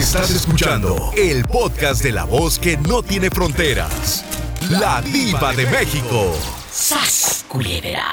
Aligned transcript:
Estás 0.00 0.30
escuchando 0.30 1.12
el 1.14 1.44
podcast 1.44 2.02
de 2.02 2.10
la 2.10 2.24
voz 2.24 2.58
que 2.58 2.78
no 2.78 3.02
tiene 3.02 3.28
fronteras. 3.28 4.24
La 4.70 5.02
diva 5.02 5.52
de 5.52 5.66
México. 5.66 6.34
¡Sas, 6.72 7.44
culebra! 7.46 8.06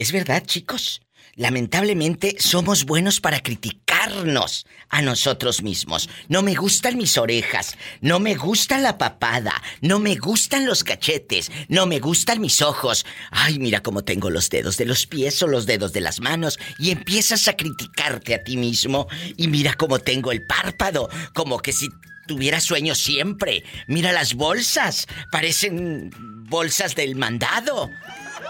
Es 0.00 0.10
verdad, 0.10 0.42
chicos. 0.44 1.00
Lamentablemente 1.36 2.34
somos 2.40 2.84
buenos 2.86 3.20
para 3.20 3.38
a 4.88 5.02
nosotros 5.02 5.62
mismos. 5.62 6.08
No 6.28 6.42
me 6.42 6.54
gustan 6.54 6.96
mis 6.96 7.18
orejas, 7.18 7.76
no 8.00 8.20
me 8.20 8.34
gusta 8.34 8.78
la 8.78 8.98
papada, 8.98 9.62
no 9.80 9.98
me 9.98 10.16
gustan 10.16 10.66
los 10.66 10.84
cachetes, 10.84 11.50
no 11.68 11.86
me 11.86 11.98
gustan 11.98 12.40
mis 12.40 12.62
ojos. 12.62 13.04
Ay, 13.30 13.58
mira 13.58 13.82
cómo 13.82 14.04
tengo 14.04 14.30
los 14.30 14.50
dedos 14.50 14.76
de 14.76 14.86
los 14.86 15.06
pies 15.06 15.42
o 15.42 15.46
los 15.46 15.66
dedos 15.66 15.92
de 15.92 16.00
las 16.00 16.20
manos 16.20 16.58
y 16.78 16.90
empiezas 16.90 17.48
a 17.48 17.56
criticarte 17.56 18.34
a 18.34 18.42
ti 18.42 18.56
mismo 18.56 19.08
y 19.36 19.48
mira 19.48 19.74
cómo 19.74 19.98
tengo 19.98 20.32
el 20.32 20.46
párpado, 20.46 21.08
como 21.34 21.58
que 21.58 21.72
si 21.72 21.88
tuviera 22.26 22.60
sueño 22.60 22.94
siempre. 22.94 23.64
Mira 23.86 24.12
las 24.12 24.34
bolsas, 24.34 25.06
parecen 25.30 26.10
bolsas 26.48 26.94
del 26.94 27.16
mandado. 27.16 27.90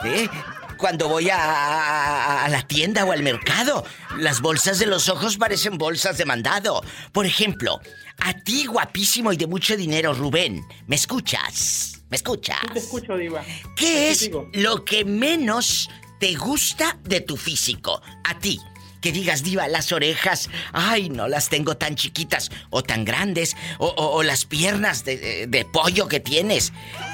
¿Eh? 0.04 0.29
Cuando 0.77 1.09
voy 1.09 1.29
a, 1.30 2.47
la 2.48 2.62
tienda 2.66 3.05
o 3.05 3.12
al 3.12 3.23
mercado. 3.23 3.85
Las 4.19 4.41
bolsas 4.41 4.79
de 4.79 4.87
los 4.87 5.09
ojos 5.09 5.37
parecen 5.37 5.79
bolsas 5.79 6.19
de 6.19 6.25
mandado. 6.25 6.83
Por 7.12 7.27
ejemplo, 7.27 7.80
a 8.19 8.33
ti 8.33 8.66
guapísimo 8.66 9.33
y 9.33 9.37
de 9.37 9.47
mucho 9.47 9.77
dinero, 9.77 10.15
Rubén, 10.15 10.65
¿me 10.87 10.97
escuchas? 10.97 12.02
¿Me 12.09 12.16
escuchas? 12.16 12.61
te 12.73 12.79
escucho, 12.79 13.16
Diva. 13.16 13.45
¿Qué 13.77 14.11
es 14.11 14.30
lo 14.52 14.85
que 14.85 15.05
menos 15.05 15.91
te 16.21 16.35
gusta 16.35 16.99
de 17.02 17.21
tu 17.21 17.37
físico? 17.37 18.01
A 18.24 18.38
ti. 18.38 18.61
Que 19.01 19.13
digas, 19.13 19.45
diva, 19.45 19.69
las 19.69 19.93
orejas, 19.93 20.49
ay, 20.73 21.11
no 21.11 21.29
las 21.29 21.49
tengo 21.49 21.77
tan 21.77 21.95
chiquitas 21.95 22.51
o 22.71 22.83
tan 22.83 23.05
grandes, 23.05 23.55
o, 23.79 24.23
las 24.24 24.47
piernas 24.47 25.05
de, 25.05 25.46
de 25.46 25.65
pollo 25.65 26.09
que 26.09 26.18
tienes. 26.18 26.73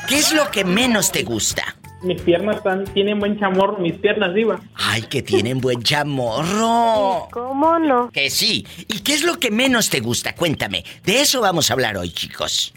¿Qué 0.09 0.17
es 0.17 0.33
lo 0.33 0.51
que 0.51 0.65
menos 0.65 1.13
te 1.13 1.23
gusta? 1.23 1.77
Mis 2.03 2.21
piernas 2.23 2.57
están, 2.57 2.85
tienen 2.85 3.19
buen 3.19 3.39
chamorro, 3.39 3.79
mis 3.79 3.95
piernas, 3.95 4.35
diva. 4.35 4.61
Ay, 4.75 5.03
que 5.03 5.23
tienen 5.23 5.61
buen 5.61 5.83
chamorro. 5.85 7.29
¿Cómo 7.31 7.79
no? 7.79 8.11
Que 8.11 8.31
sí. 8.31 8.67
¿Y 8.89 9.01
qué 9.01 9.15
es 9.15 9.25
lo 9.25 9.39
que 9.39 9.51
menos 9.51 9.91
te 9.91 10.01
gusta? 10.01 10.35
Cuéntame. 10.35 10.85
De 11.05 11.21
eso 11.21 11.41
vamos 11.41 11.71
a 11.71 11.75
hablar 11.75 11.97
hoy, 11.97 12.11
chicos. 12.11 12.73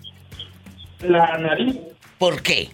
La 1.01 1.37
nariz. 1.37 1.75
¿Por 2.17 2.41
qué? 2.41 2.69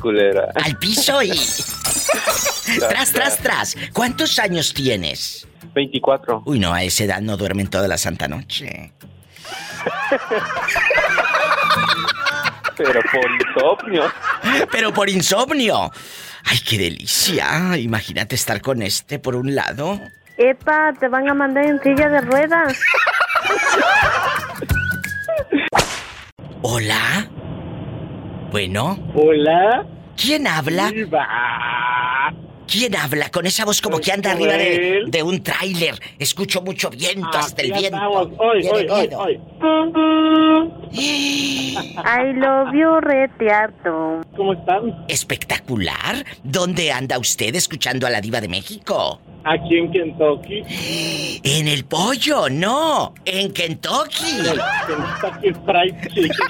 Culera. 0.00 0.48
Al 0.54 0.78
piso 0.78 1.22
y... 1.22 1.30
tras, 2.88 3.12
tras, 3.12 3.38
tras. 3.38 3.76
¿Cuántos 3.92 4.38
años 4.38 4.72
tienes? 4.74 5.46
24. 5.74 6.42
Uy, 6.46 6.58
no, 6.58 6.72
a 6.72 6.82
esa 6.82 7.04
edad 7.04 7.20
no 7.20 7.36
duermen 7.36 7.68
toda 7.68 7.86
la 7.88 7.98
santa 7.98 8.28
noche. 8.28 8.92
Pero 12.76 13.00
por 13.12 13.30
insomnio. 13.30 14.12
Pero 14.72 14.92
por 14.92 15.08
insomnio. 15.10 15.90
Ay, 16.44 16.58
qué 16.66 16.78
delicia. 16.78 17.76
Imagínate 17.76 18.34
estar 18.34 18.60
con 18.60 18.82
este 18.82 19.18
por 19.18 19.36
un 19.36 19.54
lado 19.54 20.00
Epa, 20.40 20.94
te 20.98 21.06
van 21.06 21.28
a 21.28 21.34
mandar 21.34 21.66
en 21.66 21.78
silla 21.82 22.08
de 22.08 22.22
ruedas. 22.22 22.72
Hola. 26.62 27.28
Bueno. 28.50 28.98
Hola. 29.14 29.86
¿Quién 30.16 30.46
habla? 30.46 30.92
¿Quién 32.66 32.94
habla 32.94 33.30
con 33.30 33.46
esa 33.46 33.64
voz 33.64 33.80
como 33.80 33.98
que 33.98 34.12
anda 34.12 34.32
arriba 34.32 34.52
de, 34.52 35.04
de 35.08 35.22
un 35.22 35.42
tráiler? 35.42 35.94
Escucho 36.18 36.62
mucho 36.62 36.90
viento, 36.90 37.28
hasta 37.32 37.62
el 37.62 37.72
viento. 37.72 37.98
Hoy, 37.98 38.66
hoy, 38.68 38.86
hoy, 38.88 39.08
hoy. 39.16 39.40
I 40.92 42.32
love 42.34 42.72
you, 42.72 43.00
retearto. 43.00 44.20
¿Cómo 44.36 44.52
están? 44.52 45.04
Espectacular. 45.08 46.24
¿Dónde 46.44 46.92
anda 46.92 47.18
usted 47.18 47.54
escuchando 47.54 48.06
a 48.06 48.10
la 48.10 48.20
diva 48.20 48.40
de 48.40 48.48
México? 48.48 49.20
Aquí 49.44 49.78
en 49.78 49.90
Kentucky. 49.90 50.62
En 51.42 51.68
el 51.68 51.84
pollo, 51.84 52.50
no, 52.50 53.14
en 53.24 53.52
Kentucky. 53.52 54.42
Kentucky 54.86 55.52
Fried 55.64 55.94
Chicken. 56.08 56.46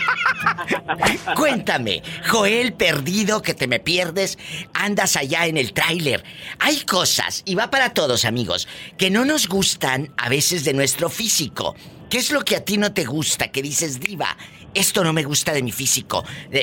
Cuéntame, 1.37 2.03
Joel 2.29 2.73
perdido 2.73 3.43
que 3.43 3.55
te 3.55 3.69
me 3.69 3.79
pierdes, 3.79 4.39
andas 4.75 5.17
allá 5.17 5.47
en 5.47 5.57
el 5.57 5.73
tráiler. 5.73 6.25
Hay 6.59 6.81
cosas, 6.81 7.43
y 7.45 7.55
va 7.55 7.71
para 7.71 7.95
todos 7.95 8.25
amigos, 8.25 8.67
que 8.99 9.11
no 9.11 9.25
nos 9.25 9.47
gustan 9.47 10.13
a 10.17 10.29
veces 10.29 10.65
de 10.65 10.75
nuestro 10.75 11.09
físico. 11.09 11.77
¿Qué 12.11 12.19
es 12.19 12.33
lo 12.33 12.45
que 12.45 12.57
a 12.57 12.65
ti 12.65 12.77
no 12.77 12.93
te 12.93 13.05
gusta? 13.05 13.53
Que 13.53 13.63
dices, 13.63 14.01
diva, 14.01 14.37
esto 14.75 15.05
no 15.05 15.13
me 15.13 15.23
gusta 15.25 15.53
de 15.53 15.63
mi 15.63 15.73
físico. 15.73 16.25
Eh, 16.51 16.61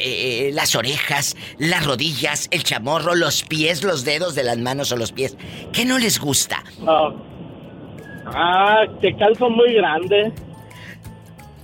eh, 0.47 0.51
las 0.53 0.75
orejas, 0.75 1.35
las 1.57 1.85
rodillas, 1.85 2.47
el 2.51 2.63
chamorro, 2.63 3.15
los 3.15 3.43
pies, 3.43 3.83
los 3.83 4.03
dedos 4.03 4.35
de 4.35 4.43
las 4.43 4.57
manos 4.57 4.91
o 4.91 4.97
los 4.97 5.11
pies. 5.11 5.37
¿Qué 5.73 5.85
no 5.85 5.97
les 5.97 6.19
gusta? 6.19 6.63
Ah, 6.87 7.09
ah, 8.27 8.83
que 9.01 9.15
calzo 9.15 9.49
muy 9.49 9.73
grande. 9.73 10.31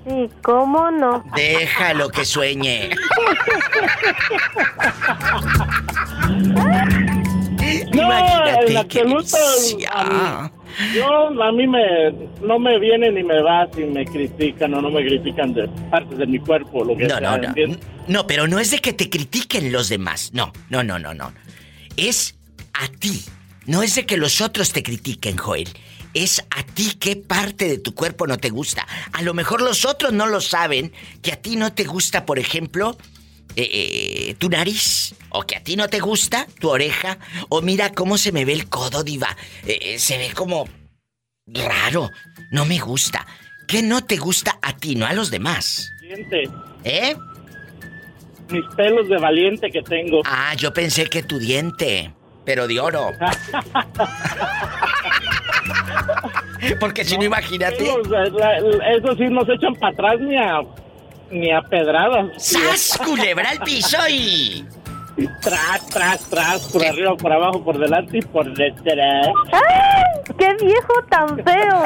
Sí, 0.07 0.30
¿cómo 0.42 0.92
no? 0.92 1.24
Déjalo 1.36 2.10
que 2.10 2.25
sueñe. 2.25 2.89
No, 7.94 8.04
Imagínate 8.04 8.75
en 8.75 8.88
qué 8.88 9.04
delicia. 9.04 10.51
Yo, 10.94 11.44
a 11.44 11.52
mí 11.52 11.68
me, 11.68 12.12
no 12.42 12.60
me 12.60 12.80
viene 12.80 13.12
ni 13.12 13.24
me 13.24 13.42
va 13.42 13.68
si 13.75 13.84
me 13.84 14.06
critican 14.06 14.74
o 14.74 14.81
no 14.81 14.90
me 14.90 15.06
critican 15.06 15.54
de 15.54 15.68
partes 15.92 16.18
de 16.18 16.25
mi 16.25 16.40
cuerpo, 16.40 16.84
lo 16.84 16.96
que 16.98 17.04
No, 17.04 17.18
sea, 17.18 17.20
no, 17.22 17.38
no. 17.38 17.48
¿entiendes? 17.50 17.80
No, 18.08 18.28
pero 18.28 18.48
no 18.48 18.60
es 18.60 18.72
de 18.72 18.80
que 18.80 18.94
te 18.94 19.10
critiquen 19.10 19.72
los 19.72 19.90
demás. 19.90 20.31
No, 20.34 20.52
no, 20.70 20.84
no, 20.84 21.00
no, 21.00 21.14
no. 21.14 21.34
Es 21.98 22.36
a 22.74 22.88
ti. 22.88 23.24
No 23.66 23.81
es 23.84 23.96
de 23.96 24.06
que 24.06 24.18
los 24.18 24.42
otros 24.42 24.74
te 24.74 24.84
critiquen, 24.84 25.38
Joel. 25.38 25.70
Es 26.14 26.44
a 26.52 26.64
ti 26.64 26.92
qué 27.00 27.16
parte 27.16 27.68
de 27.68 27.78
tu 27.80 27.96
cuerpo 27.96 28.28
no 28.28 28.38
te 28.38 28.50
gusta. 28.50 28.86
A 29.14 29.22
lo 29.22 29.34
mejor 29.34 29.62
los 29.62 29.86
otros 29.86 30.12
no 30.14 30.28
lo 30.28 30.42
saben, 30.42 30.92
que 31.22 31.31
a 31.31 31.38
ti 31.38 31.56
no 31.56 31.74
te 31.74 31.86
gusta, 31.86 32.25
por 32.25 32.40
ejemplo, 32.40 32.98
eh, 33.56 33.70
eh, 34.30 34.36
tu 34.38 34.50
nariz. 34.50 35.16
O 35.30 35.42
que 35.44 35.56
a 35.56 35.64
ti 35.64 35.76
no 35.76 35.88
te 35.88 36.00
gusta 36.00 36.48
tu 36.60 36.70
oreja. 36.70 37.18
O 37.50 37.62
mira 37.62 37.92
cómo 37.92 38.18
se 38.18 38.32
me 38.32 38.46
ve 38.46 38.54
el 38.54 38.70
codo, 38.70 39.04
diva. 39.04 39.36
Eh, 39.66 39.80
eh, 39.82 40.00
se 40.00 40.18
ve 40.18 40.32
como 40.34 40.68
raro. 41.48 42.10
No 42.52 42.66
me 42.66 42.80
gusta. 42.80 43.26
¿Qué 43.68 43.82
no 43.82 44.04
te 44.04 44.18
gusta 44.18 44.58
a 44.62 44.76
ti, 44.76 44.96
no 44.96 45.06
a 45.06 45.14
los 45.14 45.32
demás? 45.32 45.90
Valiente. 46.02 46.44
¿Eh? 46.84 47.16
Mis 48.50 48.64
pelos 48.76 49.08
de 49.10 49.18
valiente 49.18 49.72
que 49.72 49.82
tengo. 49.82 50.22
Ah, 50.26 50.54
yo 50.56 50.74
pensé 50.74 51.06
que 51.10 51.24
tu 51.24 51.40
diente, 51.40 52.14
pero 52.46 52.68
de 52.68 52.80
oro. 52.80 53.12
Porque 56.80 57.04
si 57.04 57.18
no, 57.18 57.24
imagínate. 57.24 57.78
Pelos, 57.78 58.08
la- 58.10 58.30
la- 58.30 58.94
Eso 58.96 59.16
sí 59.18 59.24
nos 59.30 59.48
echan 59.50 59.76
para 59.76 59.94
atrás 59.94 60.20
ni 60.20 60.38
a, 60.38 60.60
ni 61.34 61.52
a 61.52 61.62
pedradas. 61.62 62.32
¡Sas! 62.38 63.00
Culebra 63.04 63.50
al 63.50 63.60
piso 63.60 63.98
y. 64.10 64.66
Tras, 65.42 65.86
tras, 65.90 66.30
tras, 66.30 66.62
por 66.70 66.84
arriba, 66.84 67.16
por 67.16 67.32
abajo, 67.32 67.64
por 67.64 67.78
delante 67.78 68.18
y 68.18 68.22
por 68.22 68.52
detrás. 68.54 69.28
¡Ay! 69.52 70.34
¡Qué 70.38 70.66
viejo 70.66 70.94
tan 71.10 71.36
feo! 71.44 71.84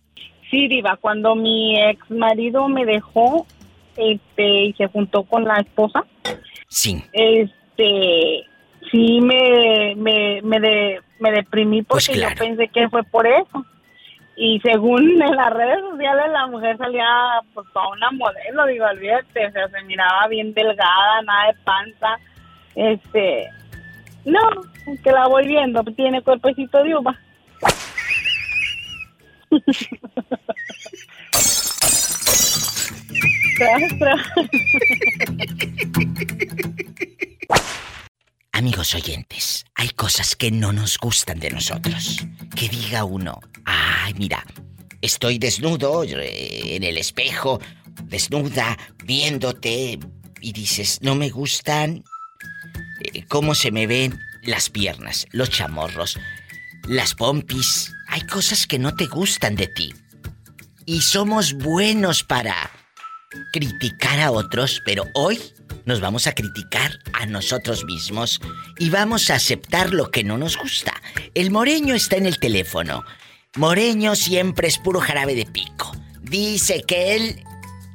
Sí, 0.50 0.66
Diva, 0.68 0.96
cuando 0.96 1.34
mi 1.34 1.78
ex 1.78 1.98
marido 2.10 2.66
me 2.68 2.86
dejó 2.86 3.46
este, 3.96 4.64
y 4.66 4.72
se 4.72 4.86
juntó 4.88 5.24
con 5.24 5.44
la 5.44 5.56
esposa, 5.56 6.02
Sí. 6.68 7.02
este, 7.12 8.44
sí 8.90 9.20
me, 9.20 9.94
me, 9.96 10.40
me, 10.42 10.60
de- 10.60 11.00
me 11.20 11.30
deprimí 11.30 11.82
porque 11.82 12.06
Pues 12.06 12.16
claro. 12.18 12.34
yo 12.36 12.44
pensé 12.46 12.68
que 12.72 12.88
fue 12.88 13.02
por 13.04 13.26
eso. 13.26 13.66
Y 14.36 14.60
según 14.60 15.22
en 15.22 15.36
las 15.36 15.52
redes 15.52 15.80
sociales 15.90 16.24
la 16.30 16.46
mujer 16.46 16.76
salía 16.76 17.06
pues 17.52 17.66
toda 17.72 17.88
una 17.88 18.10
modelo, 18.12 18.66
digo, 18.66 18.86
olvídate, 18.86 19.46
o 19.46 19.52
sea, 19.52 19.68
se 19.68 19.82
miraba 19.82 20.28
bien 20.28 20.52
delgada, 20.54 21.22
nada 21.22 21.46
de 21.48 21.54
panza, 21.64 22.18
este, 22.74 23.48
no, 24.24 24.40
que 25.02 25.12
la 25.12 25.26
voy 25.28 25.46
viendo, 25.46 25.82
tiene 25.96 26.22
cuerpecito 26.22 26.82
de 26.82 26.96
uva. 26.96 27.18
Tras, 33.56 33.82
tras. 33.98 34.20
Amigos 38.54 38.94
oyentes, 38.94 39.66
hay 39.74 39.88
cosas 39.88 40.36
que 40.36 40.52
no 40.52 40.72
nos 40.72 40.96
gustan 40.98 41.40
de 41.40 41.50
nosotros. 41.50 42.24
Que 42.54 42.68
diga 42.68 43.02
uno, 43.02 43.40
ay, 43.64 44.14
mira, 44.14 44.46
estoy 45.02 45.40
desnudo 45.40 46.04
en 46.04 46.84
el 46.84 46.96
espejo, 46.96 47.60
desnuda, 48.04 48.78
viéndote, 49.02 49.98
y 50.40 50.52
dices, 50.52 51.00
no 51.02 51.16
me 51.16 51.30
gustan 51.30 52.04
eh, 53.00 53.24
cómo 53.26 53.56
se 53.56 53.72
me 53.72 53.88
ven 53.88 54.20
las 54.44 54.70
piernas, 54.70 55.26
los 55.32 55.50
chamorros, 55.50 56.16
las 56.86 57.16
pompis. 57.16 57.92
Hay 58.06 58.20
cosas 58.20 58.68
que 58.68 58.78
no 58.78 58.94
te 58.94 59.06
gustan 59.06 59.56
de 59.56 59.66
ti. 59.66 59.92
Y 60.86 61.00
somos 61.00 61.54
buenos 61.54 62.22
para 62.22 62.70
criticar 63.52 64.20
a 64.20 64.30
otros, 64.30 64.80
pero 64.84 65.08
hoy 65.14 65.40
nos 65.84 66.00
vamos 66.00 66.26
a 66.26 66.34
criticar 66.34 66.92
a 67.12 67.26
nosotros 67.26 67.84
mismos 67.84 68.40
y 68.78 68.90
vamos 68.90 69.30
a 69.30 69.34
aceptar 69.34 69.92
lo 69.92 70.10
que 70.10 70.24
no 70.24 70.38
nos 70.38 70.56
gusta. 70.56 70.92
El 71.34 71.50
moreño 71.50 71.94
está 71.94 72.16
en 72.16 72.26
el 72.26 72.38
teléfono. 72.38 73.04
Moreño 73.56 74.14
siempre 74.14 74.68
es 74.68 74.78
puro 74.78 75.00
jarabe 75.00 75.34
de 75.34 75.46
pico. 75.46 75.92
Dice 76.22 76.82
que 76.86 77.14
él 77.14 77.44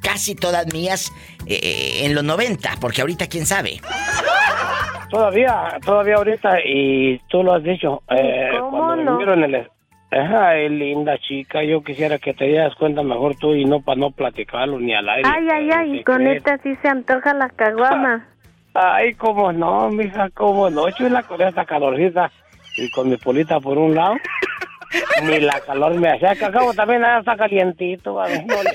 casi 0.02 0.34
todas 0.34 0.72
mías 0.72 1.12
eh, 1.46 2.02
en 2.04 2.14
los 2.14 2.24
90, 2.24 2.76
porque 2.80 3.00
ahorita 3.00 3.26
quién 3.26 3.46
sabe. 3.46 3.80
Todavía, 5.10 5.78
todavía 5.84 6.16
ahorita, 6.16 6.60
y 6.64 7.18
tú 7.28 7.42
lo 7.42 7.54
has 7.54 7.62
dicho. 7.62 8.02
Eh, 8.08 8.50
¿Cómo 8.58 8.78
cuando 8.78 9.18
no? 9.18 9.32
el... 9.34 9.70
Ajá, 10.10 10.56
es 10.56 10.70
linda 10.70 11.18
chica. 11.18 11.62
Yo 11.62 11.82
quisiera 11.82 12.18
que 12.18 12.34
te 12.34 12.46
dieras 12.46 12.74
cuenta 12.74 13.02
mejor 13.02 13.36
tú 13.36 13.54
y 13.54 13.64
no 13.64 13.80
para 13.80 14.00
no 14.00 14.10
platicarlo 14.10 14.80
ni 14.80 14.92
al 14.92 15.08
aire. 15.08 15.28
Ay, 15.32 15.48
ay, 15.52 15.70
ay, 15.70 15.92
¿qué 15.98 16.04
con 16.04 16.26
esta 16.26 16.58
sí 16.58 16.74
se 16.82 16.88
antoja 16.88 17.32
la 17.34 17.48
caguama. 17.50 18.26
Ay, 18.74 19.14
cómo 19.14 19.52
no, 19.52 19.88
mija, 19.90 20.28
cómo 20.30 20.68
no. 20.68 20.90
Chula 20.90 21.22
con 21.22 21.40
esta 21.40 21.64
calorcita 21.64 22.30
y 22.76 22.90
con 22.90 23.08
mi 23.08 23.16
polita 23.16 23.60
por 23.60 23.78
un 23.78 23.94
lado. 23.94 24.16
Ni 25.22 25.38
la 25.38 25.60
calor 25.60 25.94
me 25.94 26.10
hacía. 26.10 26.34
Que 26.34 26.44
acabo 26.46 26.74
también 26.74 27.04
ah, 27.04 27.20
está 27.20 27.36
calientito. 27.36 28.20
a 28.20 28.26
ver, 28.26 28.44
no 28.46 28.62
le. 28.62 28.70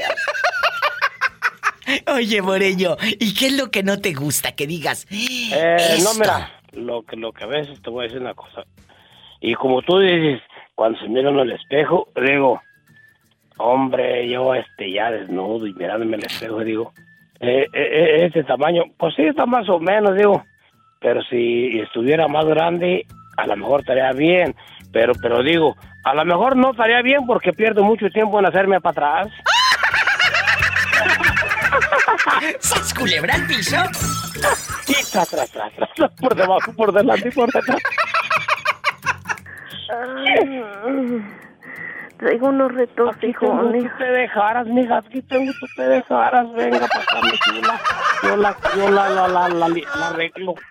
Oye, 2.14 2.42
Moreño, 2.42 2.96
¿y 3.20 3.34
qué 3.34 3.48
es 3.48 3.58
lo 3.58 3.70
que 3.70 3.84
no 3.84 4.00
te 4.00 4.14
gusta? 4.14 4.54
Que 4.54 4.66
digas. 4.68 5.06
Eh, 5.12 5.98
no, 6.04 6.14
mira, 6.16 6.50
lo 6.72 7.04
que, 7.04 7.16
lo 7.16 7.32
que 7.32 7.44
a 7.44 7.48
veces 7.48 7.82
te 7.82 7.90
voy 7.90 8.06
a 8.06 8.08
decir 8.08 8.22
una 8.22 8.34
cosa. 8.34 8.64
Y 9.42 9.54
como 9.56 9.82
tú 9.82 10.00
dices, 10.00 10.42
cuando 10.76 11.00
se 11.00 11.08
miran 11.08 11.34
en 11.36 11.40
el 11.40 11.52
espejo, 11.54 12.10
digo, 12.16 12.62
hombre, 13.58 14.30
yo 14.30 14.54
este 14.54 14.92
ya 14.92 15.10
desnudo 15.10 15.66
y 15.66 15.74
mirándome 15.74 16.18
el 16.18 16.26
espejo, 16.26 16.60
digo, 16.60 16.94
eh, 17.40 17.66
eh, 17.74 17.74
eh, 17.74 18.26
este 18.26 18.44
tamaño, 18.44 18.84
pues 18.98 19.16
sí, 19.16 19.24
está 19.24 19.46
más 19.46 19.68
o 19.70 19.80
menos, 19.80 20.16
digo, 20.16 20.44
pero 21.00 21.22
si 21.24 21.80
estuviera 21.80 22.28
más 22.28 22.46
grande, 22.46 23.06
a 23.38 23.48
lo 23.48 23.56
mejor 23.58 23.82
estaría 23.82 24.12
bien, 24.12 24.56
pero, 24.92 25.14
pero 25.22 25.42
digo, 25.44 25.76
a 26.04 26.14
lo 26.14 26.26
mejor 26.26 26.56
no 26.56 26.72
estaría 26.72 27.02
bien 27.02 27.26
porque 27.26 27.54
pierdo 27.54 27.84
mucho 27.84 28.10
tiempo 28.10 28.40
en 28.40 28.46
hacerme 28.46 28.82
para 28.82 29.22
atrás. 29.22 29.34
¿Sas 32.60 32.94
culebra 32.94 33.36
al 33.36 33.48
piso? 33.48 33.78
Tras, 35.12 35.30
tras, 35.30 35.52
tras, 35.52 36.12
por 36.20 36.36
debajo, 36.36 36.74
por 36.76 36.92
delante 36.92 37.30
y 37.30 37.32
por 37.32 37.52
detrás. 37.52 37.82
Traigo 42.18 42.48
unos 42.48 42.74
retos, 42.74 43.14
Aquí 43.16 43.34
tengo 43.40 43.70
tú 43.72 43.88
te 43.98 44.06
dejaras, 44.06 44.68
mija, 44.68 44.98
aquí 45.00 45.22
tengo 45.24 45.52
tú 45.60 45.66
te 45.76 45.84
dejaras, 45.84 46.54
venga 46.54 46.88
para 46.88 47.04
acá, 47.04 47.22
mi 47.24 47.38
chula. 47.40 47.82
Yo 48.24 48.38
la, 48.38 48.56
yo 48.76 48.90
la, 48.90 49.10
la, 49.10 49.28
la, 49.28 49.50
la, 49.50 49.68
la 49.68 50.08
arreglo. 50.08 50.56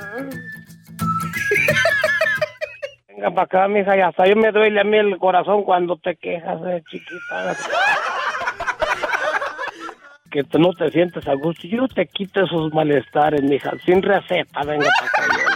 Venga 3.09 3.31
para 3.33 3.43
acá, 3.43 3.69
mija, 3.69 3.97
y 3.97 4.01
hasta 4.01 4.27
yo 4.27 4.35
me 4.35 4.51
duele 4.51 4.81
a 4.81 4.85
mí 4.85 4.97
el 4.97 5.19
corazón 5.19 5.63
cuando 5.65 5.99
te 5.99 6.17
quejas, 6.17 6.59
eh, 6.67 6.83
chiquita. 6.91 7.57
Que 10.31 10.45
no 10.59 10.73
te 10.73 10.91
sientes 10.91 11.27
a 11.27 11.35
gusto. 11.35 11.67
Yo 11.67 11.89
te 11.89 12.07
quito 12.07 12.45
esos 12.45 12.73
malestares, 12.73 13.43
mija, 13.43 13.73
sin 13.85 14.01
receta, 14.03 14.63
venga 14.65 14.87
para 14.99 15.27
acá. 15.27 15.47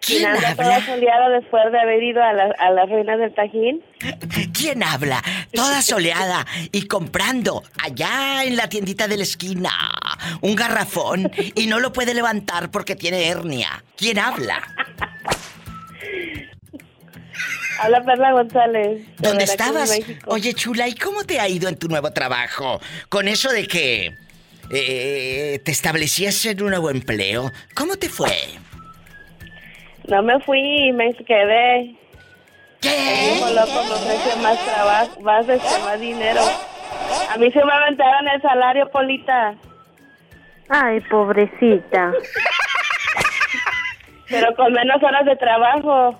¿Quién 0.00 0.26
anda 0.26 0.56
toda 0.56 0.74
habla? 0.76 0.86
soleada 0.86 1.28
después 1.28 1.62
de 1.70 1.78
haber 1.78 2.02
ido 2.02 2.20
a, 2.22 2.32
la- 2.32 2.54
a 2.58 2.70
las 2.70 2.88
ruinas 2.88 3.18
del 3.20 3.32
Tajín. 3.34 3.80
¿Quién 4.52 4.82
habla? 4.82 5.22
Toda 5.52 5.82
soleada 5.82 6.44
y 6.72 6.86
comprando 6.88 7.62
allá 7.84 8.42
en 8.44 8.56
la 8.56 8.68
tiendita 8.68 9.06
de 9.06 9.18
la 9.18 9.22
esquina 9.22 9.70
un 10.40 10.56
garrafón 10.56 11.30
y 11.54 11.66
no 11.66 11.78
lo 11.78 11.92
puede 11.92 12.14
levantar 12.14 12.70
porque 12.72 12.96
tiene 12.96 13.28
hernia. 13.28 13.84
¿Quién 13.96 14.18
habla? 14.18 14.60
Habla 17.78 18.02
Perla 18.04 18.32
González. 18.32 19.06
de 19.18 19.28
¿Dónde 19.28 19.44
estabas? 19.44 19.90
México. 19.90 20.30
Oye, 20.30 20.52
chula, 20.54 20.88
¿y 20.88 20.94
cómo 20.94 21.24
te 21.24 21.38
ha 21.40 21.48
ido 21.48 21.68
en 21.68 21.76
tu 21.78 21.88
nuevo 21.88 22.12
trabajo? 22.12 22.80
Con 23.08 23.28
eso 23.28 23.50
de 23.52 23.66
que 23.66 24.16
eh, 24.72 25.60
te 25.64 25.70
establecías 25.70 26.44
en 26.46 26.62
un 26.62 26.70
nuevo 26.70 26.90
empleo. 26.90 27.50
¿Cómo 27.74 27.96
te 27.96 28.08
fue? 28.08 28.34
No 30.08 30.22
me 30.22 30.40
fui, 30.40 30.92
me 30.92 31.14
quedé. 31.14 31.80
El 31.80 31.96
¿Qué? 32.80 33.30
mismo 33.32 33.50
loco 33.50 33.84
me 33.84 33.92
ofrece 33.92 34.36
más 34.42 34.64
trabajo, 34.64 35.20
más, 35.20 35.48
este, 35.48 35.78
más 35.84 36.00
dinero. 36.00 36.40
A 37.30 37.36
mí 37.36 37.50
se 37.52 37.64
me 37.64 37.72
aventaron 37.72 38.28
el 38.28 38.42
salario, 38.42 38.90
Polita. 38.90 39.54
ay, 40.68 41.00
pobrecita. 41.10 42.12
Pero 44.28 44.54
con 44.56 44.72
menos 44.72 45.02
horas 45.02 45.24
de 45.26 45.36
trabajo. 45.36 46.18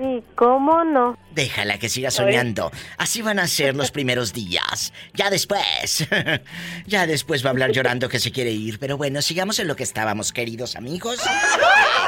Sí, 0.00 0.24
¿cómo 0.34 0.82
no? 0.82 1.18
Déjala 1.34 1.78
que 1.78 1.90
siga 1.90 2.10
soñando. 2.10 2.72
Así 2.96 3.20
van 3.20 3.38
a 3.38 3.46
ser 3.46 3.76
los 3.76 3.90
primeros 3.90 4.32
días. 4.32 4.94
Ya 5.12 5.28
después. 5.28 6.08
ya 6.86 7.06
después 7.06 7.44
va 7.44 7.48
a 7.48 7.50
hablar 7.50 7.70
llorando 7.72 8.08
que 8.08 8.18
se 8.18 8.32
quiere 8.32 8.50
ir. 8.50 8.78
Pero 8.78 8.96
bueno, 8.96 9.20
sigamos 9.20 9.58
en 9.58 9.68
lo 9.68 9.76
que 9.76 9.82
estábamos, 9.82 10.32
queridos 10.32 10.74
amigos. 10.74 11.18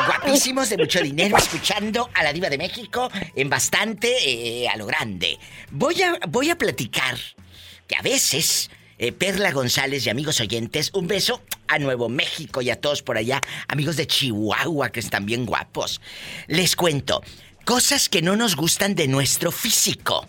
Guapísimos, 0.06 0.70
de 0.70 0.78
mucho 0.78 1.02
dinero, 1.02 1.36
escuchando 1.36 2.08
a 2.14 2.22
la 2.22 2.32
Diva 2.32 2.48
de 2.48 2.56
México 2.56 3.10
en 3.36 3.50
bastante 3.50 4.16
eh, 4.24 4.68
a 4.70 4.76
lo 4.78 4.86
grande. 4.86 5.38
Voy 5.70 6.00
a, 6.00 6.18
voy 6.28 6.48
a 6.48 6.56
platicar 6.56 7.18
que 7.86 7.96
a 7.96 8.00
veces. 8.00 8.70
eh, 8.98 9.12
Perla 9.12 9.50
González 9.50 10.06
y 10.06 10.10
amigos 10.10 10.40
oyentes, 10.40 10.90
un 10.94 11.08
beso 11.08 11.42
a 11.68 11.78
Nuevo 11.78 12.08
México 12.08 12.62
y 12.62 12.70
a 12.70 12.80
todos 12.80 13.02
por 13.02 13.16
allá, 13.18 13.40
amigos 13.68 13.96
de 13.96 14.06
Chihuahua 14.06 14.90
que 14.90 15.00
están 15.00 15.26
bien 15.26 15.44
guapos. 15.44 16.00
Les 16.46 16.76
cuento, 16.76 17.22
cosas 17.64 18.08
que 18.08 18.22
no 18.22 18.36
nos 18.36 18.56
gustan 18.56 18.94
de 18.94 19.08
nuestro 19.08 19.50
físico. 19.50 20.28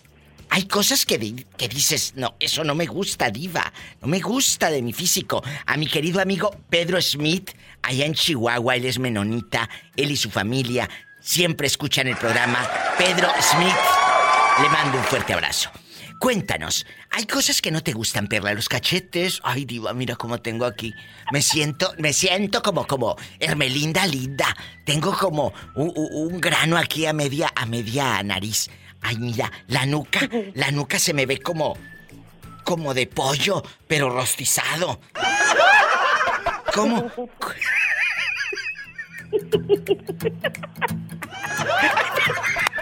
Hay 0.49 0.65
cosas 0.65 1.05
que, 1.05 1.45
que 1.57 1.67
dices, 1.67 2.13
no, 2.15 2.35
eso 2.39 2.63
no 2.63 2.75
me 2.75 2.85
gusta, 2.85 3.31
diva. 3.31 3.73
No 4.01 4.07
me 4.07 4.19
gusta 4.19 4.69
de 4.69 4.81
mi 4.81 4.93
físico. 4.93 5.43
A 5.65 5.77
mi 5.77 5.87
querido 5.87 6.21
amigo 6.21 6.55
Pedro 6.69 7.01
Smith, 7.01 7.51
allá 7.81 8.05
en 8.05 8.13
Chihuahua, 8.13 8.75
él 8.75 8.85
es 8.85 8.99
menonita, 8.99 9.69
él 9.95 10.11
y 10.11 10.17
su 10.17 10.29
familia 10.29 10.89
siempre 11.19 11.67
escuchan 11.67 12.07
el 12.07 12.17
programa. 12.17 12.69
Pedro 12.97 13.29
Smith, 13.41 13.75
le 14.61 14.69
mando 14.69 14.99
un 14.99 15.03
fuerte 15.05 15.33
abrazo. 15.33 15.71
Cuéntanos, 16.23 16.87
hay 17.11 17.25
cosas 17.25 17.61
que 17.61 17.69
no 17.69 17.83
te 17.83 17.91
gustan, 17.91 18.29
Perla, 18.29 18.53
los 18.53 18.69
cachetes. 18.69 19.41
Ay, 19.43 19.65
diva, 19.65 19.93
mira 19.93 20.15
cómo 20.15 20.39
tengo 20.39 20.63
aquí. 20.63 20.93
Me 21.33 21.41
siento, 21.41 21.93
me 21.97 22.13
siento 22.13 22.61
como, 22.61 22.87
como 22.87 23.17
Hermelinda 23.41 24.07
linda. 24.07 24.55
Tengo 24.85 25.11
como 25.17 25.51
un, 25.75 26.39
grano 26.39 26.77
aquí 26.77 27.05
a 27.05 27.11
media, 27.11 27.51
a 27.53 27.65
media 27.65 28.23
nariz. 28.23 28.69
Ay, 29.01 29.17
mira, 29.17 29.51
la 29.67 29.85
nuca, 29.85 30.21
la 30.53 30.71
nuca 30.71 30.97
se 30.97 31.13
me 31.13 31.25
ve 31.25 31.41
como, 31.41 31.77
como 32.63 32.93
de 32.93 33.05
pollo, 33.05 33.61
pero 33.85 34.09
rostizado. 34.09 35.01
¿Cómo? 36.73 37.11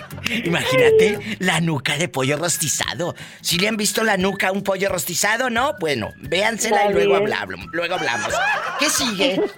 Imagínate 0.43 1.19
la 1.39 1.59
nuca 1.61 1.97
de 1.97 2.07
pollo 2.07 2.37
rostizado. 2.37 3.15
Si 3.41 3.57
le 3.57 3.67
han 3.67 3.77
visto 3.77 4.03
la 4.03 4.17
nuca 4.17 4.49
a 4.49 4.51
un 4.51 4.63
pollo 4.63 4.89
rostizado, 4.89 5.49
¿no? 5.49 5.75
Bueno, 5.79 6.09
véansela 6.17 6.89
y 6.89 6.93
luego 6.93 7.15
hablamos. 7.15 7.65
Luego 7.71 7.95
hablamos. 7.95 8.33
¿Qué 8.79 8.89
sigue? 8.89 9.41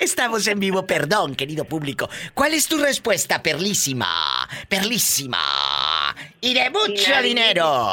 Estamos 0.00 0.46
en 0.46 0.58
vivo, 0.60 0.86
perdón, 0.86 1.34
querido 1.34 1.64
público. 1.64 2.08
¿Cuál 2.34 2.54
es 2.54 2.68
tu 2.68 2.78
respuesta, 2.78 3.42
perlísima? 3.42 4.48
Perlísima. 4.68 5.38
Y 6.40 6.54
de 6.54 6.70
mucho 6.70 7.22
dinero. 7.22 7.90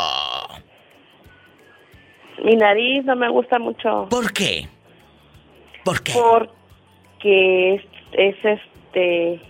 Mi 2.44 2.56
nariz 2.56 3.06
no 3.06 3.16
me 3.16 3.30
gusta 3.30 3.60
mucho. 3.60 4.08
¿Por 4.10 4.34
qué? 4.34 4.68
¿Por 5.84 6.02
qué? 6.02 6.14
Porque 6.14 7.76
es, 7.76 8.36
es 8.44 8.60
este. 8.94 9.42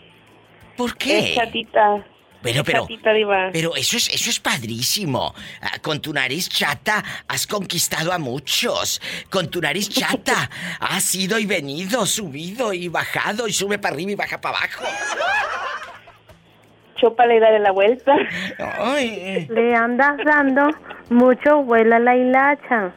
¿Por 0.77 0.89
Es 0.89 0.95
qué? 0.95 1.33
chatita. 1.35 2.05
Pero, 2.41 2.59
Es 2.59 2.65
pero, 2.65 2.81
chatita, 2.81 3.13
diva. 3.13 3.49
pero 3.53 3.75
eso 3.75 3.95
es, 3.95 4.09
eso 4.09 4.29
es 4.29 4.39
padrísimo. 4.39 5.33
Ah, 5.61 5.79
Con 5.81 6.01
tu 6.01 6.11
nariz 6.11 6.49
chata 6.49 7.01
has 7.27 7.47
conquistado 7.47 8.11
a 8.11 8.17
muchos. 8.17 9.01
Con 9.29 9.49
tu 9.49 9.61
nariz 9.61 9.87
chata 9.89 10.49
has 10.81 11.13
ido 11.15 11.39
y 11.39 11.45
venido, 11.45 12.05
subido 12.05 12.73
y 12.73 12.89
bajado 12.89 13.47
y 13.47 13.53
sube 13.53 13.77
para 13.79 13.95
arriba 13.95 14.11
y 14.11 14.15
baja 14.15 14.41
para 14.41 14.57
abajo. 14.57 14.83
Chúpale 16.95 17.35
y 17.35 17.39
dale 17.39 17.59
la 17.59 17.71
vuelta. 17.71 18.13
Ay, 18.79 19.47
Le 19.49 19.75
andas 19.75 20.17
dando 20.25 20.69
mucho 21.09 21.63
vuelo 21.63 21.95
a 21.95 21.99
la 21.99 22.15
hilacha. 22.15 22.93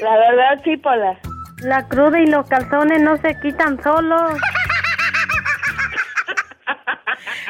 La 0.00 0.16
verdad, 0.16 0.60
sí, 0.64 0.76
Pola. 0.76 1.18
La 1.62 1.86
cruda 1.88 2.20
y 2.20 2.26
los 2.26 2.46
calzones 2.48 3.00
no 3.00 3.16
se 3.18 3.38
quitan 3.40 3.82
solos. 3.82 4.32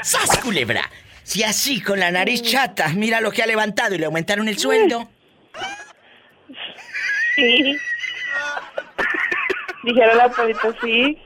¡Sas, 0.04 0.38
culebra! 0.42 0.90
Si 1.22 1.42
así 1.42 1.80
con 1.80 1.98
la 1.98 2.10
nariz 2.10 2.42
chata, 2.42 2.90
mira 2.90 3.22
lo 3.22 3.32
que 3.32 3.42
ha 3.42 3.46
levantado 3.46 3.94
y 3.94 3.98
le 3.98 4.04
aumentaron 4.04 4.48
el 4.48 4.58
sueldo. 4.58 5.08
Sí. 7.34 7.78
Dijeron 9.82 10.18
la 10.18 10.28
polita, 10.28 10.68
sí. 10.82 11.18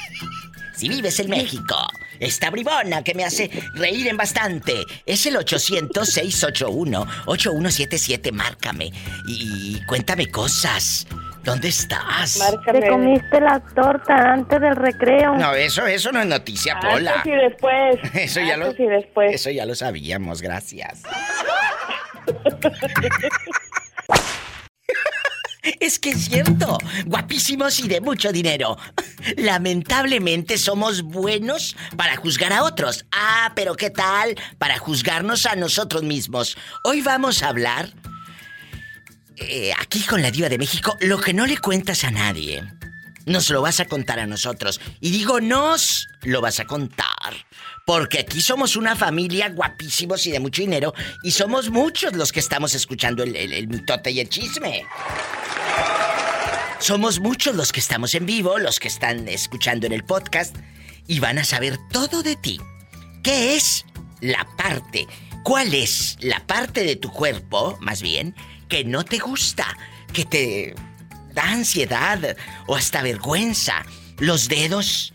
si 0.75 0.89
vives 0.89 1.19
en 1.19 1.29
México, 1.29 1.75
esta 2.19 2.51
bribona 2.51 3.03
que 3.03 3.15
me 3.15 3.25
hace 3.25 3.49
reír 3.73 4.07
en 4.07 4.17
bastante 4.17 4.85
es 5.05 5.25
el 5.25 5.37
800-681-8177. 5.37 8.31
Márcame 8.31 8.91
y 9.27 9.81
cuéntame 9.85 10.27
cosas. 10.27 11.07
¿Dónde 11.43 11.69
estás? 11.69 12.39
Te 12.71 12.87
comiste 12.87 13.41
la 13.41 13.59
torta 13.59 14.33
antes 14.33 14.61
del 14.61 14.75
recreo. 14.75 15.35
No, 15.35 15.53
eso, 15.53 15.85
eso 15.87 16.11
no 16.11 16.21
es 16.21 16.27
noticia, 16.27 16.79
Pola. 16.79 17.13
Antes 17.15 17.33
y 17.33 17.35
después. 17.35 17.95
Eso 18.13 18.41
ya 18.41 18.57
lo, 18.57 18.65
Antes 18.67 18.79
y 18.79 18.87
después. 18.87 19.33
eso 19.33 19.49
ya 19.49 19.65
lo 19.65 19.73
sabíamos, 19.75 20.41
gracias. 20.41 21.01
Es 25.79 25.99
que 25.99 26.09
es 26.09 26.25
cierto, 26.25 26.77
guapísimos 27.05 27.79
y 27.79 27.87
de 27.87 28.01
mucho 28.01 28.31
dinero. 28.31 28.77
Lamentablemente 29.37 30.57
somos 30.57 31.03
buenos 31.03 31.75
para 31.97 32.15
juzgar 32.15 32.51
a 32.51 32.63
otros. 32.63 33.05
Ah, 33.11 33.51
pero 33.55 33.75
¿qué 33.75 33.91
tal 33.91 34.35
para 34.57 34.79
juzgarnos 34.79 35.45
a 35.45 35.55
nosotros 35.55 36.01
mismos? 36.01 36.57
Hoy 36.83 37.01
vamos 37.01 37.43
a 37.43 37.49
hablar, 37.49 37.93
eh, 39.41 39.73
aquí 39.79 40.01
con 40.01 40.21
la 40.21 40.31
diva 40.31 40.49
de 40.49 40.57
México, 40.57 40.97
lo 41.01 41.19
que 41.19 41.33
no 41.33 41.45
le 41.45 41.57
cuentas 41.57 42.03
a 42.03 42.11
nadie. 42.11 42.63
Nos 43.25 43.49
lo 43.51 43.61
vas 43.61 43.79
a 43.79 43.85
contar 43.85 44.19
a 44.19 44.25
nosotros. 44.25 44.81
Y 44.99 45.11
digo, 45.11 45.39
nos 45.41 46.07
lo 46.23 46.41
vas 46.41 46.59
a 46.59 46.65
contar. 46.65 47.05
Porque 47.85 48.19
aquí 48.19 48.41
somos 48.41 48.75
una 48.75 48.95
familia 48.95 49.49
guapísimos 49.49 50.25
y 50.25 50.31
de 50.31 50.39
mucho 50.39 50.61
dinero. 50.63 50.93
Y 51.23 51.31
somos 51.31 51.69
muchos 51.69 52.13
los 52.13 52.31
que 52.31 52.39
estamos 52.39 52.73
escuchando 52.73 53.21
el, 53.23 53.35
el- 53.35 53.53
el 53.53 53.67
mitote 53.67 54.09
y 54.11 54.19
el 54.21 54.29
chisme. 54.29 54.85
Somos 56.79 57.19
muchos 57.19 57.55
los 57.55 57.71
que 57.71 57.79
estamos 57.79 58.15
en 58.15 58.25
vivo, 58.25 58.57
los 58.57 58.79
que 58.79 58.87
están 58.87 59.27
escuchando 59.27 59.85
en 59.85 59.93
el 59.93 60.03
podcast. 60.03 60.55
Y 61.07 61.19
van 61.19 61.37
a 61.37 61.43
saber 61.43 61.77
todo 61.91 62.23
de 62.23 62.35
ti. 62.35 62.59
¿Qué 63.23 63.55
es 63.55 63.85
la 64.19 64.47
parte? 64.57 65.05
¿Cuál 65.43 65.73
es 65.73 66.17
la 66.21 66.39
parte 66.47 66.83
de 66.83 66.95
tu 66.95 67.11
cuerpo, 67.11 67.77
más 67.81 68.01
bien, 68.01 68.35
que 68.71 68.85
no 68.85 69.03
te 69.03 69.17
gusta? 69.19 69.67
Que 70.13 70.23
te 70.23 70.73
da 71.33 71.43
ansiedad 71.43 72.37
o 72.67 72.75
hasta 72.77 73.01
vergüenza. 73.01 73.85
Los 74.17 74.47
dedos. 74.47 75.13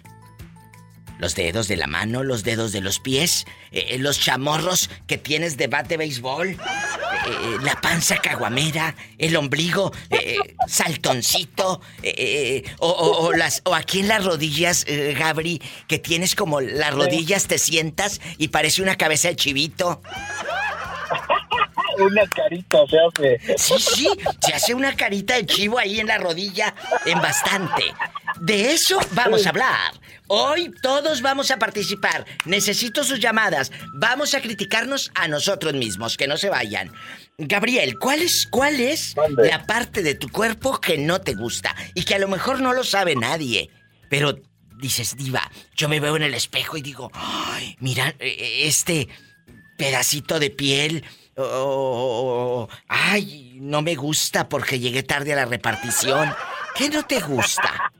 Los 1.19 1.35
dedos 1.35 1.67
de 1.67 1.77
la 1.79 1.87
mano, 1.87 2.23
los 2.23 2.43
dedos 2.45 2.73
de 2.73 2.83
los 2.83 2.99
pies, 3.01 3.47
eh, 3.73 3.97
los 3.99 4.21
chamorros 4.21 4.91
que 5.07 5.17
tienes 5.17 5.57
de 5.57 5.67
bat 5.67 5.87
de 5.89 5.97
béisbol, 5.97 6.49
eh, 6.51 6.57
eh, 6.59 7.57
la 7.63 7.81
panza 7.81 8.19
caguamera, 8.19 8.95
el 9.17 9.35
ombligo 9.37 9.95
eh, 10.11 10.37
eh, 10.37 10.57
saltoncito, 10.69 11.81
eh, 12.03 12.13
eh, 12.67 12.75
o, 12.81 12.91
o- 12.91 13.29
o 13.29 13.33
las, 13.33 13.63
o 13.65 13.75
aquí 13.75 14.01
en 14.01 14.09
las 14.09 14.27
rodillas, 14.27 14.85
eh, 14.87 15.15
Gabri, 15.19 15.63
que 15.89 15.99
tienes 15.99 16.35
como 16.35 16.61
las 16.61 16.93
rodillas, 16.93 17.47
te 17.47 17.57
sientas 17.57 18.21
y 18.37 18.49
parece 18.49 18.83
una 18.83 18.97
cabeza 18.97 19.29
de 19.29 19.37
chivito. 19.37 20.03
Una 21.99 22.27
carita 22.27 22.79
se 22.89 22.99
hace. 22.99 23.59
Sí, 23.59 23.75
sí, 23.79 24.09
se 24.41 24.55
hace 24.55 24.75
una 24.75 24.95
carita 24.95 25.35
de 25.35 25.47
chivo 25.47 25.79
ahí 25.79 26.01
en 26.01 26.07
la 26.07 26.19
rodilla, 26.19 26.75
en 27.05 27.21
bastante. 27.21 27.85
De 28.41 28.73
eso 28.73 28.99
vamos 29.13 29.47
a 29.47 29.51
hablar. 29.51 29.93
Hoy 30.29 30.73
todos 30.83 31.23
vamos 31.23 31.51
a 31.51 31.59
participar. 31.59 32.27
Necesito 32.45 33.05
sus 33.05 33.21
llamadas. 33.21 33.71
Vamos 33.95 34.35
a 34.35 34.41
criticarnos 34.41 35.13
a 35.15 35.29
nosotros 35.29 35.75
mismos, 35.75 36.17
que 36.17 36.27
no 36.27 36.37
se 36.37 36.51
vayan. 36.51 36.93
Gabriel, 37.39 37.99
¿cuál 37.99 38.23
es, 38.23 38.47
cuál 38.47 38.81
es 38.81 39.15
la 39.37 39.67
parte 39.67 40.03
de 40.03 40.15
tu 40.15 40.29
cuerpo 40.29 40.81
que 40.81 40.99
no 40.99 41.21
te 41.21 41.35
gusta? 41.35 41.75
Y 41.95 42.05
que 42.05 42.15
a 42.15 42.19
lo 42.19 42.29
mejor 42.29 42.61
no 42.61 42.73
lo 42.73 42.83
sabe 42.83 43.15
nadie. 43.15 43.71
Pero 44.09 44.39
dices, 44.79 45.17
diva, 45.17 45.51
yo 45.77 45.89
me 45.89 46.01
veo 46.01 46.17
en 46.17 46.23
el 46.23 46.35
espejo 46.35 46.77
y 46.77 46.83
digo, 46.83 47.11
ay, 47.15 47.77
mira, 47.81 48.15
eh, 48.19 48.63
este 48.65 49.09
pedacito 49.77 50.39
de 50.39 50.51
piel, 50.51 51.05
o 51.37 52.69
ay, 52.89 53.59
no 53.61 53.83
me 53.83 53.95
gusta 53.95 54.49
porque 54.49 54.79
llegué 54.79 55.03
tarde 55.03 55.33
a 55.33 55.37
la 55.37 55.45
repartición. 55.45 56.35
¿Qué 56.75 56.89
no 56.91 57.03
te 57.05 57.21
gusta? 57.21 57.93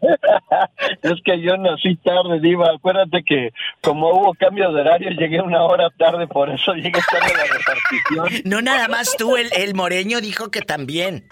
es 1.02 1.20
que 1.24 1.40
yo 1.40 1.56
nací 1.56 1.96
tarde, 1.96 2.40
Diva. 2.40 2.70
Acuérdate 2.74 3.22
que 3.24 3.50
como 3.80 4.10
hubo 4.10 4.34
cambio 4.34 4.72
de 4.72 4.80
horario, 4.80 5.10
llegué 5.10 5.40
una 5.40 5.62
hora 5.62 5.88
tarde, 5.98 6.26
por 6.26 6.50
eso 6.50 6.74
llegué 6.74 7.00
tarde 7.10 7.32
a 7.32 7.36
la 7.36 7.44
repartición. 7.44 8.44
No 8.44 8.60
nada 8.60 8.88
más 8.88 9.16
tú, 9.16 9.36
el, 9.36 9.50
el 9.56 9.74
moreño 9.74 10.20
dijo 10.20 10.50
que 10.50 10.62
también. 10.62 11.26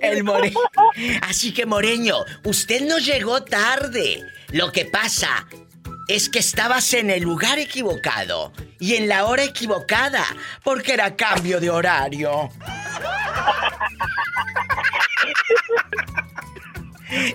El 0.00 0.24
moreño. 0.24 0.58
Así 1.22 1.52
que, 1.52 1.66
moreño, 1.66 2.16
usted 2.44 2.82
no 2.86 2.98
llegó 2.98 3.42
tarde. 3.44 4.22
Lo 4.50 4.72
que 4.72 4.84
pasa 4.84 5.46
es 6.08 6.28
que 6.28 6.38
estabas 6.38 6.92
en 6.94 7.10
el 7.10 7.22
lugar 7.22 7.58
equivocado 7.58 8.52
y 8.78 8.94
en 8.94 9.08
la 9.08 9.24
hora 9.24 9.44
equivocada, 9.44 10.24
porque 10.62 10.92
era 10.92 11.16
cambio 11.16 11.60
de 11.60 11.70
horario. 11.70 12.50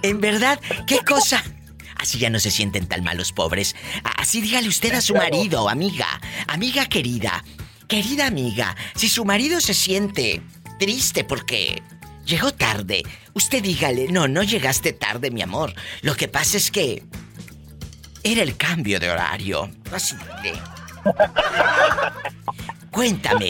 En 0.02 0.20
verdad, 0.20 0.60
¿qué 0.88 1.00
cosa? 1.00 1.44
Así 1.96 2.18
ya 2.18 2.30
no 2.30 2.40
se 2.40 2.52
sienten 2.52 2.88
tan 2.88 3.04
malos 3.04 3.32
pobres. 3.32 3.76
Así 4.18 4.42
dígale 4.42 4.68
usted 4.68 4.94
a 4.94 5.02
su 5.02 5.16
marido, 5.16 5.70
amiga, 5.70 6.22
amiga 6.48 6.86
querida, 6.86 7.44
querida 7.88 8.28
amiga, 8.28 8.76
si 8.96 9.10
su 9.10 9.26
marido 9.26 9.60
se 9.60 9.74
siente 9.74 10.42
triste 10.80 11.24
porque 11.24 11.82
llegó 12.26 12.54
tarde, 12.54 13.04
usted 13.34 13.62
dígale, 13.62 14.08
no, 14.10 14.28
no 14.28 14.44
llegaste 14.44 14.94
tarde, 14.94 15.32
mi 15.32 15.42
amor. 15.42 15.74
Lo 16.02 16.16
que 16.16 16.28
pasa 16.28 16.58
es 16.58 16.72
que 16.72 17.04
era 18.24 18.44
el 18.44 18.58
cambio 18.58 19.00
de 19.00 19.10
horario. 19.10 19.70
Así 19.92 20.16
de... 20.44 20.54
Cuéntame, 22.92 23.48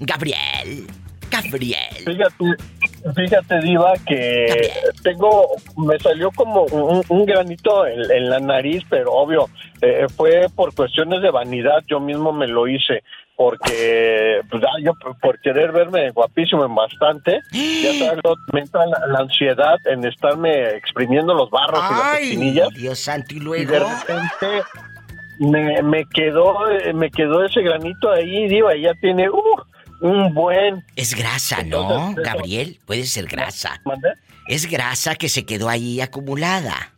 Gabriel. 0.00 0.86
Gabriel. 1.30 2.04
Fíjate, 2.04 3.14
fíjate, 3.14 3.60
Diva, 3.60 3.92
que 4.06 4.70
tengo, 5.04 5.48
me 5.76 5.98
salió 6.00 6.30
como 6.32 6.64
un, 6.64 7.24
granito 7.24 7.86
en, 7.86 8.28
la 8.28 8.40
nariz, 8.40 8.82
pero 8.90 9.12
obvio, 9.12 9.48
eh, 9.80 10.06
fue 10.16 10.46
por 10.54 10.74
cuestiones 10.74 11.22
de 11.22 11.30
vanidad, 11.30 11.84
yo 11.86 12.00
mismo 12.00 12.32
me 12.32 12.48
lo 12.48 12.66
hice 12.66 13.04
porque 13.40 14.42
pues, 14.50 14.62
yo 14.84 14.92
por 15.18 15.40
querer 15.40 15.72
verme 15.72 16.10
guapísimo 16.10 16.62
en 16.66 16.74
bastante, 16.74 17.40
ya 17.50 17.94
sabes, 17.94 18.20
me 18.52 18.60
entra 18.60 18.84
la, 18.84 19.18
ansiedad 19.18 19.78
en 19.86 20.04
estarme 20.04 20.76
exprimiendo 20.76 21.32
los 21.32 21.48
barros 21.48 21.80
y 21.90 21.94
las 21.94 22.20
espinillas. 22.20 22.68
Dios 22.74 22.98
santo, 22.98 23.34
y 23.34 23.40
luego. 23.40 23.62
Y 23.62 23.64
de 23.64 23.78
repente 23.78 24.62
me, 25.38 25.82
me 25.82 26.04
quedó 26.04 26.54
me 26.92 27.10
quedó 27.10 27.42
ese 27.42 27.62
granito 27.62 28.12
ahí, 28.12 28.46
diva, 28.46 28.76
y 28.76 28.82
ya 28.82 28.92
tiene 29.00 29.30
uh, 29.30 29.42
un 30.02 30.34
buen. 30.34 30.84
Es 30.94 31.14
grasa, 31.14 31.62
¿no, 31.62 32.12
Gabriel? 32.22 32.78
Puede 32.84 33.04
ser 33.04 33.24
grasa. 33.24 33.80
Es 34.48 34.70
grasa 34.70 35.14
que 35.14 35.30
se 35.30 35.46
quedó 35.46 35.70
ahí 35.70 36.02
acumulada. 36.02 36.92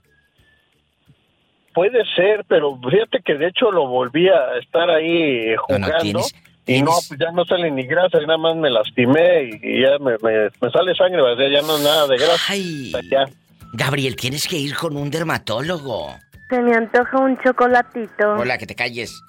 Puede 1.75 2.05
ser, 2.15 2.45
pero 2.49 2.79
fíjate 2.79 3.21
que 3.25 3.35
de 3.35 3.49
hecho 3.49 3.71
lo 3.71 3.87
volví 3.87 4.29
a 4.29 4.59
estar 4.61 4.91
ahí 4.91 5.55
jugando. 5.57 6.21
Y 6.65 6.81
no, 6.81 6.93
pues 7.09 7.19
ya 7.19 7.33
no 7.33 7.45
sale 7.45 7.71
ni 7.71 7.85
grasa, 7.85 8.21
nada 8.21 8.39
más 8.39 8.55
me 8.55 8.71
lastimé 8.71 9.51
y, 9.63 9.83
ya 9.83 9.99
me, 9.99 10.17
sale 10.71 10.95
sangre, 10.95 11.21
ya 11.51 11.63
no 11.63 11.77
es 11.77 11.83
nada 11.83 12.07
de 12.07 12.17
grasa. 12.17 12.45
Ay. 12.49 12.93
Gabriel, 13.73 14.15
tienes 14.17 14.47
que 14.47 14.57
ir 14.57 14.77
con 14.77 14.97
un 14.97 15.11
dermatólogo. 15.11 16.15
Se 16.51 16.61
me 16.61 16.75
antoja 16.75 17.19
un 17.19 17.37
chocolatito. 17.39 18.35
Hola, 18.35 18.59
que 18.59 18.67
te 18.67 18.75
calles. 18.75 19.23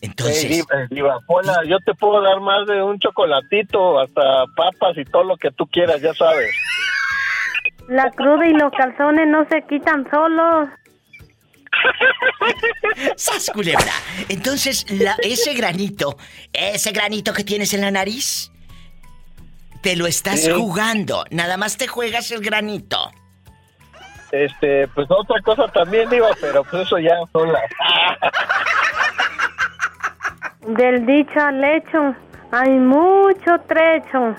Entonces. 0.00 0.64
Hey, 0.70 0.86
diva, 0.90 1.18
yo 1.66 1.78
te 1.80 1.92
puedo 1.94 2.22
dar 2.22 2.40
más 2.40 2.66
de 2.66 2.82
un 2.82 2.98
chocolatito, 2.98 3.98
hasta 3.98 4.44
papas 4.56 4.96
y 4.96 5.04
todo 5.04 5.24
lo 5.24 5.36
que 5.36 5.50
tú 5.50 5.66
quieras, 5.66 6.00
ya 6.00 6.14
sabes. 6.14 6.50
La 7.88 8.10
cruda 8.10 8.46
y 8.46 8.52
los 8.52 8.70
calzones 8.72 9.28
no 9.28 9.46
se 9.48 9.62
quitan 9.62 10.08
solos. 10.10 10.68
¡Sas, 13.16 13.50
culebra! 13.52 13.92
Entonces, 14.28 14.86
ese 15.22 15.54
granito, 15.54 16.16
ese 16.52 16.92
granito 16.92 17.32
que 17.32 17.44
tienes 17.44 17.74
en 17.74 17.82
la 17.82 17.90
nariz, 17.90 18.50
te 19.82 19.96
lo 19.96 20.06
estás 20.06 20.48
jugando. 20.48 21.24
Nada 21.30 21.56
más 21.56 21.76
te 21.76 21.86
juegas 21.86 22.30
el 22.30 22.40
granito. 22.40 23.10
Este, 24.32 24.86
pues 24.88 25.10
otra 25.10 25.40
cosa 25.42 25.68
también 25.68 26.12
iba, 26.12 26.28
pero 26.40 26.62
pues 26.64 26.86
eso 26.86 26.98
ya 26.98 27.14
sola. 27.32 27.60
Del 30.66 31.06
dicho 31.06 31.40
al 31.40 31.64
hecho, 31.64 32.14
hay 32.50 32.70
mucho 32.70 33.58
trecho. 33.66 34.36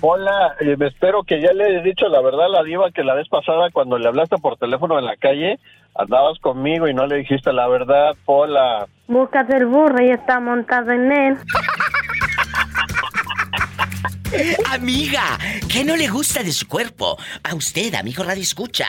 Hola, 0.00 0.54
eh, 0.60 0.76
me 0.76 0.88
espero 0.88 1.22
que 1.22 1.40
ya 1.40 1.52
le 1.52 1.78
he 1.78 1.82
dicho 1.82 2.08
la 2.08 2.20
verdad 2.20 2.46
a 2.46 2.48
la 2.48 2.62
diva 2.62 2.90
que 2.90 3.04
la 3.04 3.14
vez 3.14 3.28
pasada 3.28 3.70
cuando 3.72 3.98
le 3.98 4.08
hablaste 4.08 4.36
por 4.38 4.56
teléfono 4.56 4.98
en 4.98 5.04
la 5.04 5.16
calle, 5.16 5.58
andabas 5.94 6.38
conmigo 6.38 6.88
y 6.88 6.94
no 6.94 7.06
le 7.06 7.16
dijiste 7.16 7.52
la 7.52 7.68
verdad, 7.68 8.14
Hola. 8.26 8.86
Buscas 9.08 9.48
el 9.50 9.66
burro 9.66 10.02
y 10.02 10.10
está 10.10 10.40
montado 10.40 10.92
en 10.92 11.12
él. 11.12 11.36
Amiga, 14.72 15.22
¿qué 15.70 15.84
no 15.84 15.96
le 15.96 16.08
gusta 16.08 16.42
de 16.42 16.52
su 16.52 16.68
cuerpo? 16.68 17.16
A 17.42 17.54
usted, 17.54 17.94
amigo 17.94 18.22
Radio 18.22 18.42
Escucha. 18.42 18.86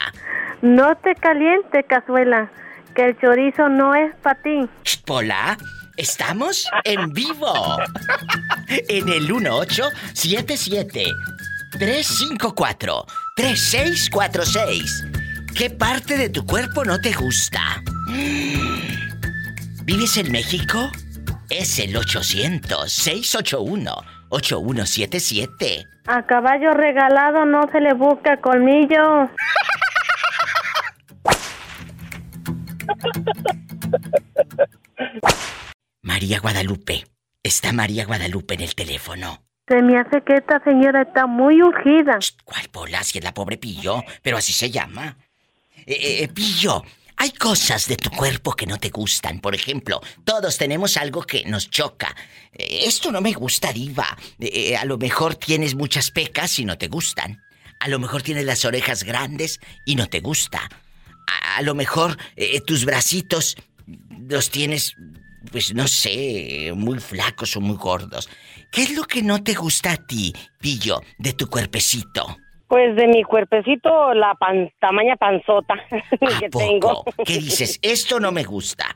No 0.62 0.95
te 0.97 1.15
caliente, 1.15 1.84
cazuela, 1.84 2.52
que 2.95 3.06
el 3.06 3.19
chorizo 3.19 3.67
no 3.67 3.95
es 3.95 4.15
para 4.17 4.39
ti. 4.41 4.69
Pola, 5.06 5.58
estamos 5.97 6.67
en 6.84 7.12
vivo. 7.13 7.77
en 8.67 9.10
el 9.10 9.34
1877 9.34 11.06
354 11.71 13.06
3646. 13.36 15.06
¿Qué 15.56 15.69
parte 15.69 16.17
de 16.17 16.30
tu 16.30 16.45
cuerpo 16.45 16.86
no 16.86 16.99
te 16.99 17.13
gusta? 17.13 17.62
¿Vives 19.84 20.17
en 20.17 20.32
México? 20.32 20.91
Es 21.49 21.80
el 21.80 21.97
800 21.97 22.91
681 22.91 23.95
8177. 24.30 25.88
A 26.08 26.25
caballo 26.25 26.71
regalado 26.71 27.45
no 27.45 27.62
se 27.71 27.82
le 27.82 27.93
busca 27.93 28.38
colmillo. 28.38 29.30
María 36.03 36.39
Guadalupe. 36.39 37.05
Está 37.43 37.73
María 37.73 38.05
Guadalupe 38.05 38.55
en 38.55 38.61
el 38.61 38.73
teléfono. 38.73 39.43
Se 39.67 39.81
me 39.81 39.97
hace 39.99 40.21
que 40.23 40.33
esta 40.33 40.61
señora 40.63 41.03
está 41.03 41.27
muy 41.27 41.61
ungida. 41.61 42.17
¿Cuál 42.43 42.67
pola? 42.69 43.03
Si 43.03 43.19
es 43.19 43.23
la 43.23 43.33
pobre 43.33 43.57
Pillo, 43.57 44.03
pero 44.21 44.37
así 44.37 44.51
se 44.51 44.71
llama. 44.71 45.17
Eh, 45.85 45.93
eh, 45.93 46.23
eh 46.23 46.27
Pillo, 46.27 46.83
hay 47.17 47.31
cosas 47.31 47.87
de 47.87 47.97
tu 47.97 48.09
cuerpo 48.09 48.53
que 48.53 48.65
no 48.65 48.79
te 48.79 48.89
gustan. 48.89 49.39
Por 49.39 49.53
ejemplo, 49.53 50.01
todos 50.23 50.57
tenemos 50.57 50.97
algo 50.97 51.21
que 51.21 51.45
nos 51.45 51.69
choca. 51.69 52.15
Eh, 52.51 52.81
esto 52.85 53.11
no 53.11 53.21
me 53.21 53.33
gusta, 53.33 53.71
diva. 53.71 54.17
A 54.79 54.85
lo 54.85 54.97
mejor 54.97 55.35
tienes 55.35 55.75
muchas 55.75 56.09
pecas 56.09 56.57
y 56.57 56.65
no 56.65 56.79
te 56.79 56.87
gustan. 56.87 57.43
A 57.79 57.87
lo 57.87 57.99
mejor 57.99 58.23
tienes 58.23 58.45
las 58.45 58.65
orejas 58.65 59.03
grandes 59.03 59.59
y 59.85 59.95
no 59.95 60.07
te 60.07 60.19
gusta. 60.19 60.67
A, 61.55 61.61
lo 61.61 61.75
mejor 61.75 62.17
tus 62.65 62.85
bracitos 62.85 63.55
los 64.27 64.49
tienes, 64.49 64.95
pues 65.51 65.73
no 65.73 65.88
sé, 65.88 66.71
muy 66.75 66.99
flacos 66.99 67.56
o 67.58 67.62
muy 67.62 67.77
gordos. 67.77 68.30
¿Qué 68.71 68.84
es 68.84 68.95
lo 68.95 69.04
que 69.04 69.21
no 69.21 69.43
te 69.43 69.54
gusta 69.54 69.93
a 69.93 69.97
ti, 69.97 70.34
Pillo, 70.60 71.01
de 71.17 71.34
tu 71.34 71.47
cuerpecito? 71.47 72.38
Pues 72.67 72.95
de 72.95 73.08
mi 73.08 73.23
cuerpecito, 73.23 74.13
la 74.13 74.34
pan, 74.36 74.71
tamaña 74.80 75.17
panzota 75.17 75.75
que 76.39 76.49
tengo. 76.49 77.04
¿Qué 77.25 77.34
dices? 77.34 77.80
Esto 77.82 78.19
no 78.19 78.32
me 78.32 78.43
gusta. 78.43 78.95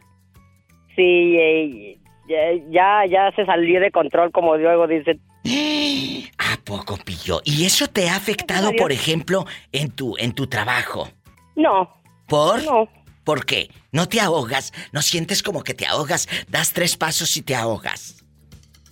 Sí, 0.95 1.99
ya, 2.69 3.05
ya, 3.05 3.31
se 3.35 3.45
salió 3.45 3.81
de 3.81 3.91
control, 3.91 4.31
como 4.31 4.55
luego 4.55 4.87
dicen. 4.87 5.19
¿A 6.37 6.57
poco, 6.63 6.97
Pillo? 7.03 7.41
¿Y 7.43 7.65
eso 7.65 7.87
te 7.87 8.09
ha 8.09 8.15
afectado, 8.15 8.71
por 8.77 8.91
ejemplo, 8.91 9.45
en 9.71 9.91
tu, 9.91 10.15
en 10.17 10.33
tu 10.33 10.47
trabajo? 10.47 11.09
No. 11.55 11.89
¿Por? 12.27 12.63
No. 12.63 12.87
¿Por 13.25 13.45
qué? 13.45 13.69
¿No 13.91 14.07
te 14.07 14.21
ahogas? 14.21 14.71
¿No 14.93 15.01
sientes 15.01 15.43
como 15.43 15.63
que 15.63 15.73
te 15.73 15.87
ahogas? 15.87 16.29
Das 16.47 16.71
tres 16.73 16.95
pasos 16.95 17.35
y 17.35 17.41
te 17.41 17.55
ahogas. 17.55 18.23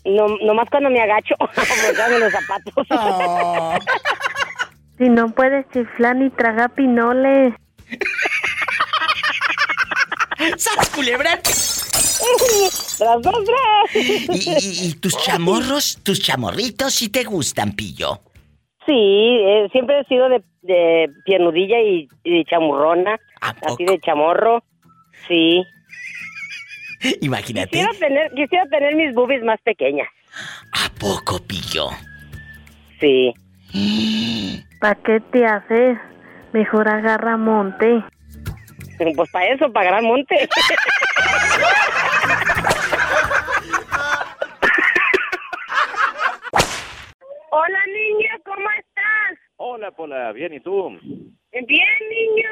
No, 0.04 0.28
nomás 0.42 0.68
cuando 0.70 0.90
me 0.90 1.02
agacho, 1.02 1.36
me 2.10 2.20
los 2.20 2.34
zapatos. 2.34 2.74
Oh. 2.90 3.78
Si 4.96 5.10
no 5.10 5.34
puedes 5.34 5.68
chiflar 5.72 6.16
ni 6.16 6.30
tragar 6.30 6.72
pinoles. 6.76 7.52
¡Sas, 10.58 10.88
culebra! 10.92 11.42
¡Las 13.00 13.22
dos, 13.22 13.36
¿Y, 13.94 14.94
tus 14.96 15.18
chamorros, 15.18 16.00
tus 16.04 16.22
chamorritos, 16.22 16.94
si 16.94 17.10
te 17.10 17.24
gustan, 17.24 17.76
pillo? 17.76 18.20
Sí, 18.86 18.94
eh, 18.94 19.68
siempre 19.72 20.00
he 20.00 20.06
sido 20.06 20.30
de, 20.30 20.44
de 20.62 21.10
piernudilla 21.26 21.82
y, 21.82 22.08
y 22.24 22.46
chamurrona, 22.46 23.20
así 23.44 23.86
de 23.86 24.00
chamorro. 24.00 24.64
Sí. 25.28 25.64
Imagínate. 27.22 27.70
Quisiera 27.70 27.94
tener, 28.00 28.32
quisiera 28.32 28.66
tener 28.66 28.96
mis 28.96 29.14
boobies 29.14 29.44
más 29.44 29.60
pequeñas. 29.62 30.08
¿A 30.72 30.90
poco, 31.00 31.40
pillo? 31.46 31.90
Sí. 33.00 33.34
¿Para 34.80 34.96
qué 34.96 35.20
te 35.32 35.46
haces? 35.46 35.98
Mejor 36.52 36.88
agarra 36.88 37.38
monte. 37.38 38.04
Pues 39.16 39.30
para 39.32 39.48
eso, 39.48 39.70
para 39.74 39.88
gran 39.88 40.06
monte. 40.06 40.36
Hola, 47.50 47.80
niño, 47.88 48.30
¿cómo 48.46 48.70
estás? 48.80 49.40
Hola, 49.58 49.92
Pola, 49.92 50.32
bien, 50.32 50.54
¿y 50.54 50.60
tú? 50.62 50.90
Bien, 51.52 51.68
niño. 51.68 52.50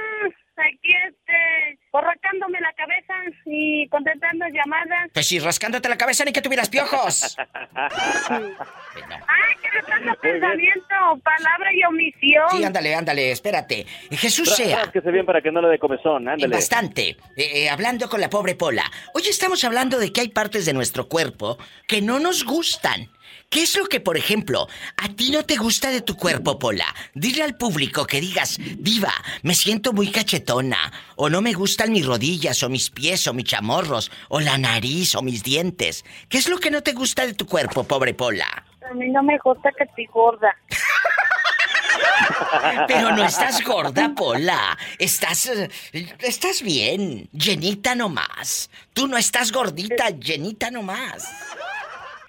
Aquí, 0.58 0.94
este, 1.08 1.80
corracándome 1.90 2.60
la 2.62 2.72
cabeza 2.74 3.14
y 3.46 3.88
contestando 3.88 4.46
llamadas. 4.48 5.10
Pues 5.14 5.28
si 5.28 5.40
rascándote 5.40 5.90
la 5.90 5.98
cabeza 5.98 6.24
ni 6.24 6.32
que 6.32 6.42
tuvieras 6.42 6.70
piojos. 6.70 7.36
Ay, 7.76 9.56
que 9.62 9.70
me 9.76 9.84
pasa 9.84 10.16
pensamiento, 10.22 10.96
palabra 11.24 11.74
y 11.74 11.84
omisión. 11.86 12.50
Sí, 12.52 12.64
ándale, 12.64 12.94
ándale, 12.94 13.32
espérate. 13.32 13.86
Jesús 14.12 14.54
sea. 14.54 14.92
Que 14.92 15.02
se 15.02 15.12
bien 15.12 15.26
para 15.26 15.42
que 15.42 15.52
no 15.52 15.62
le 15.62 15.70
dé 15.70 15.80
comezón, 15.80 16.28
ándale. 16.28 16.54
Bastante. 16.54 17.18
Eh, 17.36 17.64
eh, 17.64 17.70
hablando 17.70 18.08
con 18.10 18.22
la 18.22 18.30
pobre 18.30 18.56
Pola. 18.56 18.84
Hoy 19.14 19.24
estamos 19.28 19.64
hablando 19.64 19.98
de 19.98 20.14
que 20.14 20.22
hay 20.22 20.30
partes 20.30 20.66
de 20.66 20.74
nuestro 20.74 21.08
cuerpo 21.08 21.58
que 21.88 22.02
no 22.02 22.20
nos 22.20 22.44
gustan. 22.46 23.10
¿Qué 23.52 23.64
es 23.64 23.78
lo 23.78 23.86
que, 23.88 24.00
por 24.00 24.16
ejemplo, 24.16 24.70
a 24.96 25.10
ti 25.10 25.30
no 25.30 25.44
te 25.44 25.58
gusta 25.58 25.90
de 25.90 26.00
tu 26.00 26.16
cuerpo, 26.16 26.58
Pola? 26.58 26.86
Dile 27.14 27.44
al 27.44 27.58
público 27.58 28.08
que 28.08 28.22
digas, 28.22 28.58
diva, 28.78 29.12
me 29.44 29.56
siento 29.56 29.92
muy 29.92 30.10
cachetona, 30.10 30.94
o 31.18 31.30
no 31.30 31.42
me 31.42 31.52
gustan 31.52 31.92
mis 31.92 32.06
rodillas, 32.06 32.64
o 32.64 32.70
mis 32.70 32.90
pies, 32.90 33.28
o 33.28 33.34
mis 33.34 33.44
chamorros, 33.44 34.10
o 34.30 34.40
la 34.40 34.58
nariz, 34.58 35.16
o 35.16 35.22
mis 35.22 35.44
dientes. 35.44 36.06
¿Qué 36.30 36.38
es 36.38 36.48
lo 36.48 36.60
que 36.60 36.72
no 36.72 36.82
te 36.82 36.94
gusta 36.94 37.26
de 37.26 37.34
tu 37.34 37.46
cuerpo, 37.46 37.84
pobre 37.84 38.14
Pola? 38.14 38.48
A 38.90 38.94
mí 38.94 39.10
no 39.10 39.22
me 39.22 39.38
gusta 39.40 39.70
que 39.78 39.84
estoy 39.84 40.06
gorda. 40.06 40.56
Pero 42.88 43.14
no 43.14 43.26
estás 43.26 43.62
gorda, 43.66 44.14
Pola. 44.16 44.78
Estás. 44.98 45.52
Estás 45.92 46.62
bien. 46.62 47.28
Llenita 47.34 47.96
nomás. 47.96 48.70
Tú 48.94 49.08
no 49.08 49.18
estás 49.18 49.52
gordita, 49.52 50.10
llenita 50.12 50.72
nomás. 50.72 51.28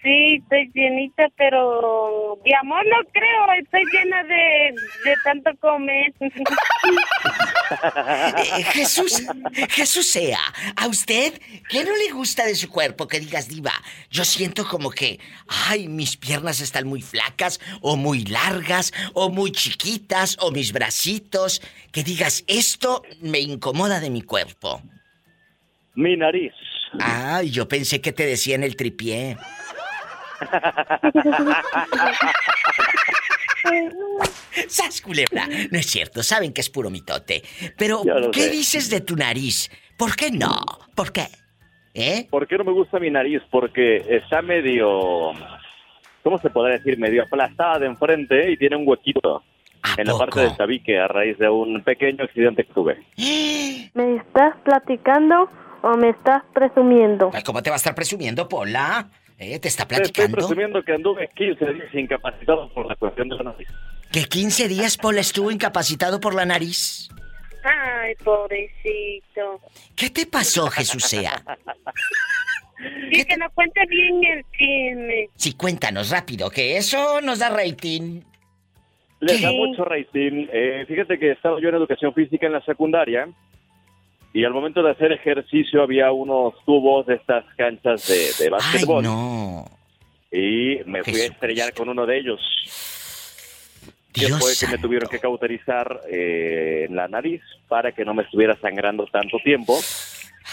Sí, 0.03 0.43
estoy 0.43 0.69
llenita, 0.75 1.29
pero 1.37 2.39
de 2.45 2.55
amor 2.57 2.85
no 2.87 3.09
creo. 3.13 3.53
Estoy 3.61 3.83
llena 3.93 4.25
de, 4.25 4.75
de 5.05 5.15
tanto 5.25 5.51
comer. 5.61 6.13
Eh, 7.73 8.65
Jesús, 8.65 9.23
Jesús 9.71 10.07
sea, 10.07 10.41
¿a 10.77 10.89
usted 10.89 11.41
qué 11.71 11.85
no 11.85 11.97
le 11.97 12.13
gusta 12.13 12.45
de 12.45 12.55
su 12.55 12.69
cuerpo? 12.69 13.09
Que 13.09 13.19
digas, 13.19 13.49
diva, 13.49 13.73
yo 14.11 14.27
siento 14.27 14.69
como 14.69 14.91
que, 14.91 15.19
ay, 15.49 15.89
mis 15.89 16.19
piernas 16.19 16.61
están 16.61 16.87
muy 16.87 17.01
flacas, 17.01 17.61
o 17.81 17.97
muy 17.97 18.25
largas, 18.25 18.93
o 19.15 19.31
muy 19.31 19.53
chiquitas, 19.53 20.37
o 20.41 20.51
mis 20.51 20.73
bracitos. 20.75 21.63
Que 21.93 22.03
digas, 22.03 22.45
esto 22.47 23.05
me 23.23 23.39
incomoda 23.41 24.01
de 24.01 24.11
mi 24.11 24.21
cuerpo. 24.21 24.83
Mi 25.95 26.17
nariz. 26.17 26.53
Ay, 27.01 27.51
yo 27.51 27.69
pensé 27.69 28.01
que 28.03 28.13
te 28.13 28.27
decía 28.27 28.55
en 28.55 28.65
el 28.65 28.77
tripié. 28.77 29.39
¡Sas, 34.69 35.01
culebra! 35.01 35.47
No 35.71 35.79
es 35.79 35.87
cierto, 35.87 36.23
saben 36.23 36.53
que 36.53 36.61
es 36.61 36.71
puro 36.71 36.91
mitote. 36.91 37.43
Pero, 37.77 38.03
¿qué 38.33 38.43
sé. 38.43 38.51
dices 38.51 38.91
de 38.91 39.01
tu 39.01 39.17
nariz? 39.17 39.71
¿Por 39.97 40.17
qué 40.17 40.31
no? 40.31 40.61
¿Por 40.95 41.13
qué? 41.13 41.27
¿Eh? 41.95 42.27
¿Por 42.31 42.47
qué 42.47 42.57
no 42.57 42.65
me 42.65 42.73
gusta 42.73 42.99
mi 42.99 43.11
nariz? 43.11 43.43
Porque 43.51 43.97
está 44.09 44.43
medio... 44.43 45.33
¿Cómo 46.23 46.39
se 46.39 46.51
podría 46.51 46.79
decir? 46.79 46.99
Medio 46.99 47.25
aplastada 47.25 47.81
de 47.81 47.87
enfrente 47.87 48.53
y 48.53 48.57
tiene 48.57 48.77
un 48.77 48.87
huequito 48.87 49.43
en 49.97 50.07
la 50.07 50.17
parte 50.17 50.41
del 50.41 50.57
tabique 50.57 50.99
a 50.99 51.09
raíz 51.09 51.37
de 51.39 51.49
un 51.49 51.83
pequeño 51.83 52.25
accidente 52.25 52.65
que 52.65 52.73
tuve. 52.73 52.99
¿Me 53.95 54.17
estás 54.17 54.57
platicando 54.65 55.51
o 55.83 55.97
me 55.97 56.11
estás 56.11 56.43
presumiendo? 56.55 57.31
¿Cómo 57.45 57.63
te 57.63 57.71
va 57.71 57.77
a 57.77 57.79
estar 57.79 57.95
presumiendo, 57.95 58.49
Pola? 58.49 59.09
¿Eh? 59.39 59.59
¿Te 59.59 59.69
está 59.69 59.87
Te 59.87 59.95
estoy 59.97 60.13
platicando? 60.13 60.37
presumiendo 60.37 60.83
que 60.83 60.93
anduve 60.93 61.29
15 61.35 61.65
días 61.73 61.95
incapacitado 61.95 62.73
por 62.73 62.87
la 62.87 62.97
cuestión 62.97 63.29
de 63.29 63.37
la 63.37 63.43
nariz. 63.45 63.69
¿Que 64.13 64.25
15 64.25 64.69
días 64.69 64.97
Pola 64.97 65.21
estuvo 65.21 65.51
incapacitado 65.51 66.21
por 66.21 66.35
la 66.35 66.45
nariz? 66.45 67.09
Ay, 67.65 68.15
pobrecito. 68.25 69.61
¿Qué 69.97 70.11
te 70.11 70.27
pasó, 70.27 70.69
Jesús 70.69 71.05
sea? 71.05 71.43
Sí, 73.13 73.25
que 73.25 73.37
no 73.37 73.49
cuente 73.51 73.81
bien 73.89 74.25
el 74.25 74.45
chisme. 74.59 75.29
Sí, 75.37 75.55
cuéntanos 75.55 76.11
rápido, 76.11 76.51
que 76.51 76.77
eso 76.77 77.21
nos 77.21 77.39
da 77.39 77.49
rating. 77.49 78.23
Les 79.21 79.41
da 79.41 79.53
mucho 79.53 79.85
rating. 79.85 80.49
Eh, 80.53 80.85
fíjate 80.89 81.17
que 81.19 81.31
estaba 81.31 81.61
yo 81.61 81.69
en 81.69 81.77
educación 81.77 82.13
física 82.13 82.47
en 82.47 82.53
la 82.55 82.65
secundaria 82.65 83.29
y 84.33 84.45
al 84.45 84.53
momento 84.53 84.83
de 84.83 84.93
hacer 84.93 85.13
ejercicio 85.13 85.83
había 85.83 86.11
unos 86.11 86.55
tubos 86.65 87.07
de 87.07 87.17
estas 87.17 87.45
canchas 87.57 88.07
de, 88.09 88.45
de 88.45 88.51
básquetbol. 88.51 89.03
no. 89.03 89.65
Y 90.31 90.79
me 90.87 91.05
fui 91.05 91.21
a 91.21 91.27
estrellar 91.27 91.75
con 91.75 91.91
uno 91.91 92.07
de 92.07 92.19
ellos. 92.19 92.41
Que 94.13 94.29
fue 94.29 94.53
que 94.59 94.67
me 94.67 94.79
tuvieron 94.79 95.09
que 95.09 95.19
cauterizar 95.19 96.01
eh, 96.11 96.87
en 96.89 96.97
la 96.97 97.09
nariz 97.09 97.43
para 97.69 97.93
que 97.93 98.05
no 98.05 98.15
me 98.15 98.23
estuviera 98.23 98.59
sangrando 98.61 99.07
tanto 99.07 99.39
tiempo. 99.45 99.79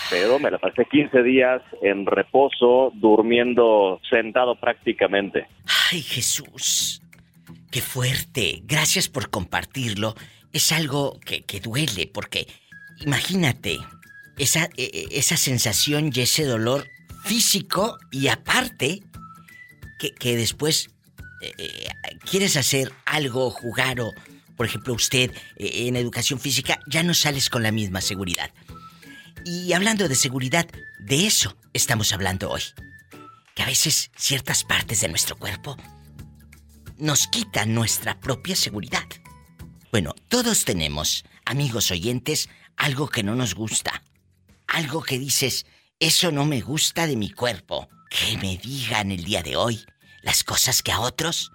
Pero 0.09 0.39
me 0.39 0.51
la 0.51 0.57
pasé 0.57 0.85
15 0.85 1.23
días 1.23 1.61
en 1.81 2.05
reposo, 2.05 2.91
durmiendo 2.95 4.01
sentado 4.09 4.55
prácticamente. 4.55 5.47
Ay, 5.91 6.01
Jesús. 6.01 7.01
Qué 7.71 7.81
fuerte. 7.81 8.61
Gracias 8.63 9.07
por 9.07 9.29
compartirlo. 9.29 10.15
Es 10.51 10.71
algo 10.71 11.19
que, 11.19 11.43
que 11.43 11.59
duele, 11.59 12.09
porque 12.11 12.47
imagínate 13.01 13.79
esa, 14.38 14.69
e- 14.77 14.91
e- 14.93 15.19
esa 15.19 15.38
sensación 15.38 16.12
y 16.13 16.21
ese 16.21 16.45
dolor 16.45 16.89
físico 17.23 17.97
y 18.12 18.27
aparte 18.27 19.03
que, 19.99 20.13
que 20.13 20.35
después 20.38 20.89
eh, 21.41 21.53
eh, 21.57 21.89
quieres 22.29 22.57
hacer 22.57 22.91
algo, 23.05 23.51
jugar 23.51 23.99
o, 24.01 24.13
por 24.55 24.65
ejemplo, 24.65 24.93
usted 24.93 25.31
eh, 25.57 25.88
en 25.88 25.95
educación 25.95 26.39
física 26.39 26.79
ya 26.88 27.03
no 27.03 27.13
sales 27.13 27.49
con 27.49 27.63
la 27.63 27.71
misma 27.71 28.01
seguridad. 28.01 28.51
Y 29.45 29.73
hablando 29.73 30.07
de 30.07 30.15
seguridad, 30.15 30.67
de 30.99 31.27
eso 31.27 31.55
estamos 31.73 32.12
hablando 32.12 32.49
hoy. 32.49 32.62
Que 33.55 33.63
a 33.63 33.65
veces 33.65 34.12
ciertas 34.17 34.63
partes 34.63 35.01
de 35.01 35.09
nuestro 35.09 35.38
cuerpo 35.38 35.77
nos 36.97 37.27
quitan 37.27 37.73
nuestra 37.73 38.19
propia 38.19 38.55
seguridad. 38.55 39.05
Bueno, 39.91 40.13
todos 40.27 40.65
tenemos, 40.65 41.23
amigos 41.45 41.89
oyentes, 41.91 42.49
algo 42.79 43.09
que 43.09 43.23
no 43.23 43.35
nos 43.35 43.53
gusta. 43.53 44.01
Algo 44.67 45.03
que 45.03 45.19
dices, 45.19 45.65
eso 45.99 46.31
no 46.31 46.45
me 46.45 46.61
gusta 46.61 47.05
de 47.05 47.15
mi 47.15 47.31
cuerpo. 47.31 47.89
Que 48.09 48.37
me 48.37 48.57
digan 48.57 49.11
el 49.11 49.23
día 49.23 49.43
de 49.43 49.55
hoy 49.55 49.85
las 50.23 50.43
cosas 50.43 50.81
que 50.81 50.91
a 50.91 50.99
otros 50.99 51.51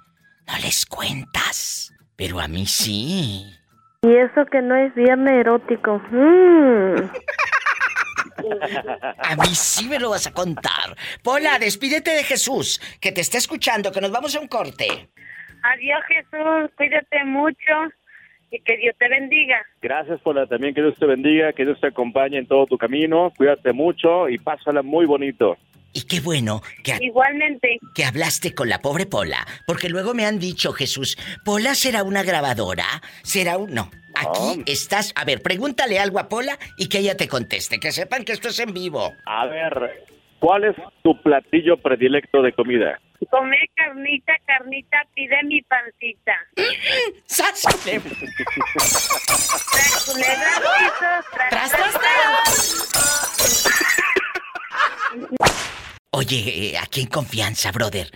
no 0.46 0.56
les 0.58 0.86
cuentas. 0.86 1.92
Pero 2.16 2.38
a 2.38 2.46
mí 2.46 2.66
sí. 2.66 3.44
Y 4.02 4.14
eso 4.14 4.46
que 4.46 4.62
no 4.62 4.76
es 4.76 4.94
viernes 4.94 5.34
erótico. 5.40 5.98
Mm. 6.10 7.10
A 9.18 9.36
mí 9.36 9.54
sí 9.54 9.88
me 9.88 9.98
lo 9.98 10.10
vas 10.10 10.26
a 10.26 10.32
contar. 10.32 10.96
Pola, 11.22 11.58
despídete 11.58 12.10
de 12.10 12.24
Jesús, 12.24 12.80
que 13.00 13.12
te 13.12 13.22
está 13.22 13.38
escuchando, 13.38 13.90
que 13.90 14.00
nos 14.00 14.12
vamos 14.12 14.36
a 14.36 14.40
un 14.40 14.48
corte. 14.48 15.08
Adiós, 15.62 16.02
Jesús. 16.06 16.70
Cuídate 16.76 17.24
mucho 17.24 17.72
y 18.50 18.60
que 18.60 18.76
Dios 18.76 18.94
te 18.98 19.08
bendiga. 19.08 19.64
Gracias 19.82 20.20
por 20.20 20.36
la 20.36 20.46
también 20.46 20.74
que 20.74 20.82
Dios 20.82 20.96
te 20.98 21.06
bendiga, 21.06 21.52
que 21.52 21.64
Dios 21.64 21.80
te 21.80 21.88
acompañe 21.88 22.38
en 22.38 22.46
todo 22.46 22.66
tu 22.66 22.78
camino. 22.78 23.32
Cuídate 23.36 23.72
mucho 23.72 24.28
y 24.28 24.38
pásala 24.38 24.82
muy 24.82 25.06
bonito. 25.06 25.56
Y 25.92 26.02
qué 26.06 26.20
bueno 26.20 26.60
que, 26.82 26.98
Igualmente. 27.00 27.78
que 27.94 28.04
hablaste 28.04 28.52
con 28.52 28.68
la 28.68 28.80
pobre 28.80 29.06
Pola, 29.06 29.46
porque 29.64 29.88
luego 29.88 30.12
me 30.12 30.26
han 30.26 30.40
dicho, 30.40 30.72
Jesús, 30.72 31.16
¿Pola 31.44 31.76
será 31.76 32.02
una 32.02 32.24
grabadora? 32.24 32.84
¿Será 33.22 33.58
un...? 33.58 33.72
No, 33.72 33.90
aquí 34.16 34.64
estás... 34.66 35.12
A 35.14 35.24
ver, 35.24 35.40
pregúntale 35.40 36.00
algo 36.00 36.18
a 36.18 36.28
Pola 36.28 36.58
y 36.78 36.88
que 36.88 36.98
ella 36.98 37.16
te 37.16 37.28
conteste, 37.28 37.78
que 37.78 37.92
sepan 37.92 38.24
que 38.24 38.32
esto 38.32 38.48
es 38.48 38.58
en 38.58 38.74
vivo. 38.74 39.12
A 39.24 39.46
ver, 39.46 40.04
¿cuál 40.40 40.64
es 40.64 40.74
tu 41.04 41.16
platillo 41.22 41.76
predilecto 41.76 42.42
de 42.42 42.52
comida? 42.52 42.98
Come 43.30 43.56
carnita, 43.74 44.32
carnita, 44.46 44.98
pide 45.14 45.42
mi 45.44 45.60
pancita. 45.62 46.32
¡Sas! 47.26 47.62
Tras, 47.62 47.82
culebra, 50.04 50.60
pisos, 50.78 51.24
tras, 51.50 51.70
tras, 51.70 51.94
Oye, 56.10 56.72
eh, 56.72 56.78
aquí 56.78 57.00
en 57.02 57.06
confianza, 57.08 57.70
brother. 57.72 58.10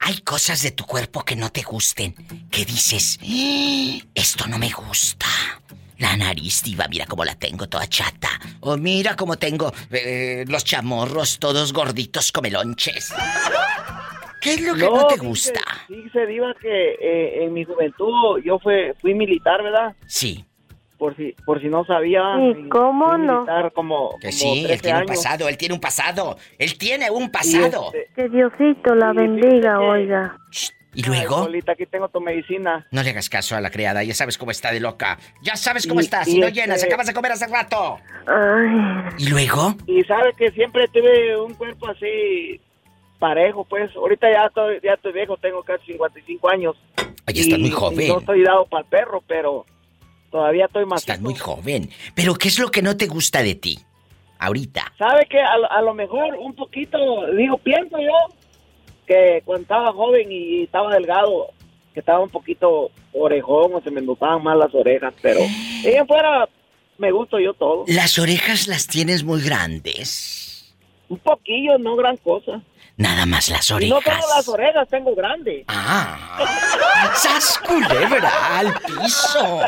Hay 0.00 0.18
cosas 0.20 0.62
de 0.62 0.72
tu 0.72 0.84
cuerpo 0.84 1.24
que 1.24 1.36
no 1.36 1.50
te 1.50 1.62
gusten. 1.62 2.14
que 2.50 2.64
dices, 2.64 3.18
"Eh, 3.22 4.02
esto 4.14 4.46
no 4.46 4.58
me 4.58 4.70
gusta. 4.70 5.26
La 5.98 6.16
nariz, 6.16 6.62
diva, 6.62 6.86
mira 6.88 7.06
cómo 7.06 7.24
la 7.24 7.34
tengo 7.34 7.68
toda 7.68 7.86
chata. 7.88 8.28
O 8.60 8.76
mira 8.76 9.16
cómo 9.16 9.36
tengo 9.38 9.72
eh, 9.90 10.44
los 10.48 10.64
chamorros 10.64 11.38
todos 11.38 11.72
gorditos 11.72 12.32
comelonches. 12.32 13.12
¿Qué 14.40 14.54
es 14.54 14.60
lo 14.60 14.74
que 14.74 14.80
no, 14.82 15.06
te 15.06 15.16
gusta? 15.16 15.60
Fíjese, 15.88 16.26
Diva, 16.26 16.54
que 16.60 16.94
eh, 17.00 17.44
en 17.44 17.52
mi 17.52 17.64
juventud 17.64 18.40
yo 18.44 18.58
fue, 18.58 18.94
fui 19.00 19.14
militar, 19.14 19.62
¿verdad? 19.62 19.94
Sí. 20.06 20.44
Por 20.98 21.14
si, 21.16 21.34
por 21.44 21.60
si 21.60 21.68
no 21.68 21.84
sabía. 21.84 22.22
Sí, 22.36 22.68
¿cómo 22.70 23.10
fui 23.16 23.26
no? 23.26 23.34
militar 23.42 23.72
como, 23.72 24.10
Que 24.20 24.28
como 24.28 24.32
sí, 24.32 24.60
él 24.60 24.66
13 24.66 24.82
tiene 24.82 24.98
un 25.00 25.06
pasado, 25.06 25.48
él 25.48 25.56
tiene 25.58 25.74
un 25.74 25.80
pasado. 25.80 26.38
Él 26.58 26.78
tiene 26.78 27.10
un 27.10 27.30
pasado. 27.30 27.92
este, 27.92 28.08
Que 28.14 28.28
Diosito 28.28 28.94
la 28.94 29.12
bendiga, 29.12 29.80
oiga. 29.80 30.36
¿Y 30.94 31.02
luego? 31.02 31.36
Ay, 31.40 31.44
Polita, 31.48 31.72
aquí 31.72 31.84
tengo 31.84 32.08
tu 32.08 32.22
medicina. 32.22 32.86
No 32.90 33.02
le 33.02 33.10
hagas 33.10 33.28
caso 33.28 33.54
a 33.54 33.60
la 33.60 33.70
criada, 33.70 34.02
ya 34.02 34.14
sabes 34.14 34.38
cómo 34.38 34.50
está 34.50 34.72
de 34.72 34.80
loca. 34.80 35.18
Ya 35.42 35.54
sabes 35.56 35.86
cómo 35.86 36.00
Y- 36.00 36.04
está, 36.04 36.24
si 36.24 36.38
no 36.38 36.46
este- 36.46 36.60
llenas, 36.62 36.82
acabas 36.82 37.06
de 37.06 37.12
comer 37.12 37.32
hace 37.32 37.46
rato. 37.48 37.98
Ay. 38.26 39.02
¿Y 39.18 39.28
luego? 39.28 39.74
Y 39.86 40.02
sabe 40.04 40.32
que 40.38 40.50
siempre 40.52 40.88
tuve 40.88 41.38
un 41.38 41.52
cuerpo 41.52 41.88
así 41.88 42.58
parejo, 43.18 43.64
pues. 43.64 43.94
Ahorita 43.96 44.30
ya 44.30 44.46
estoy, 44.46 44.78
ya 44.82 44.92
estoy 44.94 45.12
viejo, 45.12 45.36
tengo 45.36 45.62
casi 45.62 45.92
55 45.92 46.48
años. 46.48 46.76
Oye, 47.28 47.40
estás 47.40 47.58
Y- 47.58 47.62
muy 47.62 47.70
joven. 47.70 48.08
no 48.08 48.18
estoy 48.20 48.42
dado 48.42 48.66
para 48.66 48.82
el 48.84 48.88
perro, 48.88 49.22
pero 49.26 49.66
todavía 50.30 50.66
estoy 50.66 50.86
más. 50.86 51.00
Estás 51.00 51.20
muy 51.20 51.34
joven. 51.34 51.90
Pero 52.14 52.34
¿qué 52.34 52.48
es 52.48 52.58
lo 52.58 52.70
que 52.70 52.82
no 52.82 52.96
te 52.96 53.06
gusta 53.06 53.42
de 53.42 53.54
ti? 53.54 53.78
Ahorita. 54.38 54.92
¿Sabe 54.98 55.26
que 55.26 55.40
a, 55.40 55.56
lo- 55.56 55.70
a 55.72 55.80
lo 55.82 55.94
mejor 55.94 56.34
un 56.38 56.54
poquito, 56.54 56.98
digo, 57.36 57.56
pienso 57.58 57.96
yo, 57.98 58.34
que 59.06 59.40
cuando 59.44 59.62
estaba 59.62 59.92
joven 59.92 60.30
y 60.30 60.64
estaba 60.64 60.92
delgado, 60.92 61.48
que 61.94 62.00
estaba 62.00 62.20
un 62.20 62.28
poquito 62.28 62.90
orejón 63.12 63.74
o 63.74 63.80
se 63.80 63.90
me 63.90 64.02
notaban 64.02 64.42
más 64.42 64.56
las 64.58 64.74
orejas, 64.74 65.14
pero 65.22 65.40
ella 65.84 66.04
fuera, 66.04 66.48
me 66.98 67.10
gusto 67.12 67.38
yo 67.40 67.54
todo. 67.54 67.84
Las 67.88 68.18
orejas 68.18 68.68
las 68.68 68.86
tienes 68.86 69.24
muy 69.24 69.40
grandes. 69.42 70.74
Un 71.08 71.18
poquillo, 71.18 71.78
no 71.78 71.96
gran 71.96 72.16
cosa. 72.18 72.60
Nada 72.96 73.26
más 73.26 73.48
las 73.50 73.70
Y 73.70 73.74
no 73.74 73.78
tengo 73.80 73.96
orejas. 73.98 74.24
las 74.36 74.48
orejas, 74.48 74.88
tengo 74.88 75.14
grandes. 75.14 75.64
Ah. 75.68 76.16
¡Sas 77.14 77.58
culebra 77.66 78.30
al 78.58 78.72
piso! 78.80 79.60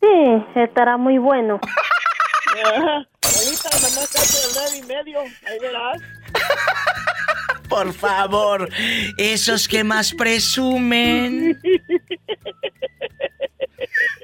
Sí, 0.00 0.44
estará 0.54 0.96
muy 0.96 1.18
bueno. 1.18 1.60
Ahorita 2.64 3.68
nomás 3.82 4.14
el 4.14 4.50
nueve 4.54 4.78
y 4.78 4.82
medio, 4.82 5.20
ahí 5.20 5.58
verás. 5.60 6.00
Por 7.68 7.92
favor, 7.92 8.68
esos 9.18 9.68
que 9.68 9.84
más 9.84 10.14
presumen. 10.14 11.60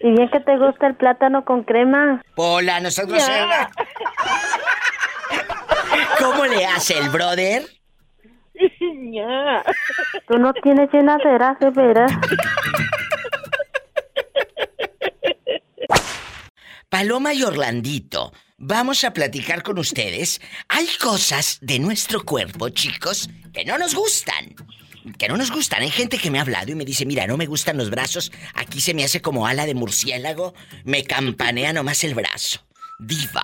Y 0.02 0.10
bien 0.10 0.30
que 0.30 0.40
te 0.40 0.56
gusta 0.56 0.86
el 0.86 0.94
plátano 0.96 1.44
con 1.44 1.64
crema. 1.64 2.22
Pola, 2.34 2.80
no 2.80 2.90
seas 2.90 3.06
grosera. 3.06 3.70
¿Cómo 6.18 6.46
le 6.46 6.66
hace 6.66 6.98
el 6.98 7.08
brother? 7.08 7.66
Tú 10.28 10.38
no 10.38 10.52
tienes 10.54 10.90
llenadera, 10.92 11.56
de 11.60 11.70
veras. 11.70 12.12
Paloma 16.88 17.34
y 17.34 17.42
Orlandito, 17.42 18.32
vamos 18.56 19.02
a 19.02 19.12
platicar 19.12 19.62
con 19.62 19.78
ustedes. 19.78 20.40
Hay 20.68 20.86
cosas 21.00 21.58
de 21.60 21.80
nuestro 21.80 22.24
cuerpo, 22.24 22.68
chicos, 22.68 23.28
que 23.52 23.64
no 23.64 23.78
nos 23.78 23.94
gustan. 23.94 24.54
Que 25.18 25.28
no 25.28 25.36
nos 25.36 25.50
gustan. 25.50 25.82
Hay 25.82 25.90
gente 25.90 26.18
que 26.18 26.30
me 26.30 26.38
ha 26.38 26.42
hablado 26.42 26.70
y 26.70 26.74
me 26.74 26.84
dice, 26.84 27.04
mira, 27.04 27.26
no 27.26 27.36
me 27.36 27.46
gustan 27.46 27.76
los 27.76 27.90
brazos. 27.90 28.32
Aquí 28.54 28.80
se 28.80 28.94
me 28.94 29.04
hace 29.04 29.20
como 29.20 29.46
ala 29.46 29.66
de 29.66 29.74
murciélago. 29.74 30.54
Me 30.84 31.04
campanea 31.04 31.72
nomás 31.72 32.04
el 32.04 32.14
brazo. 32.14 32.60
Diva. 33.00 33.42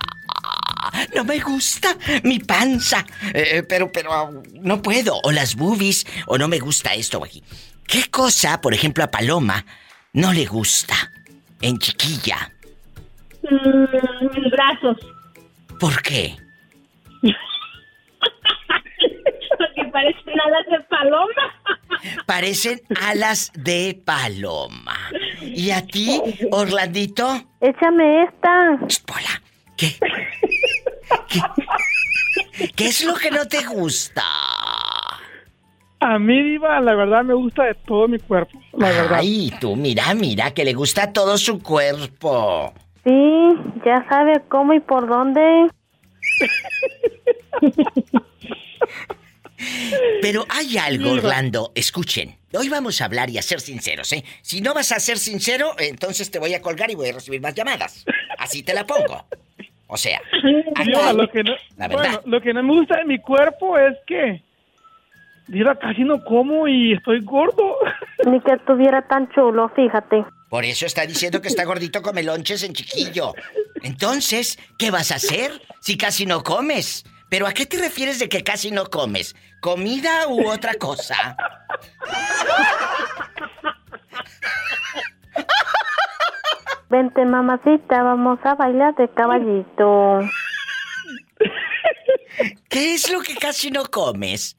No 1.15 1.23
me 1.23 1.39
gusta 1.39 1.97
mi 2.23 2.39
panza. 2.39 3.05
Eh, 3.33 3.63
pero, 3.67 3.91
pero, 3.91 4.43
no 4.53 4.81
puedo. 4.81 5.19
O 5.23 5.31
las 5.31 5.55
boobies. 5.55 6.05
O 6.27 6.37
no 6.37 6.47
me 6.47 6.59
gusta 6.59 6.93
esto 6.93 7.19
o 7.19 7.25
aquí. 7.25 7.43
¿Qué 7.87 8.09
cosa, 8.09 8.61
por 8.61 8.73
ejemplo, 8.73 9.03
a 9.03 9.11
Paloma 9.11 9.65
no 10.13 10.33
le 10.33 10.45
gusta? 10.45 10.95
En 11.61 11.77
chiquilla. 11.77 12.51
Mm, 13.43 13.85
mis 14.35 14.51
brazos. 14.51 14.97
¿Por 15.79 16.01
qué? 16.01 16.35
Porque 19.57 19.83
parecen 19.91 20.39
alas 20.39 20.65
de 20.69 20.79
paloma. 20.89 21.43
Parecen 22.25 22.81
alas 23.01 23.51
de 23.55 24.01
paloma. 24.05 24.97
¿Y 25.41 25.71
a 25.71 25.85
ti, 25.85 26.21
Orlandito? 26.51 27.41
Échame 27.59 28.23
esta. 28.23 28.79
Pola, 29.05 29.41
¿qué? 29.77 29.95
¿Qué? 31.27 32.69
¿Qué 32.75 32.87
es 32.87 33.03
lo 33.03 33.15
que 33.15 33.31
no 33.31 33.47
te 33.47 33.65
gusta? 33.65 34.23
A 35.99 36.17
mí, 36.17 36.41
Diva, 36.41 36.79
la 36.79 36.95
verdad 36.95 37.23
me 37.23 37.35
gusta 37.35 37.63
de 37.65 37.75
todo 37.75 38.07
mi 38.07 38.17
cuerpo. 38.17 38.59
La 38.73 38.89
verdad. 38.89 39.19
Ay, 39.19 39.53
tú, 39.59 39.75
mira, 39.75 40.13
mira, 40.15 40.51
que 40.51 40.65
le 40.65 40.73
gusta 40.73 41.13
todo 41.13 41.37
su 41.37 41.61
cuerpo. 41.61 42.73
Sí, 43.03 43.49
ya 43.85 44.03
sabe 44.09 44.41
cómo 44.49 44.73
y 44.73 44.79
por 44.79 45.07
dónde. 45.07 45.69
Pero 50.21 50.45
hay 50.49 50.77
algo, 50.77 51.11
Orlando. 51.11 51.71
Escuchen, 51.75 52.37
hoy 52.53 52.69
vamos 52.69 52.99
a 53.01 53.05
hablar 53.05 53.29
y 53.29 53.37
a 53.37 53.41
ser 53.43 53.59
sinceros, 53.59 54.11
¿eh? 54.13 54.23
Si 54.41 54.61
no 54.61 54.73
vas 54.73 54.91
a 54.91 54.99
ser 54.99 55.19
sincero, 55.19 55.75
entonces 55.77 56.31
te 56.31 56.39
voy 56.39 56.53
a 56.55 56.61
colgar 56.61 56.89
y 56.89 56.95
voy 56.95 57.09
a 57.09 57.13
recibir 57.13 57.41
más 57.41 57.53
llamadas. 57.53 58.05
Así 58.39 58.63
te 58.63 58.73
la 58.73 58.85
pongo. 58.87 59.27
O 59.93 59.97
sea, 59.97 60.21
Diva, 60.85 61.11
lo 61.11 61.27
que 61.29 61.43
no, 61.43 61.51
La 61.75 61.89
verdad. 61.89 62.03
bueno, 62.03 62.21
lo 62.25 62.41
que 62.41 62.53
no 62.53 62.63
me 62.63 62.73
gusta 62.73 62.99
de 62.99 63.03
mi 63.03 63.19
cuerpo 63.19 63.77
es 63.77 63.97
que, 64.07 64.41
Diva, 65.47 65.75
casi 65.75 66.05
no 66.05 66.23
como 66.23 66.65
y 66.65 66.93
estoy 66.93 67.19
gordo. 67.19 67.75
Ni 68.25 68.39
que 68.39 68.53
estuviera 68.53 69.05
tan 69.05 69.29
chulo, 69.31 69.67
fíjate. 69.75 70.23
por 70.49 70.63
eso 70.63 70.85
está 70.85 71.05
diciendo 71.05 71.41
que 71.41 71.49
está 71.49 71.65
gordito 71.65 72.01
come 72.01 72.23
lonches 72.23 72.63
en 72.63 72.71
chiquillo. 72.73 73.33
Entonces, 73.83 74.57
¿qué 74.77 74.91
vas 74.91 75.11
a 75.11 75.15
hacer 75.15 75.61
si 75.81 75.97
casi 75.97 76.25
no 76.25 76.41
comes? 76.41 77.03
¿Pero 77.29 77.45
a 77.45 77.53
qué 77.53 77.65
te 77.65 77.77
refieres 77.77 78.17
de 78.19 78.29
que 78.29 78.43
casi 78.43 78.71
no 78.71 78.85
comes? 78.85 79.35
¿Comida 79.59 80.25
u 80.29 80.49
otra 80.49 80.75
cosa? 80.75 81.35
Vente, 86.91 87.23
mamacita, 87.23 88.03
vamos 88.03 88.37
a 88.43 88.53
bailar 88.55 88.93
de 88.95 89.07
caballito. 89.07 90.19
¿Qué 92.69 92.93
es 92.95 93.09
lo 93.09 93.21
que 93.21 93.33
casi 93.35 93.71
no 93.71 93.85
comes? 93.85 94.57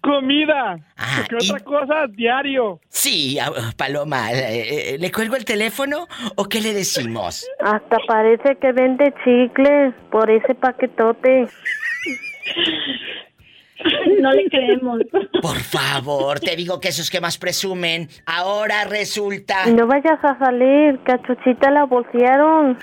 Comida. 0.00 0.76
Ah, 0.96 1.18
Porque 1.28 1.44
y- 1.46 1.50
otra 1.52 1.62
cosa, 1.64 2.06
diario. 2.08 2.80
Sí, 2.88 3.38
ah, 3.38 3.52
Paloma, 3.76 4.32
eh, 4.32 4.94
eh, 4.94 4.98
¿le 4.98 5.12
cuelgo 5.12 5.36
el 5.36 5.44
teléfono 5.44 6.08
o 6.34 6.46
qué 6.46 6.60
le 6.60 6.74
decimos? 6.74 7.46
Hasta 7.60 7.98
parece 8.08 8.56
que 8.56 8.72
vende 8.72 9.14
chicles 9.24 9.94
por 10.10 10.28
ese 10.30 10.56
paquetote. 10.56 11.46
No 14.20 14.32
le 14.32 14.48
creemos. 14.48 15.00
Por 15.40 15.58
favor, 15.58 16.40
te 16.40 16.54
digo 16.56 16.80
que 16.80 16.88
esos 16.88 17.10
que 17.10 17.20
más 17.20 17.38
presumen, 17.38 18.08
ahora 18.26 18.84
resulta... 18.84 19.66
No 19.66 19.86
vayas 19.86 20.18
a 20.22 20.38
salir, 20.38 20.98
que 21.04 21.12
a 21.12 21.22
Chuchita 21.22 21.70
la 21.70 21.84
bolsearon. 21.84 22.78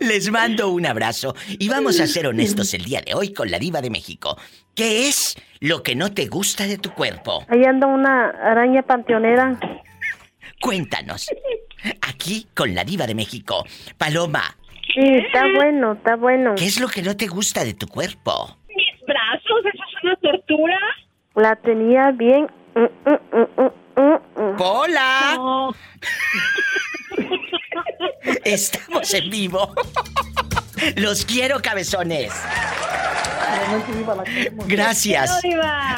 Les 0.00 0.30
mando 0.30 0.68
un 0.70 0.86
abrazo 0.86 1.34
y 1.48 1.68
vamos 1.68 2.00
a 2.00 2.06
ser 2.06 2.26
honestos 2.26 2.74
el 2.74 2.84
día 2.84 3.00
de 3.00 3.14
hoy 3.14 3.32
con 3.32 3.50
la 3.50 3.58
diva 3.58 3.80
de 3.80 3.90
México. 3.90 4.36
¿Qué 4.74 5.08
es 5.08 5.36
lo 5.60 5.82
que 5.82 5.94
no 5.94 6.12
te 6.12 6.26
gusta 6.26 6.66
de 6.66 6.78
tu 6.78 6.92
cuerpo? 6.92 7.44
Ahí 7.48 7.64
anda 7.64 7.86
una 7.86 8.30
araña 8.30 8.82
panteonera. 8.82 9.58
Cuéntanos. 10.60 11.28
Aquí 12.00 12.46
con 12.54 12.74
la 12.74 12.84
diva 12.84 13.06
de 13.06 13.14
México. 13.14 13.64
Paloma, 13.98 14.56
Sí, 14.94 15.00
está 15.00 15.44
bueno, 15.54 15.92
está 15.92 16.16
bueno. 16.16 16.54
¿qué 16.56 16.66
es 16.66 16.80
lo 16.80 16.88
que 16.88 17.02
no 17.02 17.16
te 17.16 17.26
gusta 17.26 17.64
de 17.64 17.74
tu 17.74 17.86
cuerpo? 17.86 18.56
Mis 18.68 19.06
brazos, 19.06 19.64
eso 19.72 19.82
es 19.88 20.04
una 20.04 20.16
tortura. 20.16 20.78
La 21.34 21.56
tenía 21.56 22.10
bien. 22.10 22.50
mm, 22.74 22.80
mm, 22.80 23.62
mm. 23.62 23.82
¡Hola! 24.58 25.34
No. 25.36 25.74
Estamos 28.44 29.12
en 29.14 29.30
vivo. 29.30 29.74
Los 30.96 31.24
quiero, 31.24 31.60
cabezones. 31.60 32.32
Gracias. 34.66 35.40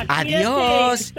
Adiós. 0.08 1.14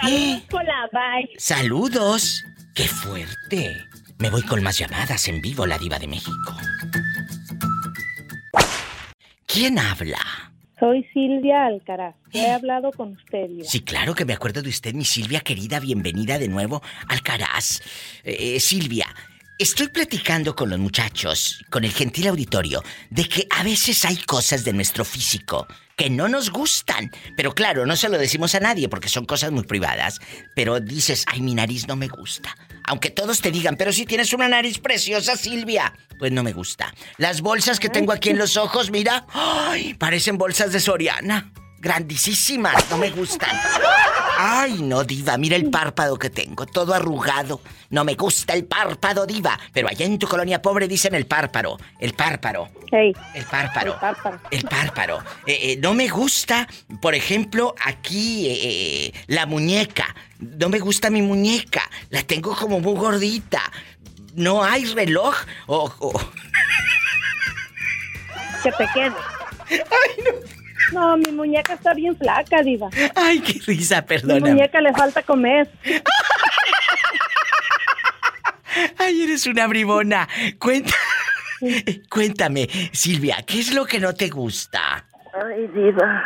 Saludos. 1.38 2.44
¡Qué 2.74 2.88
fuerte! 2.88 3.78
Me 4.18 4.30
voy 4.30 4.44
con 4.44 4.64
más 4.64 4.78
llamadas 4.78 5.28
en 5.28 5.42
vivo, 5.42 5.66
la 5.66 5.78
diva 5.78 5.98
de 6.00 6.08
México. 6.08 6.56
¿Quién 9.56 9.80
habla? 9.80 10.20
Soy 10.78 11.08
Silvia 11.14 11.68
Alcaraz. 11.68 12.14
He 12.34 12.52
hablado 12.52 12.92
con 12.92 13.14
usted. 13.14 13.48
Sí, 13.64 13.80
claro 13.80 14.14
que 14.14 14.26
me 14.26 14.34
acuerdo 14.34 14.62
de 14.62 14.68
usted, 14.68 14.94
mi 14.94 15.06
Silvia 15.06 15.40
querida. 15.40 15.80
Bienvenida 15.80 16.38
de 16.38 16.50
nuevo 16.50 16.82
al 17.08 17.22
Caraz. 17.22 17.80
Eh, 18.26 18.58
eh, 18.58 18.60
Silvia, 18.60 19.08
estoy 19.58 19.88
platicando 19.88 20.58
con 20.58 20.70
los 20.70 20.78
muchachos, 20.78 21.64
con 21.70 21.86
el 21.86 21.94
gentil 21.94 22.28
auditorio, 22.28 22.84
de 23.10 23.30
que 23.30 23.48
a 23.50 23.64
veces 23.64 24.04
hay 24.04 24.18
cosas 24.18 24.66
de 24.66 24.74
nuestro 24.74 25.06
físico 25.06 25.66
que 25.96 26.10
no 26.10 26.28
nos 26.28 26.50
gustan. 26.50 27.10
Pero 27.38 27.56
claro, 27.56 27.86
no 27.86 27.96
se 27.96 28.10
lo 28.10 28.18
decimos 28.18 28.56
a 28.56 28.60
nadie 28.60 28.90
porque 28.90 29.08
son 29.08 29.24
cosas 29.24 29.54
muy 29.54 29.64
privadas. 29.64 30.20
Pero 30.54 30.82
dices, 30.82 31.24
ay, 31.32 31.40
mi 31.40 31.56
nariz 31.56 31.88
no 31.88 31.96
me 31.96 32.10
gusta. 32.10 32.54
Aunque 32.88 33.10
todos 33.10 33.42
te 33.42 33.52
digan, 33.52 33.76
pero 33.76 33.92
si 33.92 34.06
tienes 34.06 34.34
una 34.34 34.48
nariz 34.48 34.80
preciosa, 34.80 35.36
Silvia. 35.36 35.94
Pues 36.20 36.32
no 36.32 36.44
me 36.44 36.54
gusta. 36.54 36.94
Las 37.18 37.42
bolsas 37.42 37.80
que 37.80 37.90
tengo 37.90 38.12
aquí 38.12 38.30
en 38.30 38.38
los 38.38 38.58
ojos, 38.66 38.92
mira, 38.92 39.26
ay, 39.34 39.94
parecen 39.96 40.38
bolsas 40.38 40.72
de 40.72 40.80
Soriana. 40.80 41.52
Grandísimas, 41.86 42.90
no 42.90 42.98
me 42.98 43.12
gustan. 43.12 43.52
Ay, 44.40 44.82
no, 44.82 45.04
diva, 45.04 45.38
mira 45.38 45.56
el 45.56 45.70
párpado 45.70 46.18
que 46.18 46.32
tengo, 46.32 46.66
todo 46.66 46.96
arrugado. 46.96 47.62
No 47.92 48.04
me 48.04 48.16
gusta 48.16 48.54
el 48.56 48.66
párpado, 48.66 49.28
diva. 49.28 49.60
Pero 49.72 49.88
allá 49.88 50.04
en 50.04 50.18
tu 50.18 50.28
colonia 50.28 50.64
pobre 50.64 50.88
dicen 50.88 51.14
el 51.14 51.28
párpado, 51.28 51.78
el 52.00 52.14
párpado. 52.16 52.70
Hey. 52.92 53.14
El 53.36 53.46
párpado. 53.46 53.94
El 54.50 54.64
párpado. 54.64 55.20
El. 55.46 55.54
Eh, 55.54 55.74
eh, 55.74 55.78
no 55.80 55.94
me 55.94 56.08
gusta, 56.08 56.68
por 57.04 57.14
ejemplo, 57.14 57.76
aquí 57.86 58.48
eh, 58.50 59.14
la 59.28 59.46
muñeca. 59.46 60.16
No 60.40 60.70
me 60.70 60.80
gusta 60.80 61.12
mi 61.12 61.22
muñeca. 61.22 61.84
La 62.10 62.24
tengo 62.24 62.56
como 62.56 62.80
muy 62.80 62.96
gordita. 62.96 63.62
No 64.34 64.64
hay 64.64 64.86
reloj 64.86 65.36
o... 65.68 65.94
o- 66.00 66.32
Que 68.64 68.72
te 68.72 68.88
quede. 68.92 69.10
no. 69.12 70.55
Mi 71.18 71.32
muñeca 71.32 71.74
está 71.74 71.94
bien 71.94 72.16
flaca, 72.16 72.62
Diva. 72.62 72.90
Ay, 73.16 73.40
qué 73.40 73.60
risa, 73.66 74.02
Mi 74.02 74.08
perdona. 74.08 74.52
muñeca 74.52 74.82
le 74.82 74.94
falta 74.94 75.24
comer. 75.24 75.68
Ay, 78.98 79.24
eres 79.24 79.48
una 79.48 79.68
bribona. 79.68 80.28
Cuenta... 80.60 80.94
Cuéntame, 82.10 82.68
Silvia, 82.92 83.38
¿qué 83.48 83.60
es 83.60 83.74
lo 83.74 83.86
que 83.86 84.00
no 84.00 84.14
te 84.14 84.28
gusta? 84.30 85.06
Ay, 85.34 85.68
Diva. 85.74 86.24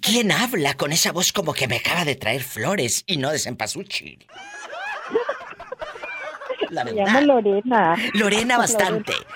¿Quién 0.00 0.30
habla 0.32 0.74
con 0.76 0.92
esa 0.92 1.12
voz 1.12 1.32
como 1.32 1.52
que 1.54 1.66
me 1.66 1.76
acaba 1.76 2.04
de 2.04 2.14
traer 2.14 2.42
flores 2.42 3.02
y 3.06 3.16
no 3.16 3.30
de? 3.30 4.18
La 6.70 6.84
Me 6.84 6.92
verdad. 6.92 7.20
llamo 7.22 7.40
Lorena. 7.42 7.96
Lorena 8.14 8.58
bastante. 8.58 9.12
Lorena, 9.12 9.29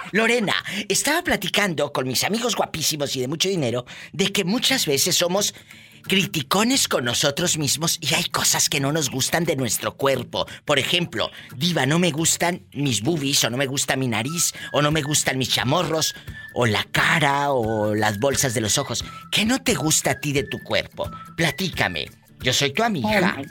estaba 0.89 1.23
platicando 1.23 1.93
con 1.93 2.07
mis 2.07 2.23
amigos 2.23 2.55
guapísimos 2.55 3.17
y 3.17 3.21
de 3.21 3.29
mucho 3.29 3.49
dinero 3.49 3.85
de 4.13 4.31
que 4.33 4.45
muchas 4.45 4.87
veces 4.87 5.17
somos 5.17 5.55
criticones 6.03 6.87
con 6.87 7.05
nosotros 7.05 7.59
mismos 7.59 7.99
y 8.01 8.15
hay 8.15 8.25
cosas 8.25 8.69
que 8.69 8.79
no 8.79 8.93
nos 8.93 9.11
gustan 9.11 9.45
de 9.45 9.57
nuestro 9.57 9.97
cuerpo. 9.97 10.47
Por 10.65 10.79
ejemplo, 10.79 11.31
diva, 11.57 11.85
no 11.87 11.99
me 11.99 12.13
gustan 12.13 12.65
mis 12.73 13.03
boobies 13.03 13.43
o 13.43 13.51
no 13.51 13.57
me 13.57 13.67
gusta 13.67 13.97
mi 13.97 14.07
nariz 14.07 14.53
o 14.73 14.83
no 14.83 14.93
me 14.93 15.03
gustan 15.03 15.37
mis 15.37 15.49
chamorros 15.49 16.15
o 16.55 16.67
la 16.67 16.85
cara 16.85 17.51
o 17.51 17.95
las 17.95 18.21
bolsas 18.21 18.55
de 18.55 18.61
los 18.61 18.79
ojos. 18.79 19.05
¿Qué 19.33 19.45
no 19.45 19.63
te 19.63 19.75
gusta 19.75 20.13
a 20.13 20.21
ti 20.21 20.33
de 20.33 20.45
tu 20.45 20.63
cuerpo? 20.63 21.11
Platícame. 21.37 22.07
Yo 22.41 22.53
soy 22.53 22.73
tu 22.73 22.85
amiga. 22.85 23.43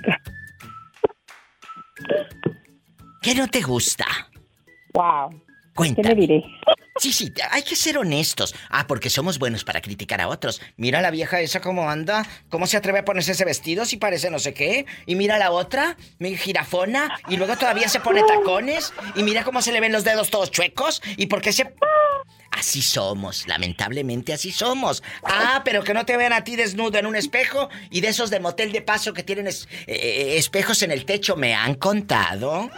¿Qué 3.21 3.35
no 3.35 3.47
te 3.49 3.61
gusta? 3.61 4.05
Wow. 4.93 5.43
Cuéntame. 5.75 6.07
¿Qué 6.09 6.15
le 6.15 6.21
diré? 6.21 6.43
Sí, 6.99 7.11
sí, 7.11 7.33
hay 7.49 7.63
que 7.63 7.75
ser 7.75 7.97
honestos. 7.97 8.53
Ah, 8.69 8.85
porque 8.85 9.09
somos 9.09 9.39
buenos 9.39 9.63
para 9.63 9.81
criticar 9.81 10.21
a 10.21 10.27
otros. 10.27 10.61
Mira 10.77 11.01
la 11.01 11.09
vieja 11.09 11.39
esa 11.41 11.59
cómo 11.59 11.89
anda, 11.89 12.23
cómo 12.49 12.67
se 12.67 12.77
atreve 12.77 12.99
a 12.99 13.05
ponerse 13.05 13.31
ese 13.31 13.45
vestido 13.45 13.83
si 13.85 13.97
parece 13.97 14.29
no 14.29 14.37
sé 14.37 14.53
qué. 14.53 14.85
Y 15.07 15.15
mira 15.15 15.39
la 15.39 15.49
otra, 15.51 15.97
mi 16.19 16.37
jirafona, 16.37 17.19
y 17.27 17.37
luego 17.37 17.57
todavía 17.57 17.89
se 17.89 17.99
pone 17.99 18.21
tacones. 18.23 18.93
Y 19.15 19.23
mira 19.23 19.43
cómo 19.43 19.61
se 19.63 19.71
le 19.71 19.79
ven 19.79 19.91
los 19.91 20.03
dedos 20.03 20.29
todos 20.29 20.51
chuecos. 20.51 21.01
Y 21.17 21.25
por 21.25 21.41
qué 21.41 21.51
se... 21.51 21.73
Así 22.51 22.83
somos, 22.83 23.47
lamentablemente 23.47 24.31
así 24.31 24.51
somos. 24.51 25.01
Ah, 25.23 25.63
pero 25.65 25.83
que 25.83 25.95
no 25.95 26.05
te 26.05 26.15
vean 26.17 26.33
a 26.33 26.43
ti 26.43 26.55
desnudo 26.55 26.99
en 26.99 27.07
un 27.07 27.15
espejo 27.15 27.67
y 27.89 28.01
de 28.01 28.09
esos 28.09 28.29
de 28.29 28.39
motel 28.39 28.71
de 28.71 28.81
paso 28.83 29.11
que 29.13 29.23
tienen 29.23 29.47
es- 29.47 29.67
eh, 29.87 30.35
espejos 30.37 30.83
en 30.83 30.91
el 30.91 31.03
techo, 31.05 31.35
me 31.35 31.55
han 31.55 31.73
contado. 31.73 32.69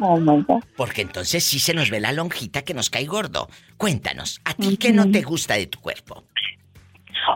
Oh 0.00 0.16
my 0.18 0.42
God. 0.42 0.62
Porque 0.76 1.02
entonces 1.02 1.42
sí 1.44 1.58
se 1.58 1.74
nos 1.74 1.90
ve 1.90 2.00
la 2.00 2.12
lonjita 2.12 2.62
que 2.62 2.74
nos 2.74 2.90
cae 2.90 3.04
gordo. 3.06 3.48
Cuéntanos, 3.76 4.40
¿a 4.44 4.54
ti 4.54 4.76
qué 4.76 4.92
no 4.92 5.10
te 5.10 5.22
gusta 5.22 5.54
de 5.54 5.66
tu 5.66 5.80
cuerpo? 5.80 6.24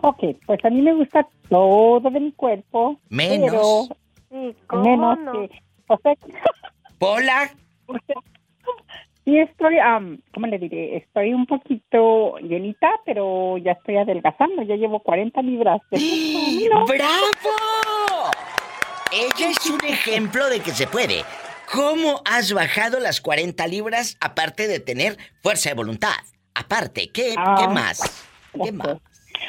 Ok, 0.03 0.23
pues 0.47 0.65
a 0.65 0.71
mí 0.71 0.81
me 0.81 0.95
gusta 0.95 1.27
todo 1.51 2.09
de 2.11 2.21
mi 2.21 2.33
cuerpo. 2.33 2.99
Menos. 3.11 3.89
Pero, 3.91 3.97
Sí, 4.31 4.57
¿cómo 4.67 4.83
menos 4.85 5.19
no? 5.21 5.33
que. 5.33 5.51
O 5.89 5.99
sea, 6.03 6.15
Pola. 6.99 7.51
sí 9.25 9.39
estoy, 9.39 9.79
am, 9.79 10.19
¿cómo 10.33 10.47
le 10.47 10.59
diré? 10.59 10.97
Estoy 10.97 11.35
un 11.35 11.45
poquito 11.47 12.39
llenita, 12.39 12.91
pero 13.05 13.59
ya 13.59 13.73
estoy 13.73 13.97
adelgazando. 13.99 14.63
Ya 14.63 14.77
llevo 14.77 15.01
40 15.01 15.43
libras. 15.43 15.81
de. 15.91 15.99
No. 16.73 16.87
¡Bravo! 16.87 18.31
Ella 19.13 19.51
es 19.51 19.67
un 19.71 19.85
ejemplo 19.85 20.49
de 20.49 20.61
que 20.61 20.71
se 20.71 20.87
puede. 20.87 21.23
¿Cómo 21.73 22.21
has 22.27 22.53
bajado 22.53 23.01
las 23.01 23.23
40 23.23 23.67
libras 23.67 24.19
aparte 24.21 24.69
de 24.69 24.79
tener 24.79 25.17
fuerza 25.43 25.71
de 25.71 25.75
voluntad? 25.75 26.13
Aparte, 26.55 27.09
¿qué, 27.11 27.35
Ah. 27.37 27.57
¿qué 27.59 27.69
más? 27.69 28.27
¿Qué 28.63 28.73
más? 28.73 28.99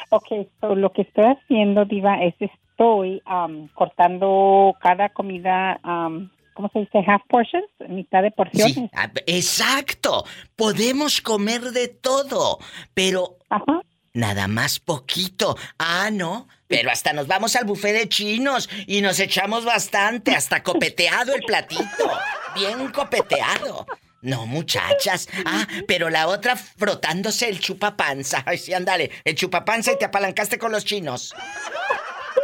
Ok, 0.09 0.27
so 0.61 0.73
lo 0.73 0.93
que 0.93 1.01
estoy 1.01 1.25
haciendo, 1.25 1.83
Diva, 1.83 2.23
es 2.23 2.33
estoy 2.39 3.21
am, 3.25 3.67
cortando 3.73 4.73
cada 4.81 5.09
comida, 5.09 5.79
am, 5.83 6.31
¿cómo 6.53 6.69
se 6.69 6.79
dice? 6.79 7.03
Half 7.05 7.23
portions, 7.27 7.65
mitad 7.89 8.23
de 8.23 8.31
porciones. 8.31 8.73
Sí, 8.73 8.89
ah, 8.95 9.11
exacto. 9.27 10.23
Podemos 10.55 11.19
comer 11.19 11.61
de 11.71 11.89
todo, 11.89 12.57
pero 12.93 13.37
nada 14.13 14.47
más 14.47 14.79
poquito. 14.79 15.57
Ah, 15.77 16.09
no. 16.09 16.47
Pero 16.73 16.91
hasta 16.91 17.13
nos 17.13 17.27
vamos 17.27 17.55
al 17.55 17.65
buffet 17.65 17.93
de 17.93 18.09
chinos 18.09 18.69
y 18.87 19.01
nos 19.01 19.19
echamos 19.19 19.63
bastante, 19.63 20.35
hasta 20.35 20.63
copeteado 20.63 21.35
el 21.35 21.43
platito. 21.43 22.11
Bien 22.55 22.91
copeteado. 22.91 23.85
No, 24.21 24.45
muchachas. 24.45 25.27
Ah, 25.45 25.67
pero 25.87 26.09
la 26.09 26.27
otra 26.27 26.55
frotándose 26.55 27.49
el 27.49 27.59
chupapanza. 27.59 28.41
Ay, 28.45 28.57
sí, 28.57 28.73
ándale. 28.73 29.11
El 29.23 29.35
chupapanza 29.35 29.91
y 29.91 29.97
te 29.99 30.05
apalancaste 30.05 30.57
con 30.57 30.71
los 30.71 30.85
chinos. 30.85 31.35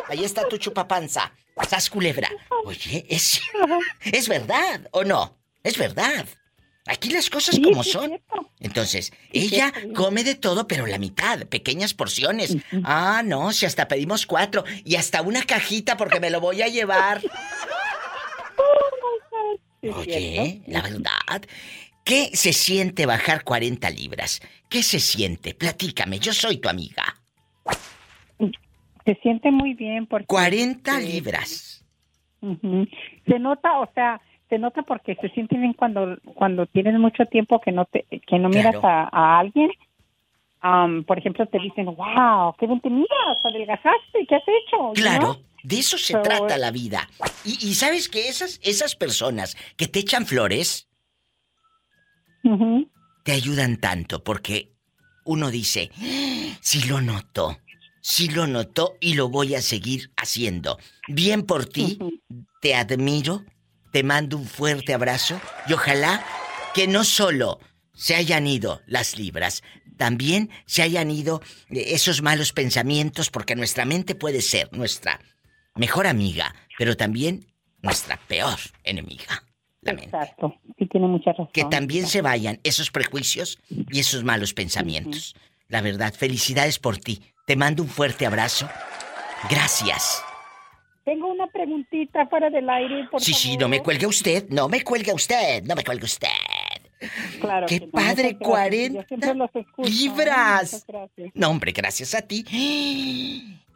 Ahí 0.10 0.24
está 0.26 0.48
tu 0.48 0.58
chupapanza. 0.58 1.32
Sas 1.68 1.90
culebra. 1.90 2.30
Oye, 2.66 3.06
es, 3.10 3.42
es 4.04 4.28
verdad, 4.28 4.88
¿o 4.92 5.04
no? 5.04 5.38
Es 5.64 5.78
verdad. 5.78 6.26
Aquí 6.92 7.12
las 7.12 7.30
cosas 7.30 7.56
Sí, 7.56 7.62
como 7.62 7.84
sí, 7.84 7.92
son. 7.92 8.08
cierto. 8.10 8.50
Entonces, 8.60 9.14
ella 9.32 9.72
come 9.96 10.24
de 10.24 10.34
todo, 10.34 10.68
pero 10.68 10.88
la 10.88 10.98
mitad, 10.98 11.46
pequeñas 11.46 11.94
porciones. 11.94 12.58
Ah, 12.84 13.22
no, 13.24 13.52
si 13.52 13.66
hasta 13.68 13.88
pedimos 13.88 14.26
cuatro 14.26 14.64
y 14.84 14.96
hasta 14.96 15.22
una 15.22 15.44
cajita 15.44 15.96
porque 15.98 16.20
me 16.20 16.32
lo 16.32 16.42
voy 16.42 16.62
a 16.64 16.68
llevar. 16.68 17.22
Oye, 19.82 20.62
la 20.68 20.82
verdad, 20.82 21.42
¿qué 22.04 22.32
se 22.34 22.52
siente 22.54 23.06
bajar 23.06 23.44
40 23.44 23.90
libras? 23.92 24.42
¿Qué 24.68 24.84
se 24.84 25.00
siente? 25.00 25.54
Platícame, 25.54 26.20
yo 26.20 26.34
soy 26.34 26.58
tu 26.58 26.68
amiga. 26.70 27.16
Se 29.06 29.16
siente 29.24 29.52
muy 29.52 29.74
bien 29.76 30.06
porque... 30.06 30.26
40 30.26 31.00
libras. 31.00 31.84
Ujú. 32.42 32.86
Se 33.26 33.40
nota, 33.40 33.80
o 33.80 33.90
sea, 33.94 34.20
se 34.50 34.58
nota 34.58 34.82
porque 34.82 35.16
se 35.16 35.30
siente 35.30 35.58
bien 35.58 35.74
cuando 35.74 36.18
cuando 36.36 36.66
tienes 36.66 37.00
mucho 37.00 37.26
tiempo 37.28 37.62
que 37.62 37.72
no 37.72 37.86
te 37.86 38.06
que 38.28 38.40
no 38.40 38.50
miras 38.50 38.76
Claro. 38.80 38.88
a, 38.88 39.10
a 39.12 39.40
alguien. 39.40 39.72
Am, 40.62 41.06
por 41.06 41.18
ejemplo, 41.18 41.46
te 41.46 41.58
dicen, 41.58 41.86
wow, 41.86 42.54
qué 42.60 42.68
bien 42.68 42.82
te 42.82 42.90
miras, 42.90 43.38
adelgazaste, 43.44 44.26
¿qué 44.28 44.36
has 44.36 44.44
hecho? 44.44 44.92
Claro, 44.94 45.38
de 45.64 45.80
eso 45.80 45.98
se 45.98 46.18
trata 46.18 46.58
la 46.58 46.70
vida. 46.72 47.08
Y, 47.46 47.52
y 47.66 47.76
sabes 47.76 48.10
que 48.10 48.28
esas, 48.28 48.60
esas 48.62 48.96
personas 48.98 49.56
que 49.78 49.88
te 49.88 50.00
echan 50.00 50.26
flores 50.26 50.90
te 53.24 53.32
ayudan 53.32 53.78
tanto 53.78 54.22
porque 54.24 54.74
uno 55.24 55.50
dice, 55.50 55.92
si 56.62 56.88
lo 56.90 57.00
noto, 57.00 57.58
si 58.02 58.28
lo 58.30 58.48
noto 58.48 58.96
y 59.00 59.14
lo 59.14 59.30
voy 59.30 59.56
a 59.56 59.62
seguir 59.62 60.12
haciendo. 60.18 60.78
Bien 61.08 61.44
por 61.44 61.68
ti, 61.68 62.00
te 62.60 62.76
admiro, 62.76 63.44
te 63.92 64.04
mando 64.04 64.38
un 64.38 64.46
fuerte 64.46 64.94
abrazo 64.94 65.40
y 65.68 65.74
ojalá 65.74 66.24
que 66.74 66.88
no 66.88 67.04
solo 67.04 67.60
se 67.94 68.16
hayan 68.16 68.48
ido 68.48 68.82
las 68.86 69.18
libras, 69.18 69.64
también 69.98 70.50
se 70.66 70.82
hayan 70.82 71.12
ido 71.12 71.42
eh, 71.70 71.84
esos 71.88 72.22
malos 72.22 72.54
pensamientos 72.54 73.30
porque 73.30 73.56
nuestra 73.56 73.86
mente 73.86 74.16
puede 74.16 74.42
ser 74.42 74.72
nuestra 74.72 75.20
mejor 75.76 76.08
amiga, 76.08 76.56
pero 76.78 76.96
también 76.96 77.46
nuestra 77.82 78.18
peor 78.28 78.58
enemiga. 78.84 79.44
La 79.82 79.94
mente. 79.94 80.06
Exacto, 80.08 80.56
sí 80.78 80.88
tiene 80.88 81.08
mucha 81.08 81.32
razón. 81.32 81.50
Que 81.54 81.66
también 81.66 82.08
se 82.08 82.22
vayan 82.22 82.60
esos 82.64 82.92
prejuicios 82.92 83.60
y 83.70 84.00
esos 84.00 84.24
malos 84.24 84.54
pensamientos. 84.54 85.36
La 85.68 85.82
verdad, 85.82 86.14
felicidades 86.14 86.80
por 86.80 86.98
ti. 86.98 87.22
Te 87.46 87.56
mando 87.56 87.84
un 87.84 87.90
fuerte 87.90 88.26
abrazo. 88.26 88.70
Gracias. 89.50 90.24
Tengo 91.06 91.32
una 91.32 91.48
preguntita 91.48 92.28
fuera 92.28 92.50
del 92.50 92.70
aire, 92.70 93.08
por 93.10 93.22
Sí, 93.22 93.32
favor. 93.34 93.42
sí, 93.42 93.58
no 93.58 93.68
me 93.70 93.80
cuelgue 93.82 94.06
usted, 94.06 94.48
no 94.50 94.70
me 94.70 94.84
cuelgue 94.84 95.14
usted, 95.14 95.64
no 95.64 95.76
me 95.76 95.84
cuelgue 95.84 96.06
usted. 96.06 96.28
Claro 97.40 97.66
¡Qué 97.66 97.80
que 97.80 97.86
no, 97.86 97.92
padre. 97.94 98.34
Yo 98.34 98.40
40 98.40 99.06
siempre 99.08 99.34
los 99.36 99.50
escucho, 99.56 99.88
¿eh? 99.88 99.92
libras! 99.92 100.86
No, 101.34 101.50
hombre, 101.50 101.72
gracias 101.72 102.14
a 102.14 102.22
ti. 102.22 102.44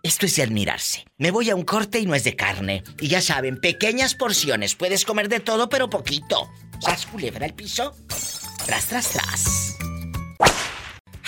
Esto 0.04 0.26
es 0.26 0.36
de 0.36 0.44
admirarse. 0.44 1.06
Me 1.18 1.32
voy 1.32 1.50
a 1.50 1.56
un 1.56 1.64
corte 1.64 2.00
y 2.00 2.06
no 2.06 2.14
es 2.16 2.26
de 2.26 2.36
carne. 2.36 2.84
Y 3.00 3.08
ya 3.08 3.22
saben, 3.22 3.62
pequeñas 3.62 4.16
porciones. 4.16 4.76
Puedes 4.76 5.06
comer 5.06 5.30
de 5.30 5.40
todo, 5.40 5.70
pero 5.70 5.90
poquito. 5.90 6.50
¿Sas 6.80 7.06
culebra 7.06 7.46
al 7.46 7.54
piso? 7.54 7.96
Tras, 8.66 8.88
tras, 8.88 9.10
tras. 9.12 9.78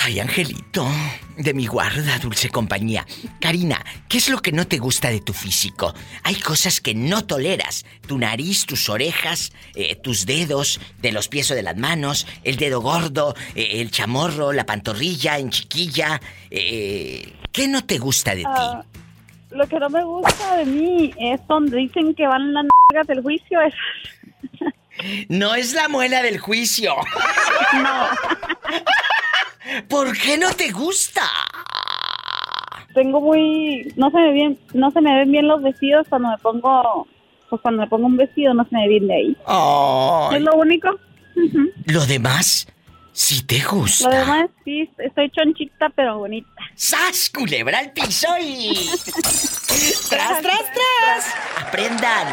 Ay, 0.06 0.20
Angelito, 0.20 0.88
de 1.36 1.56
mi 1.56 1.66
guarda, 1.66 2.20
dulce 2.20 2.52
compañía. 2.52 3.08
Karina, 3.42 3.84
¿qué 4.08 4.20
es 4.20 4.30
lo 4.30 4.40
que 4.40 4.52
no 4.52 4.68
te 4.68 4.78
gusta 4.78 5.10
de 5.10 5.20
tu 5.20 5.34
físico? 5.34 5.96
Hay 6.22 6.36
cosas 6.36 6.80
que 6.80 6.94
no 6.94 7.26
toleras. 7.26 7.88
Tu 8.08 8.16
nariz, 8.20 8.68
tus 8.68 8.88
orejas, 8.88 9.52
eh, 9.74 9.96
tus 9.96 10.28
dedos, 10.28 10.80
de 11.00 11.12
los 11.12 11.28
pies 11.28 11.50
o 11.50 11.56
de 11.56 11.64
las 11.64 11.76
manos, 11.76 12.28
el 12.44 12.58
dedo 12.58 12.82
gordo, 12.82 13.34
eh, 13.56 13.82
el 13.82 13.90
chamorro, 13.90 14.54
la 14.54 14.68
pantorrilla, 14.68 15.40
en 15.40 15.50
chiquilla. 15.50 16.22
eh, 16.52 17.34
¿Qué 17.52 17.68
no 17.68 17.84
te 17.84 17.98
gusta 17.98 18.36
de 18.36 18.42
ti? 18.42 18.48
Ah, 18.48 18.84
lo 19.50 19.68
que 19.68 19.80
no 19.80 19.90
me 19.90 20.04
gusta 20.04 20.58
de 20.58 20.66
mí 20.66 21.16
es 21.18 21.42
donde 21.48 21.78
dicen 21.78 22.14
que 22.14 22.28
van 22.28 22.54
las 22.54 22.66
nalgas 22.92 23.08
del 23.08 23.24
juicio. 23.24 23.60
Es... 23.60 23.74
No 25.30 25.56
es 25.56 25.74
la 25.74 25.90
muela 25.90 26.22
del 26.22 26.38
juicio. 26.38 26.96
No. 27.74 28.08
¿Por 29.88 30.18
qué 30.18 30.38
no 30.38 30.54
te 30.54 30.72
gusta? 30.72 31.24
Tengo 32.94 33.20
muy... 33.20 33.94
No 33.98 34.10
se 34.10 34.18
me 34.18 34.32
bien, 34.32 34.60
no 34.74 34.92
se 34.92 35.02
me 35.02 35.16
ven 35.18 35.32
bien 35.32 35.48
los 35.48 35.62
vestidos 35.62 36.08
cuando 36.10 36.30
me 36.30 36.38
pongo... 36.38 37.08
Pues 37.50 37.62
cuando 37.62 37.84
me 37.84 37.88
pongo 37.88 38.08
un 38.08 38.18
vestido 38.18 38.54
no 38.54 38.64
se 38.68 38.76
me 38.76 38.88
viene 38.88 39.08
de 39.08 39.14
ahí. 39.14 39.38
Es 40.36 40.42
lo 40.42 40.56
único. 40.56 40.90
Lo 41.86 42.06
demás, 42.06 42.68
si 43.12 43.44
te 43.44 43.60
gusta. 43.60 44.10
Lo 44.10 44.16
demás 44.16 44.50
sí, 44.64 44.90
estoy 44.98 45.30
chonchita 45.30 45.90
pero 45.96 46.18
bonita. 46.20 46.50
¡Sas, 46.74 47.30
culebra 47.30 47.80
al 47.80 47.92
piso 47.92 48.28
y... 48.42 48.74
¡Tras, 50.10 50.42
tras, 50.42 50.42
tras! 50.42 51.36
Aprendan, 51.68 52.28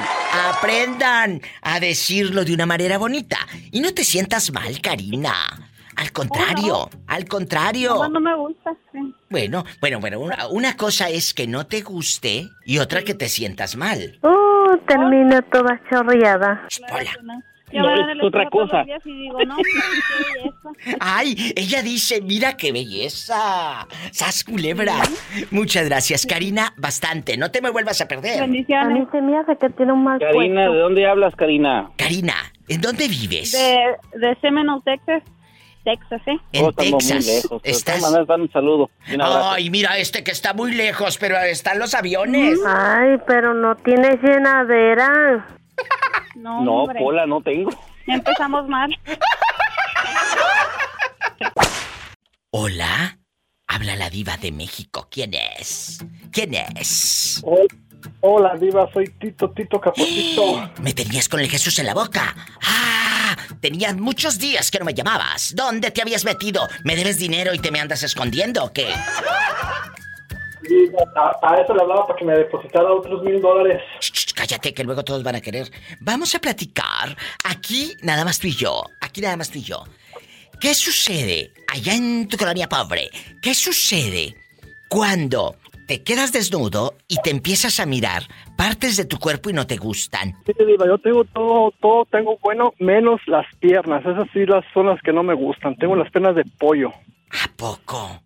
aprendan 0.50 1.40
a 1.60 1.80
decirlo 1.80 2.44
de 2.44 2.54
una 2.54 2.66
manera 2.66 2.98
bonita. 2.98 3.38
Y 3.70 3.80
no 3.80 3.92
te 3.92 4.04
sientas 4.04 4.52
mal, 4.52 4.80
Karina. 4.80 5.71
Al 6.02 6.10
contrario, 6.10 6.90
al 7.06 7.28
contrario. 7.28 7.94
No, 7.94 8.08
no 8.08 8.20
me 8.20 8.34
gusta. 8.34 8.72
sí. 8.90 8.98
Bueno, 9.30 9.62
bueno, 9.80 10.00
bueno, 10.00 10.18
una, 10.18 10.48
una 10.48 10.76
cosa 10.76 11.08
es 11.08 11.32
que 11.32 11.46
no 11.46 11.64
te 11.68 11.80
guste 11.82 12.48
y 12.66 12.78
otra 12.78 13.02
que 13.02 13.14
te 13.14 13.28
sientas 13.28 13.76
mal. 13.76 14.18
Uh, 14.22 14.76
termina 14.88 15.40
toda 15.42 15.80
chorreada. 15.88 16.66
Yo 16.70 17.80
No, 17.80 17.94
es 17.94 18.18
otra 18.20 18.50
cosa. 18.50 18.84
digo, 19.04 19.38
no. 19.44 19.56
Ay, 21.00 21.52
ella 21.54 21.82
dice, 21.82 22.20
mira 22.20 22.56
qué 22.56 22.72
belleza. 22.72 23.86
Sas 24.10 24.42
culebra. 24.42 24.94
Muchas 25.52 25.88
gracias, 25.88 26.26
Karina, 26.26 26.74
bastante. 26.76 27.36
No 27.36 27.52
te 27.52 27.62
me 27.62 27.70
vuelvas 27.70 28.00
a 28.00 28.08
perder. 28.08 28.42
A 28.42 28.46
mí 28.48 28.66
se 28.66 29.20
me 29.22 29.38
hace 29.38 29.56
que 29.56 29.70
tiene 29.70 29.92
un 29.92 30.02
mal 30.02 30.18
Karina, 30.18 30.68
¿de 30.68 30.78
dónde 30.78 31.06
hablas, 31.06 31.36
Karina? 31.36 31.92
Karina, 31.96 32.34
¿en 32.66 32.80
dónde 32.80 33.06
vives? 33.06 33.52
De, 33.52 34.18
de 34.18 34.36
Seminole, 34.40 34.82
Texas. 34.84 35.22
Texas, 35.84 36.22
¿eh? 36.26 36.38
En 36.52 36.64
Oh, 36.64 36.70
estamos 36.70 37.06
Texas. 37.06 37.24
muy 37.26 37.34
lejos. 37.34 37.60
Estás- 37.64 37.84
todas 37.98 38.02
maneras, 38.12 38.26
dan 38.28 38.40
un 38.42 38.52
saludo. 38.52 38.90
Ay, 39.20 39.70
mira 39.70 39.98
este 39.98 40.22
que 40.24 40.30
está 40.30 40.54
muy 40.54 40.72
lejos, 40.74 41.18
pero 41.18 41.36
están 41.38 41.78
los 41.78 41.94
aviones. 41.94 42.58
Ay, 42.66 43.18
pero 43.26 43.54
no 43.54 43.76
tienes 43.76 44.20
llenadera. 44.22 45.46
No, 46.34 46.64
no, 46.64 46.72
hombre. 46.84 46.98
Pola, 46.98 47.26
no 47.26 47.42
tengo. 47.42 47.70
Ya 48.06 48.14
empezamos 48.14 48.66
mal. 48.66 48.90
Hola, 52.50 53.18
habla 53.66 53.96
la 53.96 54.10
diva 54.10 54.36
de 54.36 54.52
México. 54.52 55.08
¿Quién 55.10 55.32
es? 55.34 56.04
¿Quién 56.30 56.54
es? 56.54 57.40
Hola, 57.44 57.64
Diva, 58.58 58.88
soy 58.92 59.08
Tito, 59.18 59.50
Tito 59.50 59.80
Capotito. 59.80 60.70
Me 60.82 60.92
tenías 60.92 61.28
con 61.28 61.40
el 61.40 61.48
Jesús 61.48 61.78
en 61.78 61.86
la 61.86 61.94
boca. 61.94 62.34
¡Ah! 62.62 63.36
Tenías 63.60 63.96
muchos 63.96 64.38
días 64.38 64.70
que 64.70 64.78
no 64.78 64.84
me 64.84 64.94
llamabas. 64.94 65.54
¿Dónde 65.54 65.90
te 65.90 66.02
habías 66.02 66.24
metido? 66.24 66.68
¿Me 66.84 66.96
debes 66.96 67.18
dinero 67.18 67.54
y 67.54 67.58
te 67.58 67.70
me 67.70 67.80
andas 67.80 68.02
escondiendo 68.02 68.64
o 68.64 68.72
qué? 68.72 68.88
Diva, 70.68 71.02
a, 71.16 71.52
a 71.52 71.60
eso 71.60 71.74
le 71.74 71.82
hablaba 71.82 72.06
para 72.06 72.18
que 72.18 72.24
me 72.24 72.34
depositara 72.34 72.92
otros 72.92 73.22
mil 73.22 73.40
dólares. 73.40 73.82
Cállate, 74.34 74.74
que 74.74 74.84
luego 74.84 75.04
todos 75.04 75.22
van 75.22 75.36
a 75.36 75.40
querer. 75.40 75.70
Vamos 76.00 76.34
a 76.34 76.40
platicar. 76.40 77.16
Aquí 77.44 77.96
nada 78.02 78.24
más 78.24 78.38
tú 78.38 78.48
y 78.48 78.54
yo. 78.54 78.84
Aquí 79.00 79.20
nada 79.20 79.36
más 79.36 79.50
tú 79.50 79.58
y 79.58 79.62
yo. 79.62 79.84
¿Qué 80.60 80.74
sucede 80.74 81.52
allá 81.68 81.94
en 81.94 82.28
tu 82.28 82.36
colonia 82.36 82.68
pobre? 82.68 83.10
¿Qué 83.40 83.54
sucede 83.54 84.36
cuando 84.88 85.56
te 85.92 86.02
quedas 86.02 86.32
desnudo 86.32 86.94
y 87.06 87.16
te 87.22 87.28
empiezas 87.28 87.78
a 87.78 87.84
mirar 87.84 88.22
partes 88.56 88.96
de 88.96 89.04
tu 89.04 89.18
cuerpo 89.18 89.50
y 89.50 89.52
no 89.52 89.66
te 89.66 89.76
gustan? 89.76 90.32
Sí, 90.46 90.54
Diva, 90.66 90.86
yo 90.86 90.96
tengo 90.96 91.22
todo, 91.24 91.70
todo 91.82 92.06
tengo 92.06 92.38
bueno, 92.42 92.72
menos 92.78 93.20
las 93.26 93.44
piernas. 93.60 94.00
Esas 94.00 94.26
sí 94.32 94.46
las 94.46 94.64
son 94.72 94.86
las 94.86 95.02
que 95.02 95.12
no 95.12 95.22
me 95.22 95.34
gustan. 95.34 95.76
Tengo 95.76 95.94
las 95.94 96.10
piernas 96.10 96.34
de 96.34 96.46
pollo. 96.58 96.88
¿A 97.30 97.54
poco? 97.58 98.22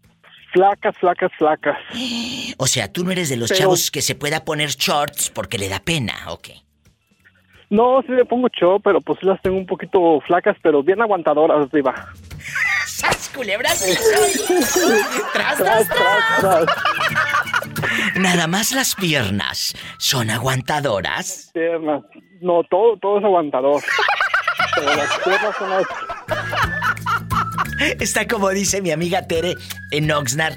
Flacas, 0.52 0.96
flacas, 0.98 1.32
flacas. 1.36 1.76
O 2.58 2.68
sea, 2.68 2.92
tú 2.92 3.02
no 3.02 3.10
eres 3.10 3.30
de 3.30 3.36
los 3.36 3.48
Pero- 3.48 3.58
chavos 3.62 3.90
que 3.90 4.00
se 4.00 4.14
pueda 4.14 4.44
poner 4.44 4.68
shorts 4.68 5.30
porque 5.30 5.58
le 5.58 5.68
da 5.68 5.80
pena, 5.80 6.14
¿ok? 6.28 6.50
No, 7.68 8.00
sí 8.02 8.12
me 8.12 8.24
pongo 8.24 8.46
show, 8.48 8.80
pero 8.80 9.00
pues 9.00 9.20
las 9.24 9.42
tengo 9.42 9.56
un 9.56 9.66
poquito 9.66 10.20
flacas, 10.20 10.56
pero 10.62 10.84
bien 10.84 11.02
aguantadoras, 11.02 11.68
Diva. 11.72 12.12
¡Sas, 12.96 13.28
culebras! 13.28 13.84
¡Tras, 15.34 15.58
tras, 15.58 15.88
tras! 15.88 16.66
Nada 18.16 18.46
más 18.46 18.72
las 18.72 18.94
piernas 18.94 19.74
son 19.98 20.30
aguantadoras. 20.30 21.50
Piernas. 21.52 22.04
No, 22.40 22.62
todo, 22.70 22.96
todo 22.96 23.18
es 23.18 23.24
aguantador. 23.24 23.82
Pero 24.76 24.96
las 24.96 25.18
piernas 25.18 25.56
son 25.58 25.68
las... 25.68 25.84
Está 28.00 28.26
como 28.26 28.48
dice 28.48 28.80
mi 28.80 28.92
amiga 28.92 29.26
Tere 29.26 29.56
en 29.90 30.10
Oxnard, 30.10 30.54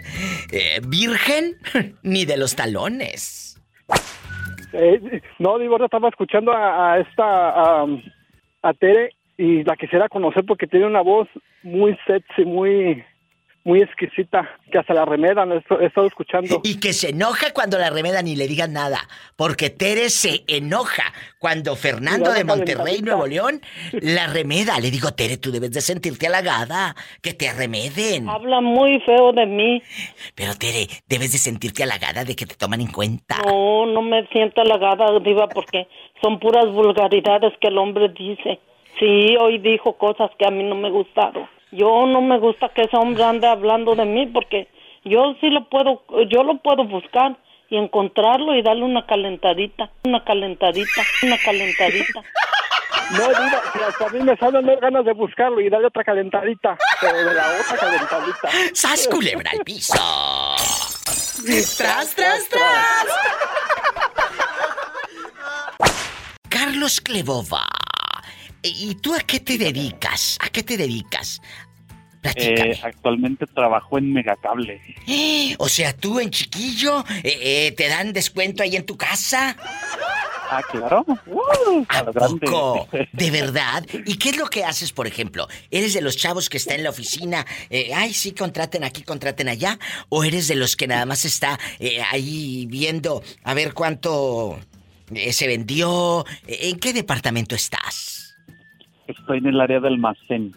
eh, 0.54 0.80
virgen 0.88 1.58
ni 2.04 2.24
de 2.24 2.38
los 2.38 2.56
talones. 2.56 3.60
Eh, 4.72 5.22
no, 5.40 5.60
digo, 5.60 5.74
ahora 5.74 5.86
estaba 5.86 6.08
escuchando 6.08 6.54
a, 6.54 6.94
a 6.94 7.00
esta, 7.00 7.50
a, 7.50 7.86
a 8.62 8.74
Tere, 8.76 9.10
y 9.40 9.64
la 9.64 9.78
quisiera 9.78 10.10
conocer 10.10 10.44
porque 10.46 10.68
tiene 10.68 10.86
una 10.86 11.00
voz 11.00 11.30
muy 11.64 11.98
sexy, 12.06 12.44
muy 12.44 13.02
muy 13.64 13.82
exquisita, 13.82 14.50
que 14.72 14.80
hasta 14.80 14.94
la 14.94 15.06
remedan, 15.06 15.52
he 15.52 15.86
estado 15.86 16.08
escuchando. 16.08 16.62
Y 16.64 16.80
que 16.80 16.92
se 16.92 17.10
enoja 17.10 17.52
cuando 17.54 17.78
la 17.78 17.90
remedan 17.90 18.28
y 18.28 18.36
le 18.36 18.48
digan 18.48 18.74
nada. 18.74 19.00
Porque 19.36 19.70
Tere 19.70 20.10
se 20.10 20.44
enoja 20.48 21.04
cuando 21.40 21.76
Fernando 21.76 22.32
de 22.32 22.44
Monterrey. 22.44 23.02
Nuevo 23.02 23.28
León, 23.28 23.62
la 24.02 24.28
remeda. 24.28 24.80
Le 24.80 24.92
digo, 24.92 25.12
Tere, 25.12 25.38
tú 25.38 25.52
debes 25.52 25.72
de 25.72 25.82
sentirte 25.82 26.28
halagada. 26.28 26.96
Que 27.22 27.34
te 27.34 27.52
remeden. 27.54 28.28
Habla 28.28 28.62
muy 28.62 29.00
feo 29.02 29.34
de 29.34 29.46
mí. 29.46 29.84
Pero 30.36 30.56
Tere, 30.56 30.88
debes 31.08 31.32
de 31.34 31.38
sentirte 31.38 31.84
halagada 31.84 32.24
de 32.24 32.36
que 32.36 32.46
te 32.46 32.56
toman 32.56 32.82
en 32.82 32.92
cuenta. 32.92 33.38
No, 33.46 33.86
no 33.86 34.02
me 34.02 34.26
siento 34.28 34.62
halagada, 34.62 35.20
Diva, 35.20 35.48
porque 35.48 35.88
son 36.24 36.40
puras 36.40 36.66
vulgaridades 36.72 37.54
que 37.62 37.68
el 37.68 37.78
hombre 37.78 38.10
dice. 38.10 38.60
Sí, 38.98 39.38
hoy 39.40 39.60
dijo 39.60 39.94
cosas 39.98 40.32
que 40.38 40.46
a 40.46 40.52
mí 40.52 40.64
no 40.64 40.76
me 40.76 40.90
gustaron. 40.90 41.48
Yo 41.72 42.06
no 42.08 42.22
me 42.22 42.40
gusta 42.40 42.70
que 42.70 42.82
ese 42.82 42.98
hombre 42.98 43.24
ande 43.24 43.48
hablando 43.48 43.96
de 43.96 44.06
mí 44.06 44.26
porque 44.28 44.68
yo 45.06 45.36
sí 45.40 45.50
lo 45.50 45.70
puedo, 45.70 46.04
yo 46.30 46.44
lo 46.44 46.58
puedo 46.58 46.84
buscar 46.86 47.38
y 47.70 47.78
encontrarlo 47.78 48.56
y 48.56 48.62
darle 48.62 48.84
una 48.84 49.06
calentadita, 49.06 49.92
una 50.04 50.24
calentadita, 50.24 51.02
una 51.24 51.38
calentadita. 51.38 52.24
No, 53.12 53.28
diva, 53.28 53.64
si 53.74 53.80
hasta 53.80 54.06
a 54.06 54.10
mí 54.10 54.20
me 54.20 54.38
salen 54.38 54.68
las 54.68 54.80
ganas 54.80 55.04
de 55.04 55.14
buscarlo 55.14 55.60
y 55.60 55.68
darle 55.68 55.88
otra 55.88 56.04
calentadita, 56.04 56.78
pero 57.02 57.18
de 57.18 57.34
la 57.34 57.48
otra 57.60 57.78
calentadita. 57.78 58.50
¡Sas, 58.74 59.08
culebra 59.08 59.50
al 59.50 59.60
piso! 59.62 59.96
¡Tras, 61.44 62.16
tras, 62.16 62.16
tras! 62.16 63.08
Carlos 66.50 67.02
Clevova. 67.02 67.66
¿Y 68.62 68.96
tú 68.96 69.14
a 69.14 69.20
qué 69.20 69.40
te 69.40 69.58
dedicas? 69.58 70.38
¿A 70.42 70.50
qué 70.50 70.64
te 70.64 70.78
dedicas? 70.78 71.42
Eh, 72.36 72.78
actualmente 72.84 73.46
trabajo 73.48 73.98
en 73.98 74.12
Megacable. 74.12 74.82
O 75.58 75.68
sea, 75.68 75.96
tú 75.96 76.20
en 76.20 76.30
chiquillo, 76.30 77.04
eh, 77.24 77.68
eh, 77.68 77.72
¿te 77.76 77.88
dan 77.88 78.14
descuento 78.14 78.64
ahí 78.64 78.76
en 78.76 78.86
tu 78.86 78.96
casa? 78.98 79.56
Ah, 80.52 80.64
claro. 80.72 81.06
Uh, 81.28 81.86
a 81.88 82.04
lo 82.04 82.12
grande. 82.14 82.48
poco? 82.48 82.88
¿De 83.14 83.32
verdad? 83.32 83.86
¿Y 84.06 84.18
qué 84.18 84.30
es 84.30 84.38
lo 84.38 84.48
que 84.48 84.64
haces, 84.64 84.92
por 84.92 85.06
ejemplo? 85.06 85.48
¿Eres 85.70 85.94
de 85.94 86.02
los 86.02 86.18
chavos 86.18 86.50
que 86.50 86.58
está 86.58 86.74
en 86.74 86.84
la 86.84 86.90
oficina? 86.90 87.46
eh, 87.70 87.92
ay, 87.94 88.14
sí, 88.14 88.32
contraten 88.32 88.84
aquí, 88.84 89.04
contraten 89.04 89.48
allá. 89.48 89.78
¿O 90.10 90.24
eres 90.24 90.48
de 90.48 90.56
los 90.56 90.76
que 90.76 90.88
nada 90.88 91.06
más 91.06 91.24
está 91.26 91.60
eh, 91.80 92.02
ahí 92.12 92.66
viendo 92.68 93.22
a 93.44 93.54
ver 93.54 93.74
cuánto 93.74 94.60
eh, 95.14 95.34
se 95.34 95.48
vendió? 95.48 96.26
¿En 96.48 96.80
qué 96.80 96.94
departamento 96.94 97.54
estás? 97.54 98.19
Estoy 99.10 99.40
en 99.40 99.48
el 99.48 99.60
área 99.60 99.80
de 99.80 99.88
almacén. 99.88 100.54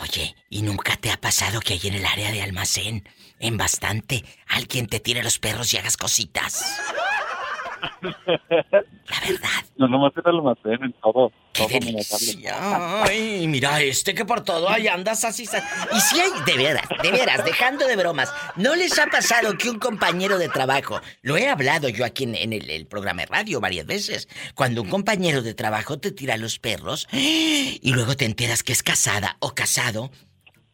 Oye, 0.00 0.34
¿y 0.48 0.62
nunca 0.62 0.96
te 0.96 1.10
ha 1.10 1.18
pasado 1.18 1.60
que 1.60 1.74
ahí 1.74 1.80
en 1.84 1.94
el 1.94 2.06
área 2.06 2.32
de 2.32 2.40
almacén, 2.40 3.04
en 3.38 3.58
bastante, 3.58 4.24
alguien 4.48 4.86
te 4.86 4.98
tire 4.98 5.22
los 5.22 5.38
perros 5.38 5.74
y 5.74 5.76
hagas 5.76 5.98
cositas? 5.98 6.80
No, 9.76 9.88
nomás 9.88 10.12
el 10.16 10.22
almacén, 10.26 10.84
en 10.84 10.92
todo. 11.02 11.32
todo 11.52 11.68
Megacable. 11.68 12.48
Ay, 12.54 13.46
mira 13.48 13.80
este 13.80 14.14
que 14.14 14.24
por 14.24 14.44
todo 14.44 14.68
ahí 14.68 14.86
andas 14.86 15.24
así. 15.24 15.42
Y 15.42 16.00
si 16.00 16.20
hay, 16.20 16.30
de 16.46 16.56
veras, 16.56 16.88
de 17.02 17.10
veras, 17.10 17.44
dejando 17.44 17.86
de 17.86 17.96
bromas, 17.96 18.32
¿no 18.56 18.74
les 18.74 18.98
ha 18.98 19.06
pasado 19.06 19.56
que 19.58 19.68
un 19.68 19.78
compañero 19.78 20.38
de 20.38 20.48
trabajo, 20.48 21.00
lo 21.22 21.36
he 21.36 21.48
hablado 21.48 21.88
yo 21.88 22.04
aquí 22.04 22.24
en, 22.24 22.34
en 22.36 22.52
el, 22.52 22.70
el 22.70 22.86
programa 22.86 23.22
de 23.22 23.26
radio 23.26 23.60
varias 23.60 23.86
veces, 23.86 24.28
cuando 24.54 24.82
un 24.82 24.88
compañero 24.88 25.42
de 25.42 25.54
trabajo 25.54 25.98
te 25.98 26.12
tira 26.12 26.36
los 26.36 26.58
perros 26.58 27.08
y 27.12 27.92
luego 27.92 28.16
te 28.16 28.24
enteras 28.24 28.62
que 28.62 28.72
es 28.72 28.82
casada 28.82 29.36
o 29.40 29.54
casado 29.54 30.10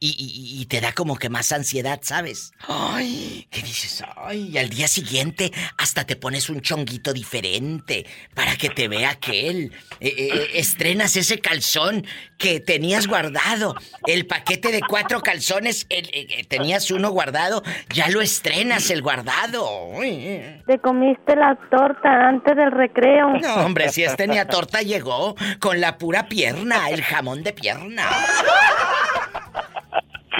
y, 0.01 0.09
y- 0.11 0.61
y 0.62 0.66
te 0.66 0.80
da 0.80 0.92
como 0.92 1.16
que 1.16 1.28
más 1.28 1.53
ansiedad, 1.53 2.01
¿sabes? 2.03 2.53
Ay, 2.66 3.46
¿qué 3.51 3.62
dices? 3.62 4.03
Ay, 4.16 4.51
y 4.53 4.59
al 4.59 4.68
día 4.68 4.86
siguiente 4.88 5.53
hasta 5.76 6.05
te 6.05 6.16
pones 6.16 6.49
un 6.51 6.61
chonguito 6.61 7.12
diferente 7.12 8.07
para 8.34 8.57
que 8.57 8.68
te 8.70 8.88
vea 8.88 9.11
aquel. 9.11 9.72
Eh, 10.01 10.14
eh, 10.16 10.51
estrenas 10.55 11.16
ese 11.16 11.40
calzón 11.40 12.07
que 12.38 12.61
tenías 12.61 13.07
guardado. 13.07 13.74
El 14.07 14.26
paquete 14.26 14.70
de 14.72 14.80
cuatro 14.88 15.20
calzones, 15.20 15.86
el- 15.88 16.09
eh, 16.12 16.44
tenías 16.49 16.90
uno 16.90 17.11
guardado, 17.11 17.62
ya 17.92 18.09
lo 18.09 18.20
estrenas 18.20 18.90
el 18.90 19.03
guardado. 19.03 19.66
Ay. 20.01 20.62
Te 20.66 20.78
comiste 20.78 21.34
la 21.36 21.57
torta 21.70 22.28
antes 22.28 22.57
del 22.57 22.70
recreo. 22.72 23.30
No, 23.40 23.55
hombre, 23.64 23.88
si 23.90 24.05
este 24.05 24.26
ni 24.26 24.38
a 24.38 24.46
torta 24.46 24.82
llegó 24.82 25.34
con 25.59 25.80
la 25.80 25.99
pura 25.99 26.28
pierna, 26.28 26.90
el 26.90 27.03
jamón 27.03 27.42
de 27.42 27.53
pierna. 27.53 28.09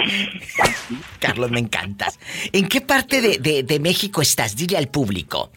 Carlos, 1.19 1.51
me 1.51 1.59
encantas. 1.59 2.19
¿En 2.51 2.67
qué 2.67 2.81
parte 2.81 3.21
de, 3.21 3.37
de- 3.37 3.63
de 3.63 3.79
México 3.79 4.21
estás? 4.21 4.55
Dile 4.55 4.77
al 4.77 4.87
público. 4.87 5.51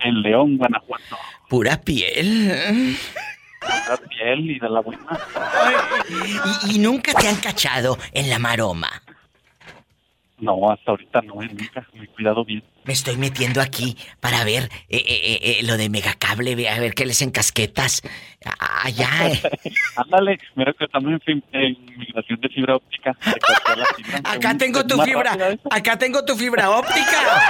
En 0.00 0.22
León, 0.22 0.56
Guanajuato. 0.56 1.18
Pura 1.48 1.80
piel. 1.80 2.96
La 3.60 3.96
piel 4.08 4.50
y 4.52 4.58
de 4.58 4.68
la 4.70 4.80
buena. 4.80 5.20
¿Y, 6.66 6.76
y 6.76 6.78
nunca 6.78 7.12
te 7.12 7.28
han 7.28 7.36
cachado 7.36 7.98
en 8.12 8.30
la 8.30 8.38
maroma? 8.38 8.88
No, 10.38 10.70
hasta 10.70 10.92
ahorita 10.92 11.20
no, 11.22 11.34
nunca. 11.34 11.86
Me 11.92 12.04
he 12.04 12.08
cuidado 12.08 12.44
bien. 12.44 12.62
Me 12.84 12.92
estoy 12.94 13.16
metiendo 13.16 13.60
aquí 13.60 13.96
para 14.20 14.42
ver 14.44 14.64
eh, 14.88 14.96
eh, 14.96 15.02
eh, 15.06 15.38
eh, 15.42 15.62
lo 15.64 15.76
de 15.76 15.88
megacable, 15.90 16.68
a 16.68 16.80
ver 16.80 16.94
qué 16.94 17.04
les 17.06 17.20
encasquetas. 17.22 18.02
Allá. 18.58 19.10
Ándale, 19.96 20.38
mira 20.54 20.72
que 20.72 20.84
estamos 20.84 21.20
en, 21.26 21.44
en 21.52 21.76
migración 21.98 22.40
de 22.40 22.48
fibra 22.48 22.76
óptica. 22.76 23.16
La 23.76 23.86
fibra. 23.94 24.20
Acá 24.24 24.56
tengo 24.56 24.84
tu 24.86 25.00
fibra. 25.02 25.36
Acá 25.70 25.98
tengo 25.98 26.24
tu 26.24 26.34
fibra 26.36 26.70
óptica. 26.70 27.42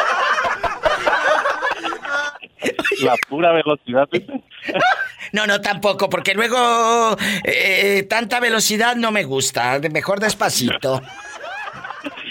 La 3.02 3.14
pura 3.28 3.52
velocidad. 3.52 4.08
¿viste? 4.12 4.42
No, 5.32 5.46
no, 5.46 5.60
tampoco, 5.60 6.10
porque 6.10 6.34
luego 6.34 7.16
eh, 7.44 8.04
tanta 8.08 8.40
velocidad 8.40 8.96
no 8.96 9.10
me 9.10 9.24
gusta. 9.24 9.78
Mejor 9.90 10.20
despacito. 10.20 11.00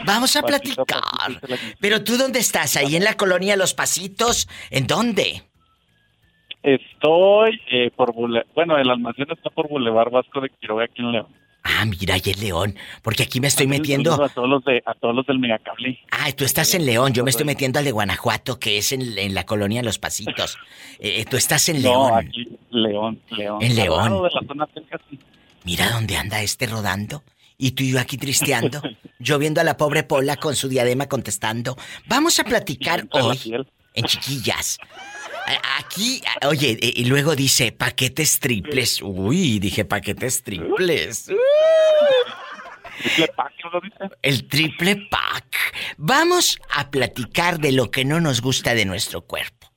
Vamos 0.05 0.35
a 0.35 0.41
Pasito 0.41 0.85
platicar. 0.85 1.41
Pero 1.79 2.03
tú 2.03 2.17
dónde 2.17 2.39
estás? 2.39 2.75
¿Ahí 2.77 2.95
en 2.95 3.03
la 3.03 3.15
colonia 3.15 3.55
Los 3.55 3.73
Pasitos? 3.73 4.47
¿En 4.69 4.87
dónde? 4.87 5.43
Estoy 6.63 7.61
eh, 7.71 7.89
por 7.95 8.13
Bule- 8.13 8.45
Bueno, 8.53 8.77
el 8.77 8.89
almacén 8.89 9.27
está 9.31 9.49
por 9.49 9.69
Boulevard 9.69 10.11
Vasco 10.11 10.41
de 10.41 10.49
Quiroga 10.49 10.85
aquí 10.85 11.01
en 11.01 11.11
León. 11.13 11.27
Ah, 11.63 11.85
mira, 11.85 12.15
ahí 12.15 12.21
en 12.25 12.39
León. 12.39 12.75
Porque 13.01 13.23
aquí 13.23 13.39
me 13.39 13.47
estoy 13.47 13.67
metiendo. 13.67 14.13
A 14.21 14.29
todos 14.29 14.49
los 14.49 14.63
de, 14.63 14.81
a 14.85 14.93
todos 14.93 15.13
los 15.15 15.25
del 15.25 15.39
megacable. 15.39 15.99
Ah, 16.11 16.31
tú 16.31 16.43
estás 16.45 16.73
en 16.73 16.85
León. 16.85 17.13
Yo 17.13 17.23
me 17.23 17.29
estoy 17.29 17.45
metiendo 17.45 17.79
al 17.79 17.85
de 17.85 17.91
Guanajuato, 17.91 18.59
que 18.59 18.77
es 18.77 18.91
en, 18.91 19.17
en 19.17 19.33
la 19.33 19.45
colonia 19.45 19.81
Los 19.83 19.99
Pasitos. 19.99 20.57
Eh, 21.01 21.23
tú 21.29 21.37
estás 21.37 21.69
en 21.69 21.81
No, 21.81 22.09
León. 22.09 22.13
aquí, 22.27 22.49
León, 22.71 23.21
León. 23.29 23.63
En 23.63 23.73
León. 23.77 24.21
de 24.23 24.29
la 24.33 24.41
zona 24.45 24.67
cerca, 24.73 24.99
sí. 25.09 25.17
Mira 25.63 25.89
dónde 25.91 26.17
anda 26.17 26.41
este 26.41 26.65
rodando. 26.65 27.23
Y 27.61 27.71
tú 27.71 27.83
y 27.83 27.91
yo 27.91 27.99
aquí 27.99 28.17
tristeando. 28.17 28.81
yo 29.19 29.37
viendo 29.37 29.59
a 29.59 29.65
la 29.65 29.77
pobre 29.77 30.03
Pola 30.03 30.37
con 30.37 30.55
su 30.55 30.69
diadema 30.69 31.07
contestando. 31.07 31.77
Vamos 32.07 32.39
a 32.39 32.45
platicar 32.45 33.05
hoy. 33.11 33.37
En 33.93 34.05
chiquillas. 34.05 34.79
Aquí, 35.77 36.21
oye, 36.47 36.77
eh, 36.79 36.93
y 36.95 37.05
luego 37.05 37.35
dice 37.35 37.71
paquetes 37.71 38.39
triples. 38.39 39.01
Uy, 39.01 39.59
dije 39.59 39.83
paquetes 39.83 40.41
triples. 40.43 41.25
Triple 43.01 43.27
pack, 43.35 43.53
¿no 43.73 43.81
dice? 43.81 44.15
El 44.21 44.47
triple 44.47 45.07
pack. 45.09 45.55
Vamos 45.97 46.59
a 46.69 46.89
platicar 46.89 47.59
de 47.59 47.71
lo 47.71 47.91
que 47.91 48.05
no 48.05 48.21
nos 48.21 48.41
gusta 48.41 48.73
de 48.73 48.85
nuestro 48.85 49.21
cuerpo. 49.21 49.71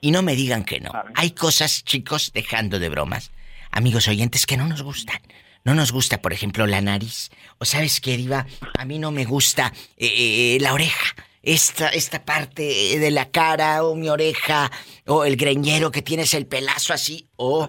Y 0.00 0.10
no 0.10 0.22
me 0.22 0.34
digan 0.34 0.64
que 0.64 0.80
no. 0.80 0.92
Hay 1.14 1.32
cosas, 1.32 1.84
chicos, 1.84 2.32
dejando 2.32 2.78
de 2.78 2.88
bromas, 2.88 3.30
amigos 3.70 4.08
oyentes, 4.08 4.46
que 4.46 4.56
no 4.56 4.66
nos 4.66 4.82
gustan. 4.82 5.20
No 5.68 5.74
nos 5.74 5.92
gusta, 5.92 6.22
por 6.22 6.32
ejemplo, 6.32 6.66
la 6.66 6.80
nariz. 6.80 7.28
O 7.58 7.66
sabes 7.66 8.00
qué, 8.00 8.16
Diva, 8.16 8.46
a 8.78 8.86
mí 8.86 8.98
no 8.98 9.10
me 9.10 9.26
gusta 9.26 9.70
eh, 9.98 10.56
eh, 10.56 10.58
la 10.62 10.72
oreja. 10.72 11.14
Esta, 11.42 11.90
esta 11.90 12.24
parte 12.24 12.62
de 12.98 13.10
la 13.10 13.30
cara 13.30 13.84
o 13.84 13.94
mi 13.94 14.08
oreja 14.08 14.70
o 15.06 15.26
el 15.26 15.36
greñero 15.36 15.90
que 15.90 16.00
tienes 16.00 16.32
el 16.32 16.46
pelazo 16.46 16.94
así. 16.94 17.28
O 17.36 17.68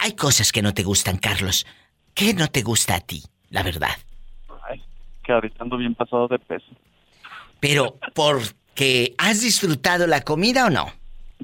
hay 0.00 0.16
cosas 0.16 0.50
que 0.50 0.62
no 0.62 0.72
te 0.72 0.82
gustan, 0.82 1.18
Carlos. 1.18 1.66
¿Qué 2.14 2.32
no 2.32 2.48
te 2.48 2.62
gusta 2.62 2.94
a 2.94 3.00
ti, 3.00 3.22
la 3.50 3.62
verdad? 3.62 3.98
Ay, 4.70 4.82
que 5.22 5.32
ahorita 5.32 5.62
ando 5.62 5.76
bien 5.76 5.94
pasado 5.94 6.28
de 6.28 6.38
peso. 6.38 6.72
Pero, 7.60 7.98
¿porque 8.14 9.14
has 9.18 9.42
disfrutado 9.42 10.06
la 10.06 10.22
comida 10.22 10.64
o 10.64 10.70
no? 10.70 10.86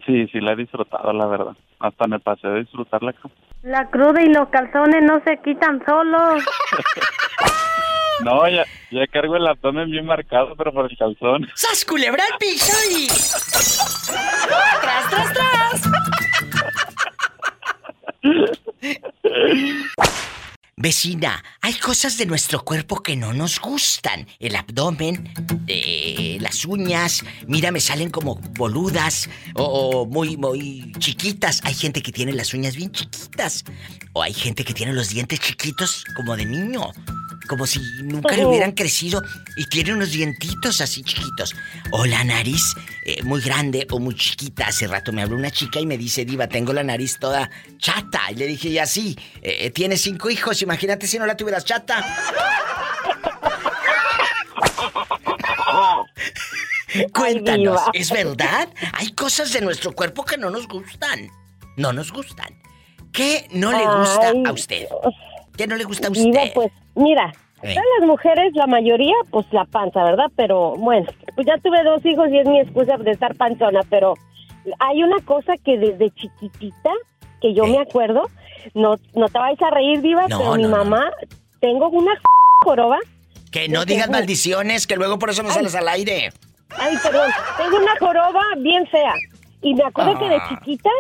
Sí, 0.07 0.27
sí, 0.29 0.41
la 0.41 0.53
he 0.53 0.57
disfrutado, 0.57 1.13
la 1.13 1.27
verdad. 1.27 1.55
Hasta 1.81 2.07
me 2.07 2.19
pasé 2.19 2.49
de 2.49 2.61
disfrutarla. 2.61 3.15
La 3.63 3.89
cruda 3.91 4.21
y 4.21 4.27
los 4.27 4.49
calzones 4.49 5.03
no 5.03 5.23
se 5.25 5.39
quitan 5.43 5.83
solos. 5.87 6.45
No, 8.21 8.47
ya, 8.47 8.65
ya 8.93 9.07
cargo 9.09 9.35
el 9.35 9.49
abdomen 9.49 9.91
bien 9.91 10.07
marcado, 10.07 10.55
pero 10.55 10.73
por 10.73 10.89
el 10.89 10.97
calzón. 10.97 11.51
¡Sas 11.55 11.85
culebra 11.85 12.23
al 12.31 12.39
piso 12.39 12.73
y... 12.89 13.09
¡Tras, 14.81 15.11
tras, 15.11 15.33
tras! 15.33 15.83
Vecina, 20.83 21.45
hay 21.61 21.75
cosas 21.75 22.19
de 22.19 22.27
nuestro 22.27 22.65
cuerpo 22.65 23.05
que 23.05 23.15
no 23.15 23.33
nos 23.33 23.61
gustan. 23.61 24.27
El 24.41 24.57
abdomen, 24.57 25.33
eh, 25.69 26.39
las 26.41 26.65
uñas, 26.65 27.23
mira, 27.47 27.71
me 27.71 27.79
salen 27.79 28.11
como 28.11 28.35
boludas 28.35 29.29
o, 29.55 29.63
o 29.63 30.07
muy, 30.07 30.37
muy 30.37 30.93
chiquitas. 30.99 31.61
Hay 31.63 31.75
gente 31.75 32.03
que 32.03 32.11
tiene 32.11 32.33
las 32.33 32.53
uñas 32.53 32.75
bien 32.75 32.91
chiquitas. 32.91 33.63
O 34.13 34.25
hay 34.25 34.35
gente 34.35 34.65
que 34.65 34.75
tiene 34.75 34.93
los 34.93 35.11
dientes 35.11 35.39
chiquitos 35.39 36.05
como 36.17 36.37
de 36.37 36.47
niño. 36.47 36.91
Como 37.49 37.67
si 37.67 37.81
nunca 38.05 38.37
le 38.37 38.47
hubieran 38.47 38.73
crecido 38.73 39.23
y 39.57 39.67
tiene 39.67 39.93
unos 39.93 40.13
dientitos 40.13 40.81
así 40.81 41.03
chiquitos. 41.03 41.55
O 41.91 42.07
la 42.07 42.25
nariz 42.25 42.63
eh, 43.05 43.23
muy 43.25 43.41
grande 43.41 43.87
o 43.91 43.99
muy 43.99 44.15
chiquita. 44.15 44.69
Hace 44.69 44.87
rato 44.87 45.13
me 45.13 45.23
habló 45.23 45.37
una 45.37 45.51
chica 45.51 45.81
y 45.81 45.87
me 45.87 45.99
dice, 45.99 46.25
Diva, 46.25 46.47
tengo 46.47 46.73
la 46.73 46.83
nariz 46.85 47.19
toda 47.19 47.51
chata. 47.79 48.31
Y 48.31 48.37
le 48.37 48.47
dije, 48.47 48.69
y 48.69 48.79
así, 48.79 49.19
eh, 49.43 49.71
tiene 49.71 49.97
cinco 49.97 50.31
hijos, 50.31 50.63
imagínate 50.63 51.07
si 51.07 51.19
no 51.19 51.27
la 51.27 51.37
tuvieras 51.37 51.65
chata. 51.65 52.05
Cuéntanos, 57.13 57.81
¿es 57.95 58.11
verdad? 58.11 58.69
Hay 58.95 59.13
cosas 59.13 59.53
de 59.53 59.61
nuestro 59.61 59.93
cuerpo 59.93 60.25
que 60.25 60.37
no 60.37 60.51
nos 60.51 60.69
gustan. 60.69 61.31
No 61.77 61.93
nos 61.93 62.13
gustan. 62.13 62.55
¿Qué 63.13 63.47
no 63.53 63.73
le 63.73 63.85
gusta 63.85 64.29
Ay, 64.31 64.43
a 64.47 64.53
usted? 64.53 64.87
¿Qué 65.57 65.67
no 65.67 65.77
le 65.77 65.85
gusta 65.85 66.09
a 66.09 66.11
Diva, 66.11 66.43
usted? 66.43 66.53
pues, 66.55 66.71
mira, 66.95 67.33
todas 67.61 67.77
las 67.99 68.09
mujeres, 68.09 68.53
la 68.55 68.67
mayoría, 68.67 69.15
pues 69.31 69.47
la 69.53 69.65
panza, 69.65 70.03
¿verdad? 70.05 70.31
Pero 70.37 70.75
bueno, 70.77 71.07
pues 71.35 71.47
ya 71.47 71.57
tuve 71.59 71.83
dos 71.85 72.05
hijos 72.05 72.29
y 72.31 72.39
es 72.39 72.47
mi 72.49 72.61
excusa 72.61 72.97
de 72.97 73.11
estar 73.13 73.35
panzona, 73.37 73.81
pero 73.89 74.15
hay 74.79 75.03
una 75.03 75.19
cosa 75.25 75.55
que 75.65 75.79
desde 75.79 76.11
chiquitita, 76.11 76.91
que 77.41 77.55
yo 77.55 77.67
me 77.67 77.79
acuerdo, 77.79 78.29
no, 78.75 78.97
no 79.15 79.29
te 79.29 79.39
vais 79.39 79.61
a 79.63 79.71
reír, 79.71 80.01
Diva, 80.01 80.27
No, 80.29 80.39
pero 80.39 80.55
mi 80.55 80.63
no. 80.65 80.69
mamá, 80.71 81.11
tengo 81.61 81.89
una 81.89 82.13
joroba. 82.65 82.99
Que 83.51 83.69
no 83.69 83.85
digas 83.85 84.09
maldiciones, 84.09 84.87
que 84.87 84.97
luego 84.97 85.19
por 85.19 85.31
eso 85.31 85.43
no 85.43 85.51
sales 85.51 85.75
al 85.75 85.89
aire. 85.89 86.33
Ay, 86.79 86.97
perdón, 87.03 87.31
tengo 87.59 87.77
una 87.77 87.97
joroba 87.99 88.41
bien 88.59 88.87
fea. 88.87 89.13
Y 89.61 89.75
me 89.75 89.85
acuerdo 89.85 90.19
que 90.19 90.29
de 90.29 90.37
Ah. 90.37 90.47
chiquita, 90.49 90.91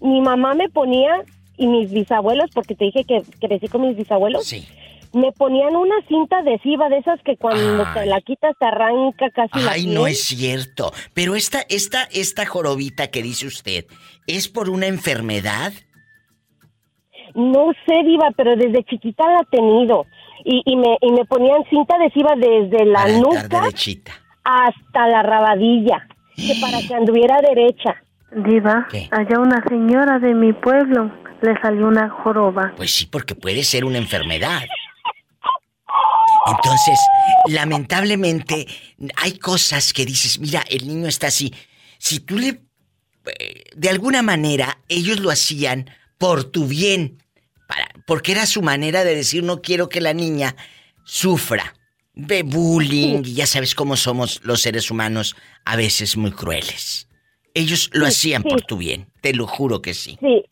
mi 0.00 0.20
mamá 0.20 0.54
me 0.54 0.68
ponía, 0.68 1.22
y 1.58 1.66
mis 1.68 1.90
bisabuelos, 1.90 2.50
porque 2.52 2.74
te 2.74 2.84
dije 2.84 3.04
que 3.04 3.22
crecí 3.40 3.66
con 3.68 3.80
mis 3.80 3.96
bisabuelos, 3.96 4.52
me 5.16 5.32
ponían 5.32 5.74
una 5.76 5.96
cinta 6.08 6.38
adhesiva 6.38 6.88
de 6.88 6.98
esas 6.98 7.20
que 7.24 7.36
cuando 7.36 7.84
te 7.94 8.06
la 8.06 8.20
quitas 8.20 8.54
te 8.58 8.66
arranca 8.66 9.30
casi 9.30 9.58
la 9.64 9.72
Ay, 9.72 9.82
piel. 9.84 9.94
no 9.94 10.06
es 10.06 10.22
cierto. 10.24 10.92
Pero 11.14 11.34
esta, 11.34 11.60
esta, 11.68 12.04
esta 12.12 12.46
jorobita 12.46 13.08
que 13.08 13.22
dice 13.22 13.46
usted, 13.46 13.86
¿es 14.26 14.48
por 14.48 14.68
una 14.70 14.86
enfermedad? 14.86 15.72
No 17.34 17.72
sé, 17.86 18.02
Diva, 18.04 18.30
pero 18.36 18.56
desde 18.56 18.84
chiquita 18.84 19.24
la 19.26 19.40
he 19.42 19.56
tenido. 19.56 20.06
Y, 20.44 20.62
y, 20.64 20.76
me, 20.76 20.96
y 21.00 21.10
me 21.12 21.24
ponían 21.24 21.64
cinta 21.68 21.96
adhesiva 21.96 22.34
desde 22.36 22.84
la 22.86 23.00
Para 23.02 23.18
nuca 23.18 23.48
derechita. 23.48 24.12
hasta 24.44 25.08
la 25.08 25.22
rabadilla, 25.22 26.06
que 26.36 26.54
para 26.60 26.78
que 26.86 26.94
anduviera 26.94 27.40
derecha. 27.40 28.02
Diva, 28.32 28.86
allá 29.12 29.38
una 29.40 29.62
señora 29.68 30.18
de 30.18 30.34
mi 30.34 30.52
pueblo 30.52 31.10
le 31.42 31.58
salió 31.60 31.86
una 31.86 32.10
joroba. 32.10 32.72
Pues 32.76 32.90
sí, 32.92 33.06
porque 33.06 33.34
puede 33.34 33.62
ser 33.62 33.84
una 33.84 33.98
enfermedad. 33.98 34.62
Entonces, 36.48 36.98
lamentablemente, 37.48 38.66
hay 39.16 39.38
cosas 39.38 39.92
que 39.92 40.04
dices, 40.06 40.38
mira, 40.38 40.64
el 40.68 40.86
niño 40.86 41.08
está 41.08 41.26
así. 41.28 41.52
Si 41.98 42.20
tú 42.20 42.38
le... 42.38 42.60
eh, 43.38 43.64
De 43.74 43.88
alguna 43.88 44.22
manera, 44.22 44.78
ellos 44.88 45.20
lo 45.20 45.30
hacían 45.30 45.90
por 46.18 46.44
tu 46.44 46.66
bien. 46.66 47.18
Para, 47.68 47.88
porque 48.06 48.32
era 48.32 48.46
su 48.46 48.62
manera 48.62 49.02
de 49.04 49.14
decir, 49.16 49.42
no 49.42 49.60
quiero 49.60 49.88
que 49.88 50.00
la 50.00 50.14
niña 50.14 50.54
sufra 51.04 51.74
de 52.14 52.42
bullying. 52.44 53.22
Y 53.24 53.34
ya 53.34 53.46
sabes 53.46 53.74
cómo 53.74 53.96
somos 53.96 54.40
los 54.44 54.62
seres 54.62 54.90
humanos, 54.90 55.34
a 55.64 55.74
veces 55.76 56.16
muy 56.16 56.30
crueles. 56.30 57.08
Ellos 57.54 57.90
lo 57.92 58.04
Sí, 58.06 58.08
hacían 58.12 58.42
sí. 58.42 58.48
por 58.50 58.62
tu 58.62 58.76
bien, 58.76 59.08
te 59.20 59.34
lo 59.34 59.46
juro 59.46 59.82
que 59.82 59.94
sí. 59.94 60.16
Sí. 60.20 60.44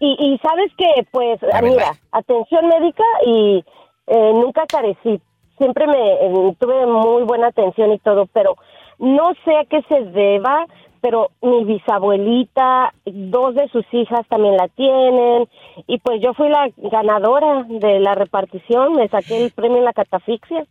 Y, 0.00 0.16
y 0.18 0.38
sabes 0.42 0.70
que, 0.76 0.84
pues, 1.12 1.38
mira, 1.62 1.98
atención 2.12 2.66
médica 2.68 3.04
y 3.26 3.64
eh, 4.06 4.32
nunca 4.34 4.66
carecí. 4.66 5.20
Siempre 5.58 5.86
me 5.86 6.12
eh, 6.14 6.56
tuve 6.58 6.86
muy 6.86 7.22
buena 7.22 7.48
atención 7.48 7.92
y 7.92 7.98
todo, 7.98 8.26
pero 8.32 8.56
no 8.98 9.32
sé 9.44 9.56
a 9.56 9.64
qué 9.64 9.82
se 9.88 10.00
deba, 10.10 10.66
pero 11.00 11.30
mi 11.42 11.64
bisabuelita, 11.64 12.94
dos 13.04 13.54
de 13.54 13.68
sus 13.68 13.84
hijas 13.92 14.26
también 14.28 14.56
la 14.56 14.68
tienen, 14.68 15.48
y 15.86 15.98
pues 15.98 16.20
yo 16.22 16.32
fui 16.34 16.48
la 16.48 16.68
ganadora 16.76 17.64
de 17.64 18.00
la 18.00 18.14
repartición, 18.14 18.94
me 18.94 19.08
saqué 19.08 19.44
el 19.44 19.50
premio 19.52 19.78
en 19.78 19.84
la 19.84 19.92
catafixia, 19.92 20.64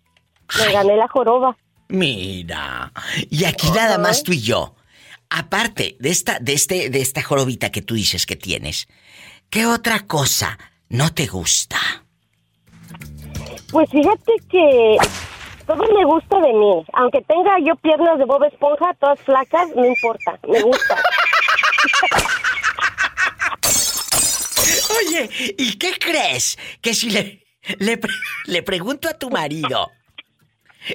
me 0.60 0.74
gané 0.74 0.98
la 0.98 1.08
joroba. 1.08 1.56
Mira, 1.90 2.92
y 3.30 3.46
aquí 3.46 3.70
nada 3.76 3.98
más 3.98 4.24
tú 4.24 4.32
y 4.34 4.42
yo. 4.42 4.74
Aparte 5.30 5.96
de 6.00 6.10
esta, 6.10 6.40
de 6.40 6.54
este, 6.54 6.90
de 6.90 7.02
esta 7.02 7.22
jorobita 7.22 7.72
que 7.72 7.82
tú 7.82 7.96
dices 7.96 8.26
que 8.26 8.36
tienes, 8.36 8.88
¿qué 9.50 9.66
otra 9.66 10.08
cosa 10.08 10.58
no 10.90 11.14
te 11.14 11.28
gusta? 11.28 11.78
Pues 13.74 13.90
fíjate 13.90 14.32
que 14.50 14.98
todo 15.68 15.84
me 15.94 16.06
gusta 16.06 16.40
de 16.40 16.54
mí. 16.54 16.86
Aunque 16.94 17.22
tenga 17.24 17.58
yo 17.66 17.76
piernas 17.78 18.18
de 18.20 18.26
Bob 18.26 18.44
Esponja, 18.46 18.94
todas 19.00 19.20
flacas, 19.22 19.68
no 19.76 19.84
importa, 19.86 20.40
me 20.48 20.62
gusta. 20.62 20.96
Oye, 25.00 25.30
¿y 25.58 25.78
qué 25.78 25.94
crees? 26.00 26.58
Que 26.82 26.94
si 26.94 27.10
le, 27.10 27.44
le, 27.80 27.98
pre- 27.98 28.14
le 28.46 28.64
pregunto 28.64 29.10
a 29.10 29.14
tu 29.18 29.30
marido, 29.30 29.92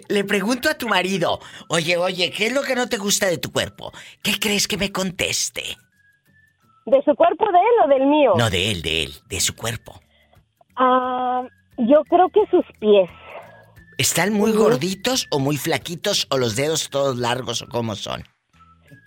le 0.08 0.24
pregunto 0.24 0.68
a 0.70 0.74
tu 0.74 0.88
marido, 0.88 1.40
oye, 1.68 1.96
oye, 1.96 2.30
¿qué 2.30 2.46
es 2.46 2.52
lo 2.52 2.62
que 2.62 2.74
no 2.74 2.88
te 2.88 2.96
gusta 2.98 3.26
de 3.26 3.38
tu 3.38 3.50
cuerpo? 3.52 3.92
¿Qué 4.22 4.38
crees 4.38 4.68
que 4.68 4.76
me 4.76 4.92
conteste? 4.92 5.76
¿De 6.86 7.02
su 7.02 7.14
cuerpo 7.14 7.44
de 7.52 7.58
él 7.58 7.84
o 7.84 7.88
del 7.88 8.06
mío? 8.06 8.32
No, 8.36 8.48
de 8.50 8.70
él, 8.70 8.82
de 8.82 9.02
él, 9.04 9.14
de 9.28 9.40
su 9.40 9.54
cuerpo. 9.54 10.00
Ah, 10.76 11.42
yo 11.78 12.02
creo 12.04 12.28
que 12.28 12.40
sus 12.50 12.64
pies. 12.78 13.08
¿Están 13.98 14.32
muy 14.32 14.52
gorditos 14.52 15.26
o 15.30 15.38
muy 15.38 15.56
flaquitos 15.56 16.26
o 16.30 16.38
los 16.38 16.54
dedos 16.56 16.88
todos 16.90 17.16
largos 17.18 17.62
o 17.62 17.68
cómo 17.68 17.94
son? 17.96 18.22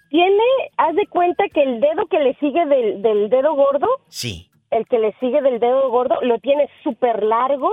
Tiene, 0.09 0.43
haz 0.77 0.93
de 0.95 1.07
cuenta 1.07 1.45
que 1.53 1.63
el 1.63 1.79
dedo 1.79 2.05
que 2.09 2.19
le 2.19 2.33
sigue 2.35 2.65
del, 2.65 3.01
del 3.01 3.29
dedo 3.29 3.53
gordo, 3.55 3.87
Sí. 4.09 4.49
el 4.69 4.85
que 4.87 4.99
le 4.99 5.13
sigue 5.21 5.41
del 5.41 5.59
dedo 5.61 5.89
gordo, 5.89 6.15
lo 6.21 6.37
tiene 6.39 6.67
súper 6.83 7.23
largo. 7.23 7.69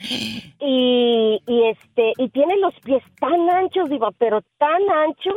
Y, 0.62 1.40
y 1.46 1.62
este 1.68 2.12
y 2.18 2.28
tiene 2.30 2.56
los 2.58 2.74
pies 2.84 3.02
tan 3.18 3.48
anchos, 3.50 3.88
diva, 3.88 4.10
pero 4.18 4.40
tan 4.58 4.82
anchos 4.90 5.34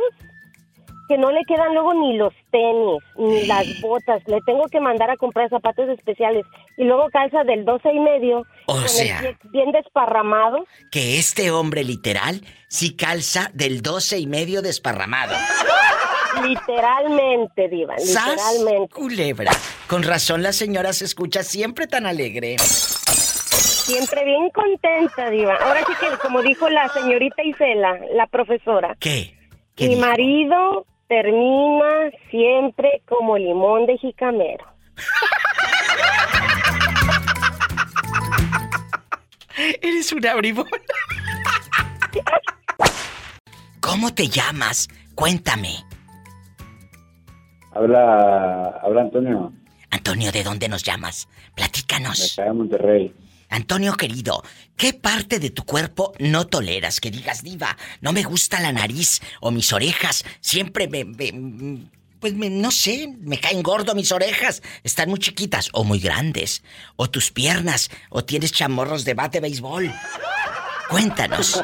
que 1.08 1.18
no 1.18 1.30
le 1.30 1.44
quedan 1.46 1.74
luego 1.74 1.92
ni 1.94 2.16
los 2.16 2.32
tenis, 2.50 3.02
ni 3.16 3.46
las 3.46 3.66
botas. 3.80 4.22
Le 4.26 4.40
tengo 4.42 4.66
que 4.68 4.80
mandar 4.80 5.10
a 5.10 5.16
comprar 5.16 5.48
zapatos 5.50 5.88
especiales. 5.90 6.44
Y 6.76 6.84
luego 6.84 7.08
calza 7.10 7.44
del 7.44 7.64
12 7.64 7.92
y 7.92 7.98
medio, 8.00 8.44
O 8.66 8.74
con 8.74 8.88
sea. 8.88 9.20
el 9.20 9.36
bien 9.50 9.70
desparramado. 9.72 10.64
Que 10.90 11.18
este 11.18 11.50
hombre 11.50 11.84
literal 11.84 12.40
sí 12.68 12.96
calza 12.96 13.50
del 13.54 13.82
12 13.82 14.18
y 14.18 14.26
medio 14.26 14.62
desparramado. 14.62 15.34
Literalmente, 16.42 17.68
diva, 17.68 17.96
¡Sas! 17.98 18.36
literalmente. 18.58 18.94
Culebra. 18.94 19.52
Con 19.88 20.02
razón 20.02 20.42
la 20.42 20.52
señora 20.52 20.92
se 20.92 21.04
escucha 21.04 21.42
siempre 21.42 21.86
tan 21.86 22.06
alegre. 22.06 22.56
Siempre 22.58 24.24
bien 24.24 24.50
contenta, 24.50 25.30
diva. 25.30 25.54
Ahora 25.56 25.80
sí 25.86 25.92
que, 26.00 26.16
como 26.18 26.42
dijo 26.42 26.68
la 26.68 26.88
señorita 26.88 27.42
Isela, 27.44 27.98
la 28.14 28.26
profesora, 28.26 28.96
¿Qué? 28.98 29.34
mi 29.78 29.96
marido 29.96 30.86
termina 31.08 32.10
siempre 32.30 33.02
como 33.06 33.36
limón 33.38 33.86
de 33.86 33.98
jicamero. 33.98 34.64
Eres 39.80 40.12
una 40.12 40.34
bribona. 40.34 40.70
¿Cómo 43.80 44.12
te 44.12 44.28
llamas? 44.28 44.88
Cuéntame. 45.14 45.84
Habla, 47.72 48.80
habla 48.82 49.02
Antonio. 49.02 49.52
Antonio, 49.90 50.32
¿de 50.32 50.42
dónde 50.42 50.68
nos 50.68 50.82
llamas? 50.82 51.28
Platícanos. 51.54 52.18
De 52.36 52.42
acá 52.42 52.50
de 52.50 52.56
Monterrey. 52.56 53.14
Antonio 53.50 53.94
querido, 53.94 54.42
¿qué 54.76 54.92
parte 54.92 55.38
de 55.38 55.50
tu 55.50 55.64
cuerpo 55.64 56.12
no 56.18 56.46
toleras? 56.46 57.00
Que 57.00 57.10
digas, 57.10 57.42
diva, 57.42 57.76
no 58.00 58.12
me 58.12 58.22
gusta 58.22 58.60
la 58.60 58.72
nariz 58.72 59.20
o 59.40 59.50
mis 59.50 59.72
orejas. 59.72 60.24
Siempre 60.40 60.88
me... 60.88 61.04
me- 61.04 61.88
pues 62.20 62.32
me- 62.32 62.48
no 62.48 62.70
sé, 62.70 63.14
me 63.20 63.38
caen 63.38 63.62
gordo 63.62 63.94
mis 63.94 64.10
orejas. 64.10 64.62
Están 64.82 65.10
muy 65.10 65.18
chiquitas 65.18 65.68
o 65.74 65.84
muy 65.84 65.98
grandes. 65.98 66.62
O 66.96 67.10
tus 67.10 67.30
piernas, 67.30 67.90
o 68.08 68.24
tienes 68.24 68.50
chamorros 68.50 69.04
de 69.04 69.12
bate 69.12 69.40
béisbol. 69.40 69.92
Cuéntanos. 70.88 71.62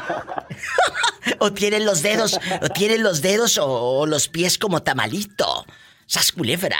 o 1.38 1.52
tienen 1.52 1.86
los 1.86 2.02
dedos, 2.02 2.38
o 2.60 2.68
tienen 2.68 3.02
los 3.02 3.22
dedos 3.22 3.56
o, 3.56 3.66
o 4.00 4.06
los 4.06 4.28
pies 4.28 4.58
como 4.58 4.82
tamalito. 4.82 5.64
Sas 6.04 6.30
culebra. 6.32 6.76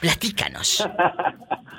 Platícanos. 0.00 0.86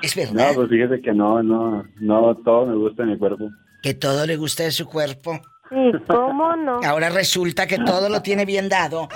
¿Es 0.02 0.14
verdad? 0.14 0.48
No, 0.50 0.54
pues 0.54 0.68
fíjese 0.68 1.00
que 1.00 1.12
no, 1.14 1.42
no, 1.42 1.82
no, 1.96 2.34
todo 2.44 2.66
me 2.66 2.76
gusta 2.76 3.04
en 3.04 3.10
mi 3.12 3.18
cuerpo. 3.18 3.48
Que 3.82 3.94
todo 3.94 4.26
le 4.26 4.36
gusta 4.36 4.64
de 4.64 4.72
su 4.72 4.86
cuerpo. 4.86 5.40
Sí, 5.70 5.76
¿cómo 6.08 6.56
no? 6.56 6.80
Ahora 6.84 7.10
resulta 7.10 7.66
que 7.66 7.78
todo 7.78 8.08
lo 8.08 8.22
tiene 8.22 8.44
bien 8.44 8.68
dado. 8.68 9.08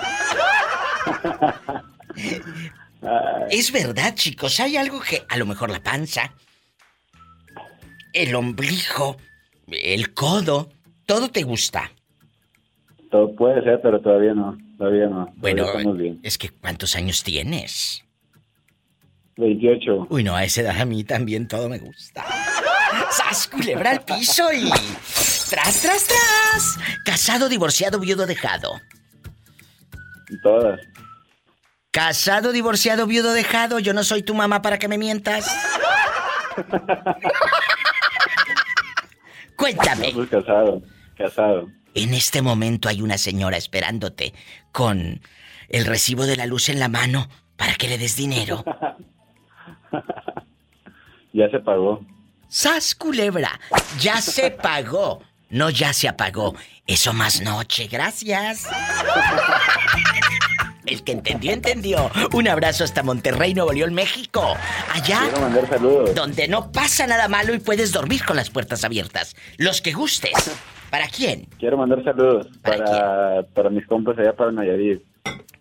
Es 3.49 3.71
verdad, 3.71 4.13
chicos, 4.15 4.59
hay 4.59 4.77
algo 4.77 5.01
que 5.01 5.23
a 5.27 5.37
lo 5.37 5.45
mejor 5.45 5.69
la 5.69 5.81
panza, 5.81 6.33
el 8.13 8.33
ombligo, 8.35 9.17
el 9.67 10.13
codo, 10.13 10.69
todo 11.05 11.29
te 11.29 11.43
gusta. 11.43 11.91
Todo 13.11 13.35
puede 13.35 13.61
ser, 13.63 13.81
pero 13.81 13.99
todavía 14.01 14.33
no, 14.33 14.57
todavía 14.77 15.07
no. 15.07 15.31
Bueno, 15.35 15.63
Todavía 15.63 15.79
estamos 15.81 15.97
bien. 15.97 16.19
es 16.23 16.37
que 16.37 16.49
¿cuántos 16.49 16.95
años 16.95 17.23
tienes? 17.23 18.03
28. 19.37 20.07
Uy, 20.09 20.23
no, 20.23 20.35
a 20.35 20.43
esa 20.45 20.61
edad 20.61 20.79
a 20.79 20.85
mí 20.85 21.03
también 21.03 21.47
todo 21.47 21.67
me 21.67 21.79
gusta. 21.79 22.23
¡Sas, 23.15 23.47
culebra 23.47 23.91
al 23.91 24.03
piso 24.03 24.51
y... 24.51 24.69
¡Tras, 25.49 25.81
tras, 25.81 26.07
tras! 26.07 26.77
Casado, 27.05 27.47
divorciado, 27.49 27.99
viudo, 27.99 28.25
dejado. 28.25 28.81
Todas. 30.41 30.79
Casado, 31.91 32.51
divorciado, 32.51 33.05
viudo, 33.05 33.33
dejado. 33.33 33.77
Yo 33.79 33.93
no 33.93 34.03
soy 34.03 34.23
tu 34.23 34.33
mamá 34.33 34.63
para 34.63 34.79
que 34.79 34.87
me 34.87 34.97
mientas. 34.97 35.45
Cuéntame. 39.55 40.07
No, 40.09 40.15
pues 40.15 40.29
casado, 40.29 40.81
casado. 41.15 41.69
En 41.93 42.15
este 42.15 42.41
momento 42.41 42.89
hay 42.89 43.03
una 43.03 43.19
señora 43.19 43.57
esperándote 43.57 44.33
con 44.71 45.21
el 45.69 45.85
recibo 45.85 46.25
de 46.25 46.35
la 46.35 46.47
luz 46.47 46.69
en 46.69 46.79
la 46.79 46.87
mano 46.89 47.29
para 47.55 47.75
que 47.75 47.87
le 47.87 47.97
des 47.97 48.15
dinero. 48.15 48.63
Ya 51.35 51.49
se 51.49 51.59
pagó. 51.59 52.05
¡Sas, 52.57 52.93
culebra! 52.93 53.59
Ya 53.99 54.21
se 54.21 54.51
pagó. 54.51 55.23
No, 55.49 55.71
ya 55.71 55.91
se 55.91 56.07
apagó. 56.07 56.53
Eso 56.85 57.11
más 57.11 57.41
noche, 57.41 57.87
gracias. 57.87 58.67
El 60.85 61.03
que 61.03 61.13
entendió, 61.13 61.51
entendió. 61.51 62.11
Un 62.31 62.47
abrazo 62.47 62.83
hasta 62.83 63.01
Monterrey, 63.01 63.55
Nuevo 63.55 63.73
León, 63.73 63.95
México. 63.95 64.55
Allá 64.93 65.21
Quiero 65.23 65.39
mandar 65.41 65.67
saludos. 65.67 66.13
donde 66.13 66.47
no 66.47 66.71
pasa 66.71 67.07
nada 67.07 67.27
malo 67.27 67.55
y 67.55 67.59
puedes 67.59 67.91
dormir 67.91 68.23
con 68.23 68.35
las 68.35 68.51
puertas 68.51 68.83
abiertas. 68.83 69.35
Los 69.57 69.81
que 69.81 69.91
gustes. 69.93 70.33
¿Para 70.91 71.07
quién? 71.07 71.47
Quiero 71.57 71.77
mandar 71.77 72.03
saludos 72.03 72.49
para, 72.61 73.41
para 73.55 73.71
mis 73.71 73.87
compas 73.87 74.15
allá 74.19 74.35
para 74.35 74.51
Nayarit. 74.51 75.01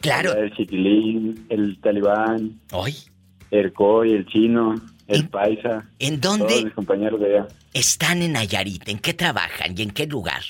Claro. 0.02 0.34
El 0.34 0.54
Chiquilín, 0.54 1.46
el 1.48 1.80
Talibán. 1.80 2.60
Hoy. 2.72 2.94
El 3.50 3.72
Coy, 3.72 4.12
el 4.12 4.26
Chino, 4.26 4.74
el 5.12 5.28
Paisa. 5.28 5.84
¿En 5.98 6.20
dónde? 6.20 6.46
Todos 6.46 6.64
mis 6.64 6.74
compañeros 6.74 7.20
de 7.20 7.26
allá. 7.36 7.48
Están 7.72 8.22
en 8.22 8.32
Nayarit. 8.32 8.88
¿En 8.88 8.98
qué 8.98 9.14
trabajan 9.14 9.74
y 9.76 9.82
en 9.82 9.90
qué 9.90 10.06
lugar? 10.06 10.42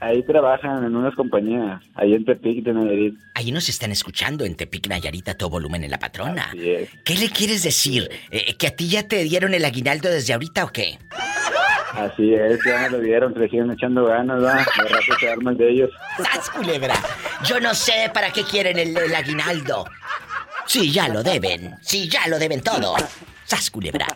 Ahí 0.00 0.20
trabajan 0.24 0.84
en 0.84 0.96
unas 0.96 1.14
compañías, 1.14 1.80
ahí 1.94 2.14
en 2.14 2.24
Tepic 2.24 2.64
de 2.64 2.72
Nayarit. 2.72 3.14
Ahí 3.36 3.52
nos 3.52 3.68
están 3.68 3.92
escuchando 3.92 4.44
en 4.44 4.56
Tepic 4.56 4.88
Nayarit 4.88 5.28
a 5.28 5.34
todo 5.34 5.50
volumen 5.50 5.84
en 5.84 5.92
la 5.92 5.98
patrona. 6.00 6.46
Así 6.48 6.70
es. 6.70 6.88
¿Qué 7.04 7.14
le 7.14 7.30
quieres 7.30 7.62
decir? 7.62 8.10
Eh, 8.32 8.56
¿Que 8.56 8.66
a 8.66 8.70
ti 8.74 8.88
ya 8.88 9.06
te 9.06 9.22
dieron 9.22 9.54
el 9.54 9.64
aguinaldo 9.64 10.10
desde 10.10 10.32
ahorita 10.32 10.64
o 10.64 10.72
qué? 10.72 10.98
Así 11.92 12.34
es, 12.34 12.58
ya 12.66 12.80
me 12.80 12.90
lo 12.90 12.98
dieron, 13.00 13.32
se 13.34 13.48
siguen 13.48 13.70
echando 13.70 14.06
ganas, 14.06 14.42
¿va? 14.42 14.54
De 14.54 14.88
rato 14.88 15.12
se 15.20 15.30
arman 15.30 15.56
de 15.56 15.70
ellos. 15.70 15.90
¡Sas, 16.16 16.50
culebra! 16.50 16.94
Yo 17.44 17.60
no 17.60 17.72
sé 17.72 18.10
para 18.12 18.32
qué 18.32 18.42
quieren 18.42 18.78
el, 18.80 18.96
el 18.96 19.14
aguinaldo. 19.14 19.84
Sí, 20.66 20.90
ya 20.90 21.08
lo 21.08 21.22
deben. 21.22 21.76
Sí, 21.80 22.08
ya 22.08 22.26
lo 22.28 22.38
deben 22.38 22.60
todo. 22.60 22.96
¡Sas, 23.52 23.70
culebra! 23.70 24.06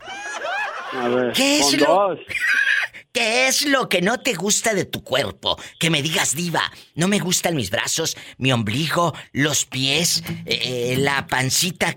A 0.92 1.08
ver, 1.08 1.32
¿Qué 1.32 1.60
es 1.60 1.66
con 1.70 1.78
lo- 1.80 1.86
dos. 1.86 2.18
¿Qué 3.14 3.46
es 3.46 3.64
lo 3.68 3.88
que 3.88 4.02
no 4.02 4.18
te 4.18 4.34
gusta 4.34 4.74
de 4.74 4.86
tu 4.86 5.04
cuerpo? 5.04 5.56
Que 5.78 5.88
me 5.88 6.02
digas, 6.02 6.34
diva, 6.34 6.62
no 6.96 7.06
me 7.06 7.20
gustan 7.20 7.54
mis 7.54 7.70
brazos, 7.70 8.16
mi 8.38 8.50
ombligo, 8.50 9.14
los 9.32 9.66
pies, 9.66 10.24
eh, 10.46 10.96
la 10.98 11.28
pancita 11.28 11.94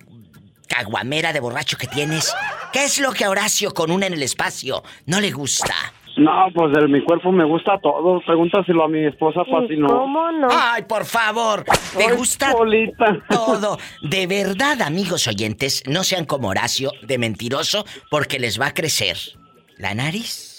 caguamera 0.67 1.33
de 1.33 1.39
borracho 1.39 1.75
que 1.75 1.87
tienes. 1.87 2.35
¿Qué 2.71 2.83
es 2.83 2.99
lo 2.99 3.13
que 3.13 3.25
a 3.25 3.31
Horacio 3.31 3.73
con 3.73 3.89
una 3.89 4.05
en 4.05 4.13
el 4.13 4.21
espacio 4.21 4.83
no 5.07 5.19
le 5.19 5.31
gusta? 5.31 5.73
No, 6.17 6.49
pues 6.53 6.71
de 6.73 6.87
mi 6.87 7.03
cuerpo 7.03 7.31
me 7.31 7.45
gusta 7.45 7.79
todo. 7.81 8.21
Pregúntaselo 8.23 8.83
a 8.83 8.87
mi 8.87 9.03
esposa, 9.07 9.41
Pati, 9.43 9.75
no. 9.75 10.07
no? 10.33 10.47
Ay, 10.51 10.83
por 10.83 11.05
favor, 11.05 11.65
¿te 11.97 12.13
gusta 12.13 12.53
todo? 13.27 13.79
De 14.03 14.27
verdad, 14.27 14.83
amigos 14.83 15.27
oyentes, 15.27 15.81
no 15.87 16.03
sean 16.03 16.25
como 16.25 16.49
Horacio 16.49 16.91
de 17.01 17.17
mentiroso 17.17 17.85
porque 18.11 18.37
les 18.37 18.61
va 18.61 18.67
a 18.67 18.73
crecer 18.75 19.17
la 19.79 19.95
nariz. 19.95 20.56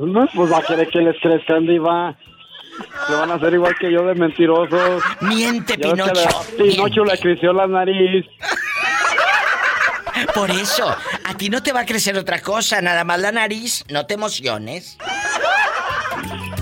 No, 0.00 0.26
pues 0.34 0.50
va 0.50 0.58
a 0.58 0.62
querer 0.62 0.88
que 0.88 1.00
les 1.00 1.16
crezcan, 1.20 1.66
diva. 1.66 2.16
Se 3.06 3.12
van 3.12 3.30
a 3.30 3.34
hacer 3.34 3.52
igual 3.52 3.74
que 3.78 3.92
yo 3.92 4.06
de 4.06 4.14
mentirosos. 4.14 5.02
Miente, 5.20 5.76
Pinocho. 5.76 6.44
Pinocho 6.56 7.04
le 7.04 7.18
creció 7.18 7.52
la 7.52 7.66
nariz. 7.66 8.26
Por 10.34 10.50
eso, 10.50 10.88
a 11.24 11.34
ti 11.34 11.50
no 11.50 11.62
te 11.62 11.72
va 11.72 11.80
a 11.80 11.86
crecer 11.86 12.16
otra 12.16 12.40
cosa, 12.40 12.80
nada 12.80 13.04
más 13.04 13.20
la 13.20 13.32
nariz, 13.32 13.84
no 13.88 14.06
te 14.06 14.14
emociones. 14.14 14.98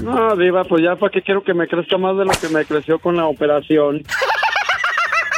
No, 0.03 0.37
diva, 0.37 0.65
pues 0.65 0.83
ya 0.83 0.97
para 0.97 1.11
qué 1.11 1.23
quiero 1.23 1.43
que 1.43 1.55
me 1.55 1.67
crezca 1.67 1.97
más 1.99 2.17
de 2.17 2.25
lo 2.25 2.33
que 2.33 2.49
me 2.49 2.65
creció 2.65 2.99
con 2.99 3.17
la 3.17 3.27
operación. 3.27 4.03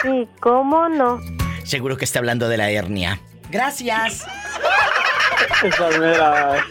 Sí, 0.02 0.28
¿cómo 0.40 0.88
no? 0.88 1.18
Seguro 1.64 1.96
que 1.96 2.04
está 2.04 2.18
hablando 2.18 2.48
de 2.48 2.56
la 2.56 2.70
hernia. 2.70 3.20
Gracias. 3.50 4.26
Esa 5.62 5.88
mera. 5.98 6.64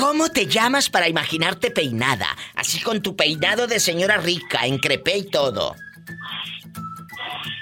¿Cómo 0.00 0.30
te 0.30 0.46
llamas 0.46 0.88
para 0.88 1.10
imaginarte 1.10 1.70
peinada? 1.70 2.34
Así 2.54 2.80
con 2.80 3.02
tu 3.02 3.14
peinado 3.14 3.66
de 3.66 3.78
señora 3.78 4.16
rica, 4.16 4.64
en 4.64 4.78
crepé 4.78 5.18
y 5.18 5.24
todo. 5.24 5.76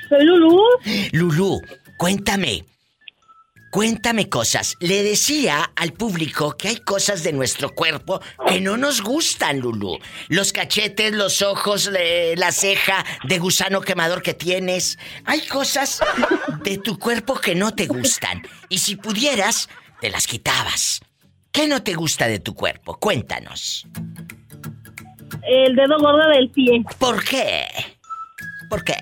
Soy 0.08 0.24
Lulú. 0.24 0.62
Lulú, 1.10 1.60
cuéntame. 1.96 2.64
Cuéntame 3.72 4.28
cosas. 4.28 4.76
Le 4.78 5.02
decía 5.02 5.72
al 5.74 5.92
público 5.92 6.56
que 6.56 6.68
hay 6.68 6.76
cosas 6.76 7.24
de 7.24 7.32
nuestro 7.32 7.74
cuerpo 7.74 8.20
que 8.46 8.60
no 8.60 8.76
nos 8.76 9.02
gustan, 9.02 9.58
Lulú. 9.58 9.98
Los 10.28 10.52
cachetes, 10.52 11.12
los 11.12 11.42
ojos, 11.42 11.90
la 12.36 12.52
ceja 12.52 13.04
de 13.24 13.40
gusano 13.40 13.80
quemador 13.80 14.22
que 14.22 14.34
tienes. 14.34 14.96
Hay 15.24 15.40
cosas 15.48 16.00
de 16.62 16.78
tu 16.78 17.00
cuerpo 17.00 17.34
que 17.34 17.56
no 17.56 17.74
te 17.74 17.88
gustan. 17.88 18.46
Y 18.68 18.78
si 18.78 18.94
pudieras, 18.94 19.68
te 20.00 20.08
las 20.08 20.28
quitabas. 20.28 21.00
¿Qué 21.52 21.66
no 21.66 21.82
te 21.82 21.94
gusta 21.94 22.26
de 22.28 22.38
tu 22.38 22.54
cuerpo? 22.54 22.98
Cuéntanos. 22.98 23.86
El 25.48 25.74
dedo 25.76 25.98
gordo 25.98 26.28
del 26.28 26.50
pie. 26.50 26.84
¿Por 26.98 27.24
qué? 27.24 27.66
¿Por 28.68 28.84
qué? 28.84 28.94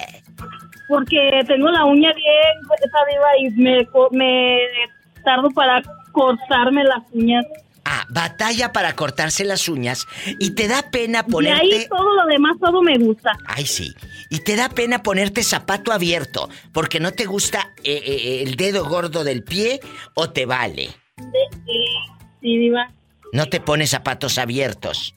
Porque 0.88 1.42
tengo 1.46 1.68
la 1.70 1.84
uña 1.84 2.12
bien 2.12 2.62
gruesa, 2.62 2.98
diva, 3.10 3.38
y 3.40 3.50
me, 3.60 3.88
me 4.12 4.58
tardo 5.24 5.50
para 5.50 5.82
cortarme 6.12 6.84
las 6.84 7.02
uñas. 7.12 7.44
Ah, 7.84 8.04
batalla 8.08 8.72
para 8.72 8.94
cortarse 8.94 9.44
las 9.44 9.68
uñas 9.68 10.06
y 10.40 10.50
te 10.50 10.66
da 10.66 10.90
pena 10.90 11.24
Y 11.26 11.30
ponerte... 11.30 11.60
ahí 11.76 11.86
todo 11.88 12.14
lo 12.16 12.26
demás, 12.26 12.56
todo 12.60 12.82
me 12.82 12.98
gusta. 12.98 13.32
Ay, 13.46 13.64
sí. 13.66 13.94
Y 14.28 14.40
te 14.40 14.56
da 14.56 14.68
pena 14.68 15.02
ponerte 15.04 15.44
zapato 15.44 15.92
abierto 15.92 16.48
porque 16.72 16.98
no 16.98 17.12
te 17.12 17.26
gusta 17.26 17.72
eh, 17.84 18.02
eh, 18.04 18.42
el 18.42 18.56
dedo 18.56 18.84
gordo 18.88 19.22
del 19.22 19.44
pie 19.44 19.78
o 20.14 20.30
te 20.30 20.46
vale. 20.46 20.90
Sí, 21.16 21.76
diva. 22.54 22.92
No 23.32 23.46
te 23.46 23.60
pones 23.60 23.90
zapatos 23.90 24.38
abiertos. 24.38 25.14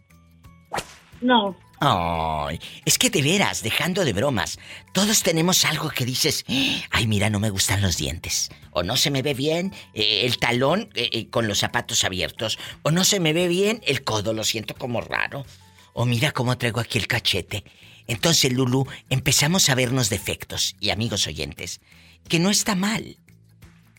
No. 1.21 1.55
Ay, 1.81 2.59
es 2.83 2.97
que 2.97 3.09
de 3.09 3.21
veras, 3.21 3.63
dejando 3.63 4.03
de 4.03 4.11
bromas, 4.11 4.59
todos 4.93 5.23
tenemos 5.23 5.63
algo 5.63 5.89
que 5.89 6.03
dices, 6.03 6.43
ay, 6.91 7.07
mira, 7.07 7.29
no 7.29 7.39
me 7.39 7.49
gustan 7.49 7.81
los 7.81 7.95
dientes, 7.95 8.49
o 8.71 8.83
no 8.83 8.97
se 8.97 9.11
me 9.11 9.21
ve 9.21 9.33
bien 9.33 9.73
eh, 9.93 10.25
el 10.25 10.39
talón 10.39 10.89
eh, 10.93 11.09
eh, 11.13 11.29
con 11.29 11.47
los 11.47 11.59
zapatos 11.59 12.03
abiertos, 12.03 12.59
o 12.83 12.91
no 12.91 13.05
se 13.05 13.21
me 13.21 13.31
ve 13.31 13.47
bien 13.47 13.81
el 13.85 14.03
codo, 14.03 14.33
lo 14.33 14.43
siento 14.43 14.75
como 14.75 14.99
raro, 14.99 15.45
o 15.93 16.05
mira 16.05 16.33
cómo 16.33 16.57
traigo 16.57 16.81
aquí 16.81 16.97
el 16.97 17.07
cachete. 17.07 17.63
Entonces, 18.07 18.51
Lulu, 18.51 18.85
empezamos 19.09 19.69
a 19.69 19.75
vernos 19.75 20.09
defectos, 20.09 20.75
y 20.81 20.89
amigos 20.89 21.27
oyentes, 21.27 21.79
que 22.27 22.39
no 22.39 22.49
está 22.49 22.75
mal, 22.75 23.15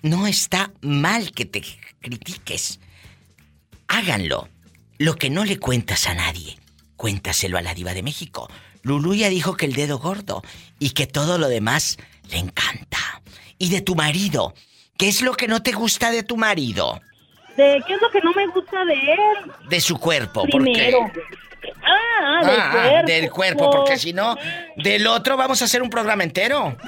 no 0.02 0.26
está 0.26 0.70
mal 0.82 1.32
que 1.32 1.46
te 1.46 1.62
critiques. 2.00 2.78
Háganlo. 3.90 4.48
Lo 4.98 5.16
que 5.16 5.30
no 5.30 5.44
le 5.44 5.58
cuentas 5.58 6.06
a 6.06 6.14
nadie 6.14 6.56
Cuéntaselo 6.96 7.56
a 7.56 7.62
la 7.62 7.72
diva 7.72 7.94
de 7.94 8.02
México. 8.02 8.50
Lulu 8.82 9.14
ya 9.14 9.30
dijo 9.30 9.56
que 9.56 9.64
el 9.64 9.72
dedo 9.72 9.98
gordo 9.98 10.42
y 10.78 10.90
que 10.90 11.06
todo 11.06 11.38
lo 11.38 11.48
demás 11.48 11.96
le 12.30 12.36
encanta. 12.36 12.98
Y 13.56 13.70
de 13.70 13.80
tu 13.80 13.94
marido, 13.94 14.52
¿qué 14.98 15.08
es 15.08 15.22
lo 15.22 15.32
que 15.32 15.48
no 15.48 15.62
te 15.62 15.72
gusta 15.72 16.10
de 16.10 16.22
tu 16.24 16.36
marido? 16.36 17.00
¿De 17.56 17.82
qué 17.86 17.94
es 17.94 18.02
lo 18.02 18.10
que 18.10 18.20
no 18.20 18.32
me 18.34 18.46
gusta 18.48 18.84
de 18.84 18.92
él? 18.94 19.52
De 19.70 19.80
su 19.80 19.98
cuerpo, 19.98 20.42
Primero. 20.44 21.10
Ah, 21.86 22.44
del 22.44 22.60
Ah, 22.60 22.70
cuerpo. 22.70 23.06
del 23.06 23.30
cuerpo, 23.30 23.70
porque 23.70 23.96
si 23.98 24.12
no, 24.12 24.36
del 24.76 25.06
otro 25.06 25.38
vamos 25.38 25.62
a 25.62 25.64
hacer 25.64 25.80
un 25.80 25.88
programa 25.88 26.22
entero. 26.22 26.76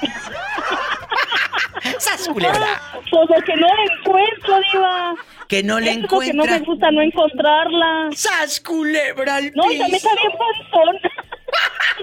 ¡Sas, 1.99 2.29
culebra! 2.29 2.83
Pues 3.11 3.29
lo 3.31 3.43
que 3.45 3.57
no 3.57 3.67
le 3.67 3.95
encuentro, 3.95 4.61
diva. 4.73 5.15
Que 5.53 5.63
no 5.63 5.77
es 5.77 5.85
lo 5.85 5.91
que 5.93 5.99
no 5.99 6.05
encuentra. 6.07 6.59
me 6.61 6.65
gusta, 6.65 6.91
no 6.91 7.03
encontrarla. 7.03 8.09
¡Sas, 8.13 8.59
culebra 8.59 9.37
al 9.37 9.53
No, 9.55 9.65
también 9.65 9.95
está 9.95 10.09
bien 10.15 10.33
panzón. 10.39 10.97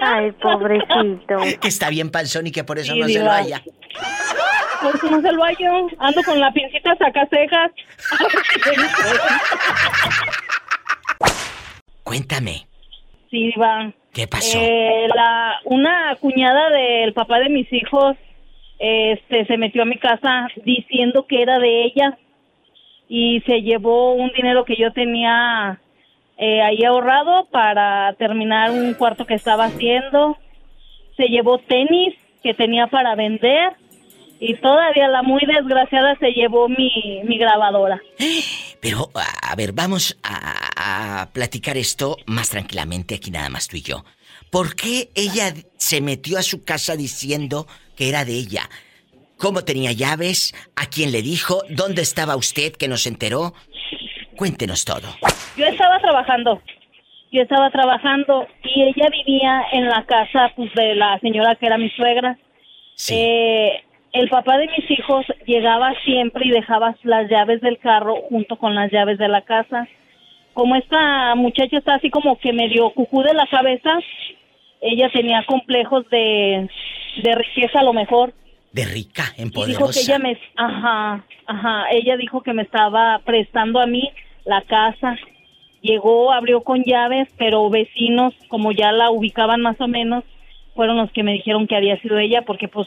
Ay, 0.00 0.30
pobrecito. 0.40 1.36
Que 1.60 1.66
está 1.66 1.90
bien 1.90 2.12
panzón 2.12 2.46
y 2.46 2.52
que 2.52 2.62
por 2.62 2.78
eso 2.78 2.92
Sí, 2.92 3.00
no 3.00 3.08
se 3.08 3.18
lo 3.18 3.32
haya. 3.32 3.60
Por 4.80 4.94
eso 4.94 5.10
no 5.10 5.20
se 5.20 5.32
lo 5.32 5.42
hallo. 5.42 5.88
Ando 5.98 6.22
con 6.22 6.38
la 6.38 6.52
pincita 6.52 6.94
sacacejas. 6.94 7.72
Cuéntame, 12.04 12.68
Sí, 13.32 13.48
diva. 13.48 13.92
¿qué 14.12 14.28
pasó? 14.28 14.58
Eh, 14.60 15.08
la, 15.12 15.56
una 15.64 16.14
cuñada 16.20 16.70
del 16.70 17.12
papá 17.14 17.40
de 17.40 17.48
mis 17.48 17.66
hijos 17.72 18.16
este, 18.78 19.44
se 19.46 19.56
metió 19.56 19.82
a 19.82 19.86
mi 19.86 19.98
casa 19.98 20.46
diciendo 20.64 21.26
que 21.26 21.42
era 21.42 21.58
de 21.58 21.86
ella 21.86 22.16
y 23.12 23.40
se 23.40 23.60
llevó 23.62 24.12
un 24.12 24.30
dinero 24.30 24.64
que 24.64 24.76
yo 24.76 24.92
tenía 24.92 25.80
eh, 26.38 26.62
ahí 26.62 26.84
ahorrado 26.84 27.48
para 27.50 28.14
terminar 28.14 28.70
un 28.70 28.94
cuarto 28.94 29.26
que 29.26 29.34
estaba 29.34 29.64
haciendo. 29.64 30.38
Se 31.16 31.24
llevó 31.24 31.58
tenis 31.58 32.14
que 32.40 32.54
tenía 32.54 32.86
para 32.86 33.16
vender 33.16 33.72
y 34.38 34.54
todavía 34.54 35.08
la 35.08 35.24
muy 35.24 35.42
desgraciada 35.44 36.16
se 36.20 36.30
llevó 36.30 36.68
mi, 36.68 37.20
mi 37.24 37.36
grabadora. 37.36 38.00
Pero, 38.80 39.10
a 39.14 39.56
ver, 39.56 39.72
vamos 39.72 40.16
a, 40.22 41.22
a 41.22 41.32
platicar 41.32 41.76
esto 41.76 42.16
más 42.26 42.50
tranquilamente 42.50 43.16
aquí 43.16 43.32
nada 43.32 43.48
más 43.48 43.66
tú 43.66 43.76
y 43.76 43.82
yo. 43.82 44.04
¿Por 44.50 44.76
qué 44.76 45.10
ella 45.16 45.52
se 45.76 46.00
metió 46.00 46.38
a 46.38 46.42
su 46.42 46.62
casa 46.64 46.94
diciendo 46.94 47.66
que 47.96 48.08
era 48.08 48.24
de 48.24 48.34
ella? 48.34 48.70
¿Cómo 49.40 49.62
tenía 49.64 49.92
llaves? 49.92 50.52
¿A 50.76 50.84
quién 50.86 51.12
le 51.12 51.22
dijo? 51.22 51.62
¿Dónde 51.70 52.02
estaba 52.02 52.36
usted 52.36 52.72
que 52.72 52.88
nos 52.88 53.06
enteró? 53.06 53.54
Cuéntenos 54.36 54.84
todo. 54.84 55.08
Yo 55.56 55.64
estaba 55.64 55.98
trabajando. 55.98 56.60
Yo 57.32 57.42
estaba 57.42 57.70
trabajando 57.70 58.46
y 58.62 58.82
ella 58.82 59.08
vivía 59.10 59.62
en 59.72 59.86
la 59.86 60.04
casa 60.04 60.52
pues 60.56 60.70
de 60.74 60.94
la 60.94 61.18
señora 61.20 61.54
que 61.54 61.66
era 61.66 61.78
mi 61.78 61.88
suegra. 61.90 62.38
Eh, 63.08 63.82
el 64.12 64.28
papá 64.28 64.58
de 64.58 64.66
mis 64.66 64.90
hijos 64.90 65.24
llegaba 65.46 65.94
siempre 66.04 66.46
y 66.46 66.50
dejaba 66.50 66.94
las 67.04 67.30
llaves 67.30 67.62
del 67.62 67.78
carro 67.78 68.16
junto 68.28 68.58
con 68.58 68.74
las 68.74 68.92
llaves 68.92 69.16
de 69.16 69.28
la 69.28 69.40
casa. 69.42 69.88
Como 70.52 70.76
esta 70.76 71.34
muchacha 71.34 71.78
está 71.78 71.94
así 71.94 72.10
como 72.10 72.38
que 72.38 72.52
medio 72.52 72.90
cucú 72.90 73.22
de 73.22 73.32
la 73.32 73.46
cabeza, 73.46 74.00
ella 74.82 75.08
tenía 75.10 75.46
complejos 75.46 76.04
de, 76.10 76.68
de 77.22 77.34
riqueza 77.36 77.80
a 77.80 77.84
lo 77.84 77.94
mejor. 77.94 78.34
De 78.72 78.84
rica, 78.84 79.24
Y 79.24 79.24
dijo 79.24 79.34
que 79.36 79.42
empoderosa. 79.42 80.00
ella 80.00 80.18
me, 80.18 80.38
ajá, 80.56 81.24
ajá, 81.46 81.84
ella 81.90 82.16
dijo 82.16 82.42
que 82.42 82.52
me 82.52 82.62
estaba 82.62 83.18
prestando 83.24 83.80
a 83.80 83.86
mí 83.86 84.10
la 84.44 84.62
casa. 84.62 85.16
Llegó, 85.82 86.32
abrió 86.32 86.62
con 86.62 86.84
llaves, 86.84 87.28
pero 87.38 87.68
vecinos, 87.70 88.34
como 88.48 88.70
ya 88.72 88.92
la 88.92 89.10
ubicaban 89.10 89.60
más 89.62 89.80
o 89.80 89.88
menos, 89.88 90.24
fueron 90.74 90.98
los 90.98 91.10
que 91.12 91.22
me 91.22 91.32
dijeron 91.32 91.66
que 91.66 91.74
había 91.76 91.98
sido 92.00 92.18
ella, 92.18 92.42
porque 92.42 92.68
pues, 92.68 92.86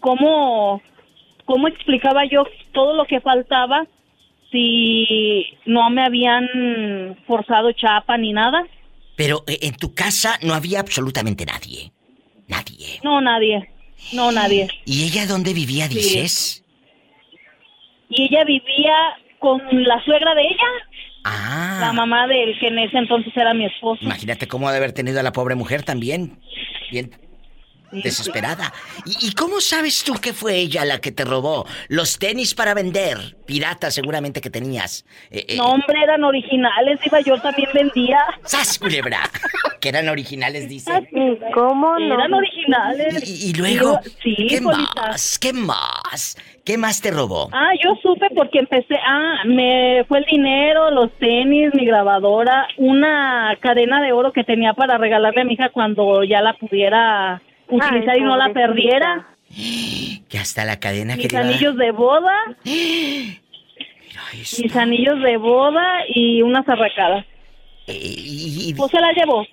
¿cómo, 0.00 0.80
cómo 1.46 1.68
explicaba 1.68 2.24
yo 2.26 2.44
todo 2.72 2.94
lo 2.94 3.06
que 3.06 3.20
faltaba 3.20 3.86
si 4.52 5.46
no 5.66 5.90
me 5.90 6.02
habían 6.04 7.16
forzado 7.26 7.72
chapa 7.72 8.16
ni 8.18 8.32
nada? 8.32 8.62
Pero 9.16 9.42
eh, 9.46 9.58
en 9.62 9.74
tu 9.74 9.94
casa 9.94 10.38
no 10.42 10.54
había 10.54 10.80
absolutamente 10.80 11.44
nadie. 11.44 11.90
Nadie. 12.46 13.00
No, 13.02 13.20
nadie, 13.20 13.68
no, 14.12 14.32
nadie. 14.32 14.68
¿Y 14.84 15.04
ella 15.04 15.26
dónde 15.26 15.52
vivía, 15.52 15.86
Sí. 15.88 15.94
dices? 15.94 16.64
Y 18.10 18.22
ella 18.24 18.44
vivía 18.44 18.94
con 19.38 19.60
la 19.84 20.02
suegra 20.04 20.34
de 20.34 20.42
ella, 20.42 20.68
Ah. 21.24 21.78
la 21.80 21.92
mamá 21.92 22.26
del 22.26 22.58
que 22.58 22.68
en 22.68 22.78
ese 22.78 22.96
entonces 22.98 23.32
era 23.36 23.52
mi 23.54 23.66
esposo. 23.66 24.02
Imagínate 24.02 24.48
cómo 24.48 24.68
ha 24.68 24.72
de 24.72 24.78
haber 24.78 24.92
tenido 24.92 25.20
a 25.20 25.22
la 25.22 25.32
pobre 25.32 25.54
mujer 25.54 25.82
también. 25.82 26.38
Bien 26.90 27.10
desesperada. 27.90 28.72
¿Y, 29.04 29.28
y 29.28 29.32
cómo 29.32 29.60
sabes 29.60 30.04
tú 30.04 30.14
que 30.14 30.32
fue 30.32 30.56
ella 30.56 30.84
la 30.84 31.00
que 31.00 31.12
te 31.12 31.24
robó 31.24 31.66
los 31.88 32.18
tenis 32.18 32.54
para 32.54 32.74
vender? 32.74 33.36
Pirata 33.46 33.90
seguramente 33.90 34.40
que 34.40 34.50
tenías. 34.50 35.04
Eh, 35.30 35.44
eh, 35.48 35.56
No, 35.56 35.70
hombre, 35.72 36.02
eran 36.02 36.24
originales, 36.24 37.00
iba 37.04 37.20
yo 37.20 37.40
también 37.40 37.68
vendía. 37.72 38.20
¡Sas, 38.44 38.78
culebra! 38.78 39.20
que 39.80 39.88
eran 39.88 40.08
originales, 40.08 40.68
dice. 40.68 41.08
¿Cómo 41.54 41.98
no? 41.98 42.14
Eran 42.14 42.32
originales. 42.34 43.28
Y, 43.28 43.50
y 43.50 43.52
luego, 43.54 43.98
sí, 44.22 44.36
¿qué 44.48 44.60
más? 44.60 45.38
¿Qué 45.38 45.52
más? 45.52 46.36
¿Qué 46.64 46.76
más 46.76 47.00
te 47.00 47.10
robó? 47.10 47.48
Ah, 47.52 47.70
yo 47.82 47.94
supe 48.02 48.26
porque 48.36 48.58
empecé, 48.58 48.96
ah, 49.06 49.36
me 49.46 50.04
fue 50.06 50.18
el 50.18 50.24
dinero, 50.26 50.90
los 50.90 51.10
tenis, 51.18 51.70
mi 51.74 51.86
grabadora, 51.86 52.68
una 52.76 53.56
cadena 53.60 54.02
de 54.02 54.12
oro 54.12 54.32
que 54.32 54.44
tenía 54.44 54.74
para 54.74 54.98
regalarle 54.98 55.40
a 55.40 55.44
mi 55.44 55.54
hija 55.54 55.70
cuando 55.70 56.24
ya 56.24 56.42
la 56.42 56.52
pudiera 56.54 57.40
utilizar 57.68 58.16
y 58.16 58.20
no 58.22 58.36
la 58.36 58.52
perdiera. 58.52 59.26
Que 60.28 60.38
hasta 60.38 60.64
la 60.64 60.78
cadena 60.78 61.16
que 61.16 61.24
Mis 61.24 61.34
a 61.34 61.40
dar- 61.42 61.46
anillos 61.52 61.76
de 61.76 61.90
boda. 61.92 62.34
Mis 62.64 64.76
anillos 64.76 65.22
de 65.22 65.36
boda 65.38 65.86
y 66.14 66.42
unas 66.42 66.68
arracadas. 66.68 67.24
y- 67.86 68.74
Pues 68.76 68.90
se 68.90 69.00
la 69.00 69.12
llevó. 69.12 69.46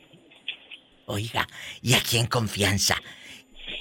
Oiga, 1.05 1.47
y 1.81 1.93
aquí 1.93 2.17
en 2.17 2.27
confianza, 2.27 2.95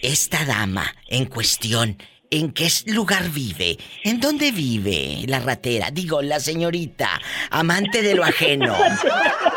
esta 0.02 0.44
dama 0.44 0.84
en 1.08 1.24
cuestión, 1.24 1.96
¿en 2.30 2.52
qué 2.52 2.68
lugar 2.86 3.30
vive? 3.30 3.78
¿En 4.04 4.20
dónde 4.20 4.52
vive 4.52 5.24
la 5.26 5.40
ratera? 5.40 5.90
Digo, 5.90 6.22
la 6.22 6.38
señorita, 6.38 7.08
amante 7.50 8.02
de 8.02 8.14
lo 8.14 8.22
ajeno. 8.24 8.76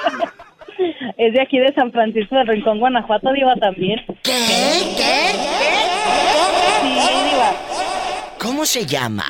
Es 1.18 1.34
de 1.34 1.42
aquí 1.42 1.58
de 1.58 1.74
San 1.74 1.92
Francisco 1.92 2.36
del 2.36 2.48
Rincón, 2.48 2.80
Guanajuato, 2.80 3.32
Diva 3.34 3.56
también. 3.56 4.00
¿Qué? 4.24 4.32
¿Qué? 4.96 5.34
Sí, 6.82 7.30
Diva. 7.32 7.54
¿Cómo 8.40 8.66
se 8.66 8.86
llama? 8.86 9.26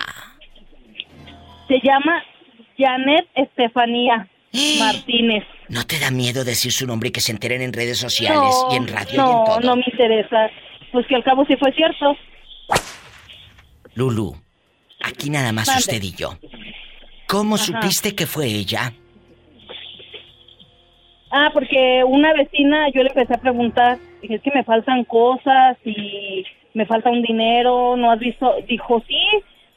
Se 1.68 1.80
llama 1.82 2.22
Janet 2.78 3.26
Estefanía 3.36 4.28
Martínez. 4.80 5.44
¿No 5.70 5.86
te 5.86 6.00
da 6.00 6.12
miedo 6.12 6.44
decir 6.44 6.72
su 6.72 6.86
nombre 6.88 7.10
y 7.10 7.12
que 7.12 7.22
se 7.22 7.32
enteren 7.32 7.62
en 7.62 7.74
redes 7.74 7.98
sociales 7.98 8.38
No, 8.40 8.74
y 8.74 8.78
en 8.78 8.88
radio 8.88 9.10
y 9.12 9.16
en 9.16 9.22
no, 9.22 9.44
todo? 9.46 9.60
no 9.62 9.76
me 9.78 9.84
interesa. 9.92 10.50
Pues 10.92 11.06
que 11.08 11.16
al 11.16 11.24
cabo 11.24 11.46
sí 11.46 11.56
fue 11.58 11.72
cierto. 11.74 12.16
Lulu, 13.96 14.36
aquí 15.02 15.30
nada 15.30 15.52
más 15.52 15.68
usted 15.78 16.02
y 16.02 16.14
yo. 16.14 16.38
¿Cómo 17.28 17.56
Ajá. 17.56 17.64
supiste 17.66 18.16
que 18.16 18.26
fue 18.26 18.46
ella? 18.46 18.94
Ah, 21.32 21.50
porque 21.54 22.04
una 22.06 22.34
vecina, 22.34 22.90
yo 22.90 23.04
le 23.04 23.10
empecé 23.10 23.34
a 23.34 23.42
preguntar, 23.42 23.98
dije, 24.22 24.36
es 24.36 24.42
que 24.42 24.52
me 24.52 24.64
faltan 24.64 25.04
cosas 25.04 25.78
y 25.84 26.46
me 26.74 26.86
falta 26.86 27.10
un 27.10 27.22
dinero, 27.22 27.98
¿no 27.98 28.12
has 28.12 28.20
visto? 28.20 28.56
Dijo, 28.68 29.04
sí, 29.08 29.22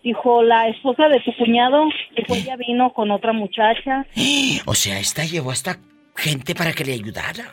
dijo, 0.05 0.43
la 0.43 0.69
esposa 0.69 1.09
de 1.09 1.21
tu 1.21 1.35
cuñado, 1.35 1.85
dijo, 2.17 2.35
ella 2.35 2.57
vino 2.57 2.93
con 2.93 3.11
otra 3.11 3.33
muchacha. 3.33 4.07
O 4.67 4.75
sea, 4.75 4.99
esta 4.99 5.25
llevó 5.25 5.51
hasta 5.51 5.79
gente 6.17 6.55
para 6.55 6.73
que 6.73 6.85
le 6.85 6.93
ayudara. 6.93 7.45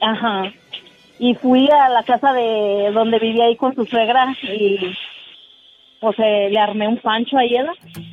Ajá. 0.00 0.52
Y 1.18 1.34
fui 1.34 1.68
a 1.70 1.88
la 1.88 2.02
casa 2.02 2.32
de 2.32 2.90
donde 2.92 3.18
vivía 3.18 3.44
ahí 3.44 3.56
con 3.56 3.74
su 3.74 3.86
suegra 3.86 4.36
y 4.42 4.94
pues 6.00 6.16
eh, 6.18 6.48
le 6.50 6.58
armé 6.58 6.86
un 6.88 6.98
pancho 7.00 7.36
a 7.38 7.44
ella. 7.44 7.64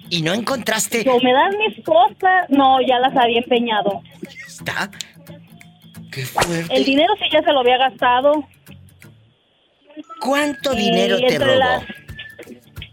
¿Y 0.09 0.21
no 0.21 0.33
encontraste? 0.33 0.99
Dijo, 1.03 1.19
¿me 1.21 1.33
das 1.33 1.53
mis 1.67 1.83
cosas? 1.85 2.49
No, 2.49 2.79
ya 2.81 2.99
las 2.99 3.15
había 3.15 3.39
empeñado. 3.39 4.01
¿Está? 4.47 4.89
Qué 6.11 6.25
fuerte. 6.25 6.75
El 6.75 6.85
dinero 6.85 7.13
sí 7.19 7.25
ya 7.31 7.41
se 7.41 7.51
lo 7.51 7.59
había 7.61 7.77
gastado. 7.77 8.47
¿Cuánto 10.21 10.73
Y 10.73 10.77
dinero 10.77 11.17
te 11.27 11.37
robó? 11.39 11.55
las- 11.55 11.83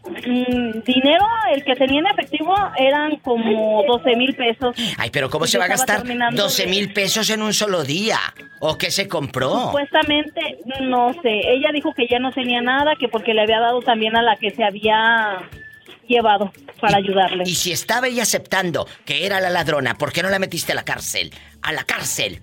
Mm, 0.03 0.81
dinero, 0.85 1.27
el 1.55 1.63
que 1.63 1.75
tenía 1.77 2.01
en 2.01 2.07
efectivo 2.07 2.55
eran 2.79 3.17
como 3.19 3.85
12 3.87 4.17
mil 4.17 4.35
pesos. 4.35 4.75
Ay, 4.97 5.11
pero 5.11 5.29
¿cómo 5.29 5.47
se 5.47 5.59
va 5.59 5.65
a 5.65 5.69
gastar 5.69 5.99
terminando 5.99 6.43
12 6.43 6.63
de- 6.65 6.69
mil 6.71 6.93
pesos 6.93 7.29
en 7.31 7.43
un 7.43 7.53
solo 7.53 7.85
día? 7.85 8.19
¿O 8.61 8.79
qué 8.79 8.91
se 8.91 9.07
compró? 9.09 9.67
Supuestamente, 9.67 10.59
no 10.83 11.13
sé, 11.23 11.41
ella 11.53 11.69
dijo 11.73 11.93
que 11.95 12.07
ya 12.09 12.19
no 12.19 12.33
tenía 12.33 12.61
nada, 12.63 12.95
que 12.99 13.09
porque 13.09 13.35
le 13.35 13.43
había 13.43 13.61
dado 13.61 13.83
también 13.83 14.17
a 14.17 14.23
la 14.23 14.37
que 14.37 14.51
se 14.51 14.65
había 14.65 15.39
llevado 16.09 16.51
para 16.81 16.97
ayudarle. 16.97 17.45
Y 17.47 17.55
si 17.55 17.71
estaba 17.71 18.09
ella 18.09 18.23
aceptando 18.23 18.87
que 19.05 19.27
era 19.27 19.39
la 19.41 19.51
ladrona, 19.51 19.95
¿por 19.97 20.13
qué 20.13 20.23
no 20.23 20.31
la 20.31 20.39
metiste 20.39 20.73
a 20.73 20.75
la 20.75 20.83
cárcel? 20.85 21.31
¡A 21.63 21.73
la 21.73 21.85
cárcel! 21.85 22.41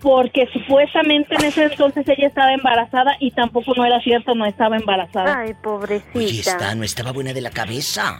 Porque 0.00 0.48
supuestamente 0.52 1.34
en 1.36 1.44
ese 1.44 1.64
entonces 1.64 2.06
ella 2.08 2.28
estaba 2.28 2.52
embarazada 2.52 3.16
y 3.20 3.30
tampoco 3.30 3.74
no 3.74 3.84
era 3.84 4.00
cierto, 4.00 4.34
no 4.34 4.46
estaba 4.46 4.76
embarazada. 4.76 5.40
Ay, 5.40 5.54
pobrecita. 5.62 6.18
Oye, 6.18 6.40
está, 6.40 6.74
no 6.74 6.84
estaba 6.84 7.12
buena 7.12 7.32
de 7.32 7.40
la 7.40 7.50
cabeza. 7.50 8.18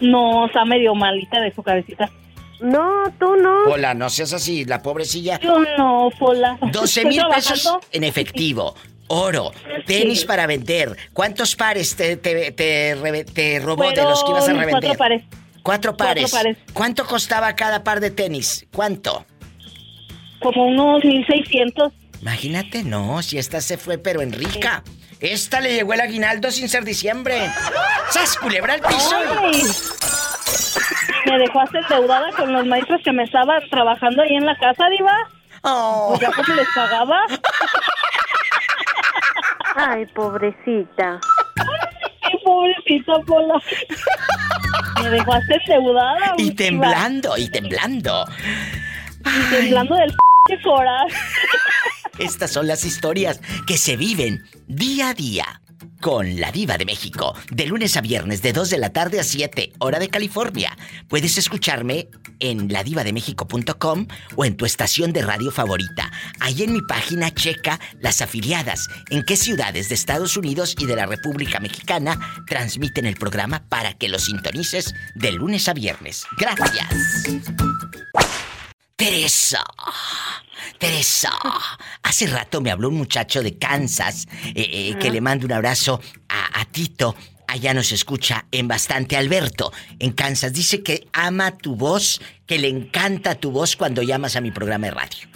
No, 0.00 0.46
está 0.46 0.64
medio 0.64 0.94
malita 0.94 1.40
de 1.40 1.52
su 1.52 1.62
cabecita. 1.62 2.10
No, 2.60 3.04
tú 3.18 3.36
no. 3.36 3.64
Hola, 3.64 3.94
no 3.94 4.08
seas 4.08 4.32
así, 4.32 4.64
la 4.64 4.82
pobrecilla. 4.82 5.38
Yo 5.40 5.58
no, 5.76 6.10
Pola. 6.18 6.58
12 6.60 6.84
Estoy 6.84 7.04
mil 7.04 7.22
pesos 7.32 7.78
en 7.92 8.04
efectivo. 8.04 8.74
Oro, 9.08 9.52
tenis 9.86 10.24
para 10.24 10.46
vender. 10.46 10.96
¿Cuántos 11.12 11.54
pares 11.54 11.94
te, 11.94 12.16
te, 12.16 12.52
te 12.52 13.24
te 13.24 13.60
robó 13.60 13.90
de 13.90 14.02
los 14.02 14.24
que 14.24 14.30
ibas 14.30 14.48
a 14.48 14.52
revender? 14.52 14.96
Cuatro 14.96 14.98
pares. 14.98 15.22
Cuatro 15.62 15.96
pares. 15.96 16.30
Cuatro 16.30 16.38
pares. 16.38 16.58
¿Cuánto 16.72 17.06
costaba 17.06 17.54
cada 17.54 17.84
par 17.84 18.00
de 18.00 18.10
tenis? 18.10 18.66
¿Cuánto? 18.74 19.24
Como 20.46 20.66
unos 20.66 21.04
1600. 21.04 21.92
Imagínate, 22.22 22.84
no, 22.84 23.20
si 23.20 23.36
esta 23.36 23.60
se 23.60 23.76
fue 23.76 23.98
pero 23.98 24.22
en 24.22 24.32
rica. 24.32 24.84
Esta 25.18 25.60
le 25.60 25.74
llegó 25.74 25.92
el 25.94 26.00
aguinaldo 26.00 26.52
sin 26.52 26.68
ser 26.68 26.84
diciembre. 26.84 27.50
¡Sas, 28.10 28.36
culebra 28.36 28.74
al 28.74 28.80
piso! 28.80 29.16
Ay. 29.42 29.62
Me 31.26 31.38
dejó 31.38 31.62
hasta 31.62 31.80
endeudada 31.80 32.30
con 32.36 32.52
los 32.52 32.64
maestros 32.64 33.00
que 33.02 33.10
me 33.10 33.24
estaban 33.24 33.60
trabajando 33.70 34.22
ahí 34.22 34.36
en 34.36 34.46
la 34.46 34.56
casa, 34.56 34.88
Diva. 34.88 35.16
Oh. 35.62 36.10
Pues 36.10 36.20
ya 36.20 36.30
cómo 36.30 36.54
les 36.54 36.68
pagaba. 36.72 37.18
Ay, 39.74 40.06
pobrecita. 40.14 41.18
Ay, 42.22 42.38
pobrecita 42.44 43.18
Pola. 43.26 43.60
Me 45.02 45.10
dejó 45.10 45.32
hasta 45.32 45.54
endeudada. 45.56 46.34
Y 46.38 46.52
temblando, 46.52 47.36
y 47.36 47.50
temblando. 47.50 48.24
Y 49.24 49.50
temblando 49.50 49.96
del 49.96 50.14
Estas 52.18 52.50
son 52.50 52.66
las 52.66 52.84
historias 52.84 53.40
que 53.66 53.76
se 53.76 53.96
viven 53.96 54.44
día 54.66 55.10
a 55.10 55.14
día 55.14 55.60
con 56.00 56.40
la 56.40 56.52
diva 56.52 56.78
de 56.78 56.84
México, 56.84 57.34
de 57.50 57.66
lunes 57.66 57.96
a 57.96 58.00
viernes 58.00 58.42
de 58.42 58.52
2 58.52 58.70
de 58.70 58.78
la 58.78 58.90
tarde 58.90 59.20
a 59.20 59.24
7, 59.24 59.72
hora 59.78 59.98
de 59.98 60.08
California. 60.08 60.76
Puedes 61.08 61.38
escucharme 61.38 62.08
en 62.38 62.72
ladivademexico.com 62.72 64.06
o 64.36 64.44
en 64.44 64.56
tu 64.56 64.66
estación 64.66 65.12
de 65.12 65.22
radio 65.22 65.50
favorita. 65.50 66.12
Ahí 66.40 66.62
en 66.62 66.72
mi 66.72 66.82
página 66.82 67.30
checa 67.32 67.80
las 68.00 68.22
afiliadas, 68.22 68.88
en 69.10 69.24
qué 69.24 69.36
ciudades 69.36 69.88
de 69.88 69.94
Estados 69.94 70.36
Unidos 70.36 70.76
y 70.78 70.86
de 70.86 70.96
la 70.96 71.06
República 71.06 71.60
Mexicana 71.60 72.18
transmiten 72.46 73.06
el 73.06 73.16
programa 73.16 73.64
para 73.68 73.94
que 73.94 74.08
lo 74.08 74.18
sintonices 74.18 74.94
de 75.14 75.32
lunes 75.32 75.68
a 75.68 75.74
viernes. 75.74 76.24
Gracias. 76.38 76.86
Teresa. 78.96 79.62
Teresa, 80.78 81.30
hace 82.02 82.26
rato 82.28 82.62
me 82.62 82.70
habló 82.70 82.88
un 82.88 82.96
muchacho 82.96 83.42
de 83.42 83.58
Kansas 83.58 84.26
eh, 84.54 84.54
eh, 84.54 84.96
que 84.98 85.10
le 85.10 85.20
mando 85.20 85.44
un 85.44 85.52
abrazo 85.52 86.00
a, 86.30 86.60
a 86.60 86.64
Tito. 86.64 87.14
Allá 87.46 87.74
nos 87.74 87.92
escucha 87.92 88.46
en 88.50 88.66
bastante 88.66 89.16
Alberto, 89.16 89.70
en 89.98 90.12
Kansas. 90.12 90.54
Dice 90.54 90.82
que 90.82 91.08
ama 91.12 91.58
tu 91.58 91.76
voz, 91.76 92.20
que 92.46 92.58
le 92.58 92.68
encanta 92.68 93.34
tu 93.34 93.50
voz 93.50 93.76
cuando 93.76 94.02
llamas 94.02 94.34
a 94.34 94.40
mi 94.40 94.50
programa 94.50 94.86
de 94.86 94.92
radio. 94.92 95.28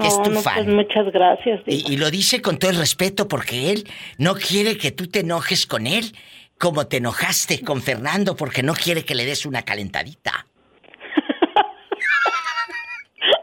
Que 0.00 0.06
es 0.06 0.22
tu 0.22 0.30
no, 0.30 0.40
fan. 0.40 0.64
pues 0.64 0.74
muchas 0.74 1.12
gracias. 1.12 1.60
Y, 1.66 1.92
y 1.92 1.96
lo 1.98 2.10
dice 2.10 2.40
con 2.40 2.58
todo 2.58 2.70
el 2.70 2.78
respeto 2.78 3.28
porque 3.28 3.72
él 3.72 3.88
no 4.18 4.34
quiere 4.34 4.78
que 4.78 4.90
tú 4.90 5.06
te 5.06 5.20
enojes 5.20 5.66
con 5.66 5.86
él 5.86 6.14
como 6.58 6.86
te 6.86 6.96
enojaste 6.96 7.60
con 7.60 7.82
Fernando 7.82 8.36
porque 8.36 8.62
no 8.62 8.72
quiere 8.72 9.04
que 9.04 9.14
le 9.14 9.26
des 9.26 9.44
una 9.44 9.62
calentadita. 9.62 10.46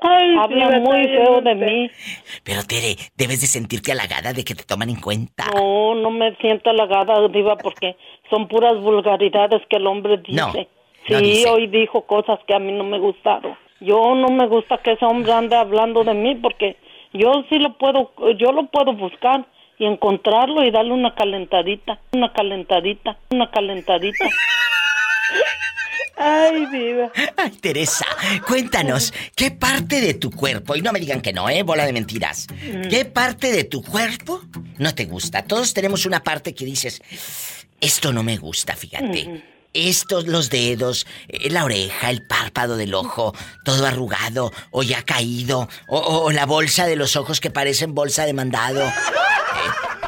Ay, 0.06 0.36
Habla 0.38 0.80
muy 0.80 1.04
feo 1.08 1.42
de 1.42 1.56
mí. 1.56 1.92
Pero 2.44 2.64
Tere, 2.64 2.96
debes 3.16 3.40
de 3.40 3.48
sentirte 3.48 3.94
halagada 3.94 4.34
de 4.34 4.44
que 4.44 4.54
te 4.54 4.64
toman 4.64 4.90
en 4.90 5.00
cuenta. 5.00 5.46
No, 5.56 5.96
no 5.96 6.12
me 6.12 6.36
siento 6.36 6.70
halagada, 6.70 7.28
Diva, 7.30 7.56
porque 7.56 7.96
son 8.30 8.50
puras 8.50 8.78
vulgaridades 8.82 9.62
que 9.70 9.78
el 9.78 9.88
hombre 9.88 10.18
dice. 10.18 10.34
No, 10.34 10.52
sí, 10.52 10.68
no 11.10 11.20
dice. 11.20 11.50
hoy 11.50 11.68
dijo 11.68 12.02
cosas 12.02 12.40
que 12.46 12.54
a 12.54 12.60
mí 12.60 12.74
no 12.74 12.84
me 12.84 13.00
gustaron. 13.00 13.56
Yo 13.80 14.14
no 14.16 14.28
me 14.28 14.48
gusta 14.48 14.78
que 14.78 14.92
ese 14.92 15.06
hombre 15.06 15.32
ande 15.32 15.56
hablando 15.56 16.04
de 16.04 16.14
mí 16.14 16.36
porque 16.36 16.78
yo 17.14 17.32
sí 17.50 17.60
lo 17.60 17.78
puedo, 17.78 18.12
yo 18.38 18.52
lo 18.52 18.66
puedo 18.68 18.94
buscar 18.94 19.46
y 19.78 19.86
encontrarlo 19.86 20.64
y 20.64 20.72
darle 20.72 20.92
una 20.92 21.16
calentadita, 21.16 22.00
una 22.12 22.34
calentadita, 22.34 23.18
una 23.32 23.50
calentadita. 23.52 24.26
Ay, 26.16 26.66
Diva. 26.68 27.12
Ay, 27.38 27.52
Teresa, 27.60 28.06
cuéntanos, 28.48 29.14
¿qué 29.36 29.50
parte 29.52 30.00
de 30.00 30.14
tu 30.14 30.30
cuerpo, 30.32 30.76
y 30.76 30.82
no 30.82 30.92
me 30.92 31.00
digan 31.00 31.22
que 31.22 31.34
no, 31.34 31.50
¿eh? 31.50 31.64
Bola 31.64 31.86
de 31.86 31.94
mentiras, 31.94 32.48
Mm. 32.52 32.88
¿qué 32.90 33.06
parte 33.06 33.52
de 33.52 33.64
tu 33.64 33.82
cuerpo 33.84 34.42
no 34.78 34.94
te 34.94 35.06
gusta? 35.06 35.44
Todos 35.44 35.74
tenemos 35.74 36.06
una 36.06 36.22
parte 36.24 36.54
que 36.54 36.66
dices, 36.66 37.02
esto 37.82 38.14
no 38.14 38.22
me 38.24 38.38
gusta, 38.38 38.76
fíjate. 38.76 39.44
Estos, 39.74 40.28
los 40.28 40.52
dedos, 40.52 41.08
eh, 41.28 41.50
la 41.50 41.64
oreja, 41.66 42.12
el 42.12 42.22
párpado 42.28 42.78
del 42.78 42.94
ojo, 42.94 43.34
todo 43.66 43.88
arrugado 43.88 44.52
o 44.70 44.84
ya 44.84 45.02
caído, 45.02 45.68
o, 45.88 45.98
o- 45.98 46.26
o 46.26 46.32
la 46.32 46.46
bolsa 46.46 46.86
de 46.86 46.96
los 46.96 47.16
ojos 47.16 47.42
que 47.42 47.50
parecen 47.50 47.96
bolsa 47.96 48.26
de 48.28 48.34
mandado. 48.34 48.82
Eh, 48.84 48.92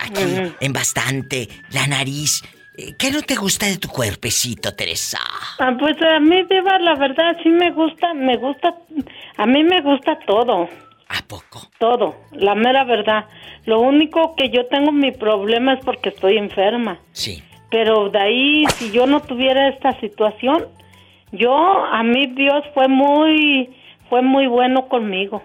aquí, 0.01 0.53
en 0.59 0.71
bastante, 0.73 1.49
la 1.71 1.87
nariz. 1.87 2.43
Eh, 2.77 2.95
¿Qué 2.97 3.11
no 3.11 3.21
te 3.21 3.35
gusta 3.35 3.65
de 3.67 3.77
tu 3.77 3.87
cuerpecito, 3.87 4.73
Teresa? 4.73 5.19
Ah, 5.59 5.75
pues 5.79 5.95
a 6.01 6.19
mí, 6.19 6.43
Diva, 6.49 6.77
la 6.79 6.95
verdad 6.95 7.37
sí 7.41 7.49
me 7.49 7.71
gusta, 7.71 8.13
me 8.13 8.37
gusta, 8.37 8.75
a 9.37 9.45
mí 9.45 9.63
me 9.63 9.81
gusta 9.81 10.19
todo. 10.25 10.67
¿A 11.07 11.21
poco? 11.27 11.61
Todo, 11.79 12.15
la 12.31 12.55
mera 12.55 12.83
verdad. 12.83 13.25
Lo 13.65 13.79
único 13.79 14.35
que 14.35 14.49
yo 14.49 14.65
tengo 14.65 14.91
mi 14.91 15.11
problema 15.11 15.73
es 15.73 15.85
porque 15.85 16.09
estoy 16.09 16.37
enferma. 16.37 16.99
Sí. 17.11 17.43
Pero 17.69 18.09
de 18.09 18.19
ahí, 18.19 18.65
si 18.75 18.91
yo 18.91 19.05
no 19.05 19.21
tuviera 19.21 19.69
esta 19.69 19.99
situación, 19.99 20.65
yo, 21.31 21.55
a 21.55 22.03
mí 22.03 22.27
Dios 22.27 22.63
fue 22.73 22.87
muy, 22.87 23.75
fue 24.09 24.21
muy 24.21 24.47
bueno 24.47 24.87
conmigo. 24.87 25.43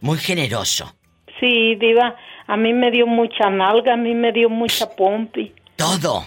Muy 0.00 0.18
generoso. 0.18 0.94
Sí, 1.40 1.74
Diva, 1.76 2.16
a 2.46 2.56
mí 2.56 2.72
me 2.72 2.90
dio 2.90 3.06
mucha 3.06 3.50
nalga, 3.50 3.94
a 3.94 3.96
mí 3.96 4.14
me 4.14 4.32
dio 4.32 4.48
mucha 4.48 4.88
pompi. 4.90 5.52
Todo. 5.76 6.24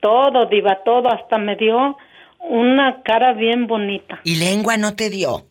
Todo, 0.00 0.46
Diva, 0.46 0.78
todo, 0.84 1.10
hasta 1.12 1.38
me 1.38 1.56
dio 1.56 1.96
una 2.38 3.02
cara 3.02 3.32
bien 3.32 3.66
bonita. 3.66 4.20
¿Y 4.24 4.36
lengua 4.36 4.76
no 4.76 4.94
te 4.94 5.10
dio? 5.10 5.46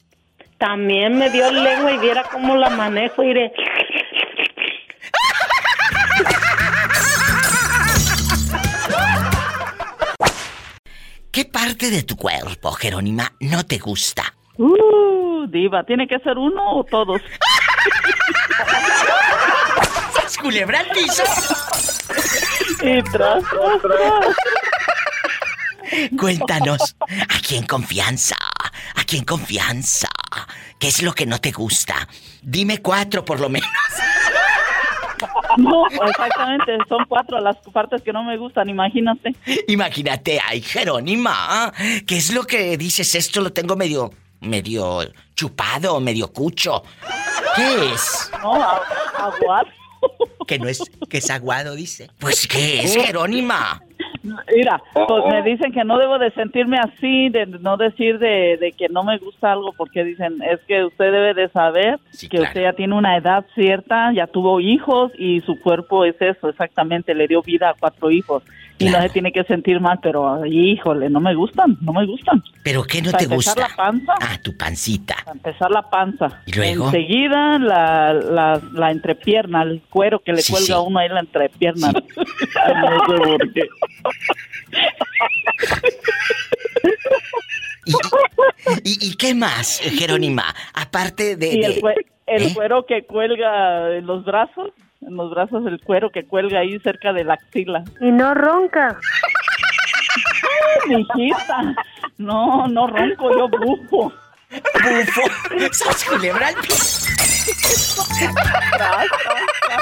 También 0.57 1.17
me 1.17 1.29
dio 1.29 1.51
lengua 1.51 1.91
y 1.91 1.97
viera 1.97 2.23
cómo 2.31 2.55
la 2.55 2.69
manejo 2.69 3.23
y 3.23 3.33
de... 3.33 3.51
¿Qué 11.31 11.45
parte 11.45 11.89
de 11.89 12.03
tu 12.03 12.15
cuerpo, 12.17 12.71
Jerónima, 12.73 13.31
no 13.39 13.65
te 13.65 13.77
gusta? 13.77 14.33
Uh, 14.57 15.47
diva, 15.47 15.83
¿tiene 15.83 16.05
que 16.07 16.19
ser 16.19 16.37
uno 16.37 16.75
o 16.75 16.83
todos? 16.83 17.21
¡Sas! 21.07 22.40
Y 22.81 23.01
tras, 23.11 23.43
tras, 23.43 23.81
tras. 23.81 24.35
Cuéntanos, 26.17 26.95
aquí 27.35 27.57
en 27.57 27.65
confianza, 27.65 28.35
aquí 28.95 29.17
en 29.17 29.25
confianza, 29.25 30.07
¿qué 30.79 30.87
es 30.87 31.01
lo 31.03 31.13
que 31.13 31.25
no 31.25 31.39
te 31.39 31.51
gusta? 31.51 32.07
Dime 32.41 32.81
cuatro 32.81 33.23
por 33.25 33.39
lo 33.39 33.49
menos. 33.49 33.69
No, 35.57 35.85
exactamente, 35.87 36.77
son 36.87 37.05
cuatro 37.07 37.39
las 37.41 37.57
partes 37.73 38.01
que 38.01 38.13
no 38.13 38.23
me 38.23 38.37
gustan, 38.37 38.69
imagínate. 38.69 39.35
Imagínate, 39.67 40.39
ay, 40.47 40.61
Jerónima, 40.61 41.71
¿qué 42.07 42.17
es 42.17 42.31
lo 42.33 42.43
que 42.45 42.77
dices? 42.77 43.13
Esto 43.15 43.41
lo 43.41 43.51
tengo 43.51 43.75
medio, 43.75 44.11
medio 44.39 45.01
chupado, 45.35 45.99
medio 45.99 46.31
cucho. 46.31 46.83
¿Qué 47.55 47.91
es? 47.93 48.31
No, 48.41 48.55
a- 48.55 48.81
aguado. 49.17 49.67
Que 50.47 50.59
no 50.59 50.67
es, 50.67 50.81
que 51.09 51.19
es 51.19 51.29
aguado, 51.29 51.75
dice. 51.75 52.09
Pues, 52.19 52.47
¿qué 52.47 52.81
es, 52.81 52.95
Jerónima? 52.95 53.81
Mira, 54.23 54.81
pues 54.93 55.23
me 55.31 55.41
dicen 55.41 55.71
que 55.71 55.83
no 55.83 55.97
debo 55.97 56.19
de 56.19 56.31
sentirme 56.31 56.77
así, 56.77 57.29
de 57.29 57.47
no 57.47 57.77
decir 57.77 58.19
de, 58.19 58.57
de 58.59 58.71
que 58.71 58.87
no 58.89 59.03
me 59.03 59.17
gusta 59.17 59.51
algo, 59.51 59.73
porque 59.73 60.03
dicen, 60.03 60.41
es 60.43 60.59
que 60.67 60.83
usted 60.83 61.11
debe 61.11 61.33
de 61.33 61.49
saber 61.49 61.99
que 62.29 62.41
usted 62.41 62.61
ya 62.61 62.73
tiene 62.73 62.95
una 62.95 63.17
edad 63.17 63.45
cierta, 63.55 64.13
ya 64.13 64.27
tuvo 64.27 64.59
hijos 64.59 65.11
y 65.17 65.39
su 65.41 65.59
cuerpo 65.59 66.05
es 66.05 66.15
eso, 66.21 66.49
exactamente, 66.49 67.15
le 67.15 67.27
dio 67.27 67.41
vida 67.41 67.69
a 67.69 67.73
cuatro 67.73 68.11
hijos. 68.11 68.43
Y 68.77 68.85
no 68.89 68.99
se 69.01 69.09
tiene 69.09 69.31
que 69.31 69.43
sentir 69.43 69.79
mal, 69.79 69.99
pero 70.01 70.43
híjole, 70.45 71.09
no 71.09 71.19
me 71.19 71.35
gustan, 71.35 71.77
no 71.81 71.93
me 71.93 72.05
gustan. 72.05 72.43
¿Pero 72.63 72.83
qué 72.83 73.01
no 73.01 73.11
Para 73.11 73.19
te 73.19 73.23
empezar 73.25 73.55
gusta? 73.55 73.67
la 73.69 73.75
panza. 73.75 74.13
Ah, 74.19 74.37
tu 74.43 74.57
pancita. 74.57 75.15
Para 75.23 75.31
empezar 75.37 75.69
la 75.71 75.83
panza. 75.89 76.41
¿Y 76.47 76.53
luego? 76.53 76.85
Enseguida 76.85 77.59
la, 77.59 78.13
la, 78.13 78.61
la 78.73 78.91
entrepierna, 78.91 79.61
el 79.63 79.81
cuero 79.89 80.19
que 80.19 80.33
le 80.33 80.41
Sí, 80.41 80.51
cuelga 80.51 80.65
sí. 80.65 80.71
a 80.73 80.79
uno 80.79 80.99
ahí 80.99 81.09
la 81.09 81.19
entrepierna. 81.19 81.91
no 81.93 83.05
sé 83.05 83.17
por 83.23 83.53
qué. 83.53 83.63
¿Y, 88.83 89.07
y 89.09 89.15
qué 89.15 89.33
más, 89.33 89.79
Jerónima? 89.79 90.43
Aparte 90.73 91.35
de... 91.35 91.55
Y 91.55 91.63
el, 91.63 91.75
de- 91.75 92.05
el 92.27 92.43
¿Eh? 92.43 92.51
cuero 92.53 92.85
que 92.85 93.03
cuelga 93.05 93.95
en 93.97 94.05
los 94.05 94.23
brazos, 94.23 94.71
en 95.01 95.15
los 95.15 95.31
brazos 95.31 95.65
el 95.65 95.81
cuero 95.81 96.11
que 96.11 96.25
cuelga 96.25 96.59
ahí 96.59 96.79
cerca 96.79 97.13
de 97.13 97.23
la 97.23 97.33
axila. 97.33 97.83
Y 97.99 98.11
no 98.11 98.33
ronca. 98.33 98.97
Mi 100.87 101.01
hijita, 101.01 101.75
no, 102.17 102.67
no 102.67 102.87
ronco, 102.87 103.31
yo 103.37 103.47
bufo. 103.49 104.13
Bufo. 104.49 105.21
¿Sabes 105.71 106.05
culebra 106.05 106.47
al 106.47 106.55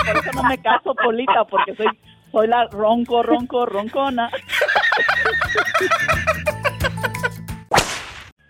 Por 0.05 0.17
eso 0.17 0.31
no 0.33 0.43
me 0.43 0.57
caso, 0.61 0.95
Polita, 0.95 1.43
porque 1.45 1.75
soy, 1.75 1.87
soy 2.31 2.47
la 2.47 2.67
ronco, 2.67 3.23
ronco, 3.23 3.65
roncona. 3.65 4.29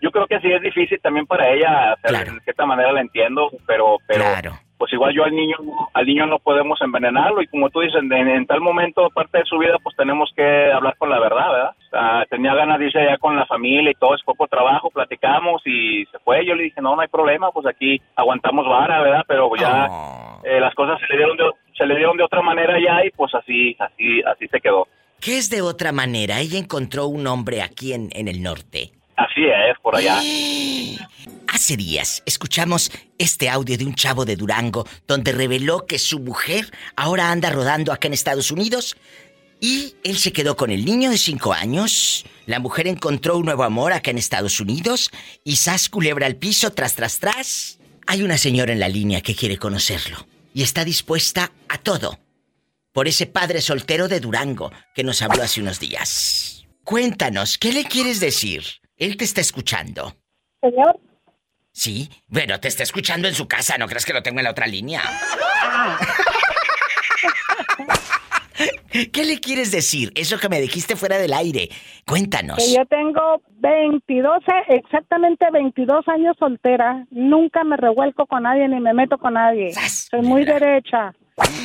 Yo 0.02 0.10
creo 0.10 0.26
que 0.26 0.40
sí 0.40 0.50
es 0.50 0.62
difícil 0.62 0.98
también 1.02 1.26
para 1.26 1.48
ella, 1.50 1.94
o 1.94 1.96
sea, 2.08 2.24
de 2.24 2.40
cierta 2.40 2.64
manera 2.64 2.92
la 2.92 3.02
entiendo, 3.02 3.50
pero, 3.66 3.98
pero 4.06 4.24
pues 4.80 4.94
igual 4.94 5.14
yo 5.14 5.24
al 5.24 5.36
niño, 5.36 5.56
al 5.92 6.06
niño 6.06 6.24
no 6.24 6.38
podemos 6.38 6.80
envenenarlo 6.80 7.42
y 7.42 7.46
como 7.48 7.68
tú 7.68 7.80
dices, 7.80 8.00
en, 8.02 8.10
en 8.10 8.46
tal 8.46 8.62
momento, 8.62 9.10
parte 9.10 9.36
de 9.36 9.44
su 9.44 9.58
vida, 9.58 9.76
pues 9.82 9.94
tenemos 9.94 10.32
que 10.34 10.72
hablar 10.72 10.96
con 10.96 11.10
la 11.10 11.20
verdad, 11.20 11.52
¿verdad? 11.52 11.70
O 11.76 11.90
sea, 11.90 12.24
tenía 12.30 12.54
ganas 12.54 12.78
de 12.78 12.86
irse 12.86 12.98
allá 12.98 13.18
con 13.18 13.36
la 13.36 13.44
familia 13.44 13.90
y 13.90 13.94
todo, 14.00 14.14
es 14.14 14.22
poco 14.22 14.46
trabajo, 14.46 14.88
platicamos 14.88 15.60
y 15.66 16.06
se 16.06 16.18
fue. 16.20 16.46
Yo 16.46 16.54
le 16.54 16.62
dije, 16.62 16.80
no, 16.80 16.96
no 16.96 17.02
hay 17.02 17.08
problema, 17.08 17.50
pues 17.50 17.66
aquí 17.66 18.00
aguantamos 18.16 18.66
vara, 18.66 19.02
¿verdad? 19.02 19.24
Pero 19.28 19.50
ya 19.54 19.86
eh, 20.44 20.58
las 20.60 20.74
cosas 20.74 20.98
se 20.98 21.12
le 21.12 21.18
dieron 21.18 21.36
de, 21.36 21.50
se 21.76 21.84
le 21.84 21.96
dieron 21.96 22.16
de 22.16 22.24
otra 22.24 22.40
manera 22.40 22.78
ya 22.80 23.04
y 23.04 23.10
pues 23.10 23.34
así, 23.34 23.76
así, 23.78 24.22
así 24.22 24.48
se 24.48 24.62
quedó. 24.62 24.88
¿Qué 25.20 25.36
es 25.36 25.50
de 25.50 25.60
otra 25.60 25.92
manera? 25.92 26.40
Ella 26.40 26.58
encontró 26.58 27.06
un 27.06 27.26
hombre 27.26 27.60
aquí 27.60 27.92
en, 27.92 28.08
en 28.12 28.28
el 28.28 28.42
norte. 28.42 28.92
Así 29.20 29.42
es, 29.44 29.78
por 29.82 29.96
allá. 29.96 30.18
Hace 31.48 31.76
días 31.76 32.22
escuchamos 32.24 32.90
este 33.18 33.50
audio 33.50 33.76
de 33.76 33.84
un 33.84 33.94
chavo 33.94 34.24
de 34.24 34.36
Durango 34.36 34.86
donde 35.06 35.32
reveló 35.32 35.84
que 35.84 35.98
su 35.98 36.20
mujer 36.20 36.70
ahora 36.96 37.30
anda 37.30 37.50
rodando 37.50 37.92
acá 37.92 38.06
en 38.06 38.14
Estados 38.14 38.50
Unidos 38.50 38.96
y 39.60 39.94
él 40.04 40.16
se 40.16 40.32
quedó 40.32 40.56
con 40.56 40.70
el 40.70 40.86
niño 40.86 41.10
de 41.10 41.18
5 41.18 41.52
años. 41.52 42.24
La 42.46 42.60
mujer 42.60 42.86
encontró 42.86 43.36
un 43.36 43.44
nuevo 43.44 43.64
amor 43.64 43.92
acá 43.92 44.10
en 44.10 44.16
Estados 44.16 44.58
Unidos 44.58 45.10
y 45.44 45.56
Sas 45.56 45.90
culebra 45.90 46.26
al 46.26 46.36
piso 46.36 46.70
tras 46.70 46.94
tras 46.94 47.18
tras. 47.18 47.78
Hay 48.06 48.22
una 48.22 48.38
señora 48.38 48.72
en 48.72 48.80
la 48.80 48.88
línea 48.88 49.20
que 49.20 49.34
quiere 49.34 49.58
conocerlo 49.58 50.26
y 50.54 50.62
está 50.62 50.84
dispuesta 50.84 51.52
a 51.68 51.76
todo 51.76 52.18
por 52.92 53.06
ese 53.06 53.26
padre 53.26 53.60
soltero 53.60 54.08
de 54.08 54.20
Durango 54.20 54.72
que 54.94 55.04
nos 55.04 55.20
habló 55.20 55.42
hace 55.42 55.60
unos 55.60 55.78
días. 55.78 56.64
Cuéntanos, 56.84 57.58
¿qué 57.58 57.72
le 57.72 57.84
quieres 57.84 58.18
decir? 58.18 58.80
Él 59.00 59.16
te 59.16 59.24
está 59.24 59.40
escuchando. 59.40 60.14
Señor. 60.60 61.00
Sí, 61.72 62.08
bueno, 62.28 62.60
te 62.60 62.68
está 62.68 62.82
escuchando 62.84 63.26
en 63.28 63.34
su 63.34 63.48
casa, 63.48 63.78
no 63.78 63.86
crees 63.88 64.04
que 64.04 64.12
lo 64.12 64.22
tengo 64.22 64.38
en 64.40 64.44
la 64.44 64.50
otra 64.50 64.66
línea. 64.66 65.02
¿Qué 69.12 69.24
le 69.24 69.38
quieres 69.40 69.70
decir? 69.70 70.12
Eso 70.16 70.38
que 70.38 70.48
me 70.50 70.60
dijiste 70.60 70.96
fuera 70.96 71.16
del 71.16 71.32
aire. 71.32 71.70
Cuéntanos. 72.06 72.58
Que 72.58 72.74
yo 72.74 72.84
tengo 72.86 73.40
22, 73.60 74.38
eh, 74.48 74.74
exactamente 74.76 75.46
22 75.50 76.06
años 76.08 76.36
soltera. 76.38 77.06
Nunca 77.10 77.64
me 77.64 77.76
revuelco 77.78 78.26
con 78.26 78.42
nadie 78.42 78.68
ni 78.68 78.80
me 78.80 78.92
meto 78.92 79.16
con 79.16 79.34
nadie. 79.34 79.72
Soy 79.72 80.20
muy 80.22 80.44
derecha. 80.44 81.14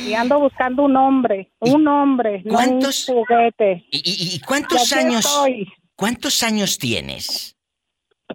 Y 0.06 0.14
ando 0.14 0.38
buscando 0.38 0.84
un 0.84 0.96
hombre. 0.96 1.50
Un 1.58 1.86
hombre, 1.86 2.42
no 2.44 2.52
un 2.52 2.54
¿Cuántos? 2.56 3.04
juguete. 3.06 3.84
¿Y, 3.90 3.98
y- 3.98 4.36
y 4.36 4.40
cuántos 4.40 4.90
años? 4.92 5.26
estoy. 5.26 5.68
¿Cuántos 5.96 6.42
años 6.42 6.78
tienes? 6.78 7.56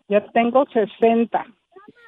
Yo 0.10 0.20
tengo 0.34 0.66
60. 0.74 1.46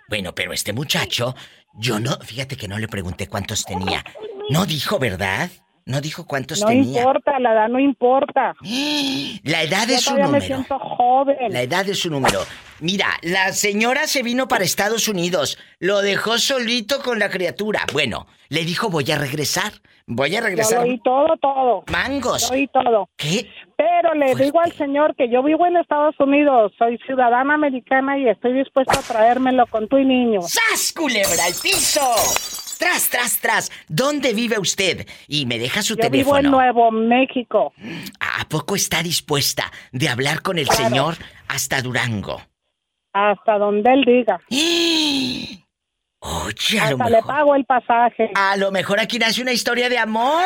Bueno, 0.09 0.33
pero 0.35 0.53
este 0.53 0.73
muchacho, 0.73 1.35
yo 1.79 1.99
no, 1.99 2.11
fíjate 2.21 2.55
que 2.57 2.67
no 2.67 2.77
le 2.79 2.87
pregunté 2.87 3.27
cuántos 3.27 3.63
tenía. 3.63 4.03
No 4.49 4.65
dijo, 4.65 4.99
¿verdad? 4.99 5.49
No 5.85 6.01
dijo 6.01 6.25
cuántos 6.25 6.61
No 6.61 6.67
tenía. 6.67 6.99
importa, 7.01 7.39
la 7.39 7.53
edad 7.53 7.69
no 7.69 7.79
importa. 7.79 8.53
La 9.43 9.63
edad 9.63 9.87
Yo 9.87 9.95
es 9.95 10.01
su 10.01 10.11
todavía 10.11 10.25
me 10.31 10.39
número. 10.39 10.45
siento 10.45 10.79
joven. 10.79 11.51
La 11.53 11.61
edad 11.61 11.87
es 11.89 11.99
su 11.99 12.09
número. 12.09 12.39
Mira, 12.83 13.07
la 13.21 13.53
señora 13.53 14.07
se 14.07 14.23
vino 14.23 14.49
para 14.49 14.65
Estados 14.65 15.07
Unidos. 15.07 15.57
Lo 15.79 16.01
dejó 16.01 16.37
solito 16.37 17.01
con 17.01 17.17
la 17.17 17.29
criatura. 17.29 17.85
Bueno, 17.93 18.27
le 18.49 18.65
dijo 18.65 18.89
voy 18.89 19.09
a 19.09 19.17
regresar. 19.17 19.71
Voy 20.05 20.35
a 20.35 20.39
Yo 20.41 20.45
regresar. 20.47 20.79
lo 20.79 20.91
oí 20.91 20.99
todo, 21.01 21.37
todo. 21.41 21.83
Mangos. 21.89 22.49
Lo 22.49 22.57
oí 22.57 22.67
todo. 22.67 23.07
¿Qué? 23.15 23.49
Pero 23.77 24.13
le 24.15 24.35
digo 24.35 24.59
al 24.59 24.73
señor 24.73 25.15
que 25.15 25.29
yo 25.29 25.41
vivo 25.43 25.65
en 25.65 25.77
Estados 25.77 26.13
Unidos, 26.19 26.73
soy 26.77 26.97
ciudadana 27.05 27.53
americana 27.53 28.17
y 28.17 28.27
estoy 28.27 28.51
dispuesta 28.51 28.99
a 28.99 29.01
traérmelo 29.01 29.65
con 29.67 29.87
tu 29.87 29.95
niño. 29.97 30.41
¡Sas, 30.41 30.91
culebra 30.93 31.45
al 31.45 31.53
piso! 31.63 32.01
Tras, 32.79 33.09
tras, 33.09 33.39
tras. 33.39 33.71
¿Dónde 33.87 34.33
vive 34.33 34.59
usted? 34.59 35.07
Y 35.29 35.45
me 35.45 35.57
deja 35.57 35.81
su 35.81 35.95
Yo 35.95 36.09
vivo 36.09 36.35
en 36.35 36.43
teléfono. 36.43 36.49
Nuevo 36.49 36.91
México. 36.91 37.71
¿A 38.19 38.43
poco 38.49 38.75
está 38.75 39.01
dispuesta 39.01 39.71
de 39.93 40.09
hablar 40.09 40.41
con 40.41 40.59
el 40.59 40.67
Claro. 40.67 40.83
señor 40.89 41.15
hasta 41.47 41.81
Durango? 41.81 42.41
Hasta 43.13 43.57
donde 43.57 43.93
él 43.93 44.03
diga. 44.05 44.39
Oye, 46.19 46.79
a 46.79 46.91
lo 46.91 46.95
Hasta 46.95 47.09
le 47.09 47.15
mejor. 47.17 47.27
pago 47.27 47.55
el 47.55 47.65
pasaje. 47.65 48.31
A 48.35 48.55
lo 48.57 48.71
mejor 48.71 48.99
aquí 48.99 49.19
nace 49.19 49.41
una 49.41 49.51
historia 49.51 49.89
de 49.89 49.97
amor. 49.97 50.43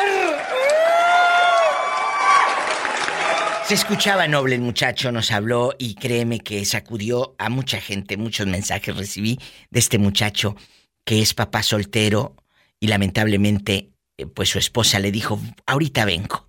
Se 3.64 3.74
escuchaba 3.74 4.26
noble 4.26 4.54
el 4.54 4.62
muchacho, 4.62 5.12
nos 5.12 5.30
habló 5.30 5.74
y 5.78 5.94
créeme 5.94 6.40
que 6.40 6.64
sacudió 6.64 7.34
a 7.38 7.50
mucha 7.50 7.80
gente, 7.80 8.16
muchos 8.16 8.46
mensajes 8.46 8.96
recibí 8.96 9.38
de 9.70 9.78
este 9.78 9.98
muchacho 9.98 10.56
que 11.04 11.20
es 11.20 11.34
papá 11.34 11.62
soltero 11.62 12.34
y 12.80 12.86
lamentablemente 12.86 13.90
eh, 14.16 14.26
pues 14.26 14.48
su 14.48 14.58
esposa 14.58 14.98
le 14.98 15.12
dijo, 15.12 15.38
ahorita 15.66 16.06
vengo, 16.06 16.46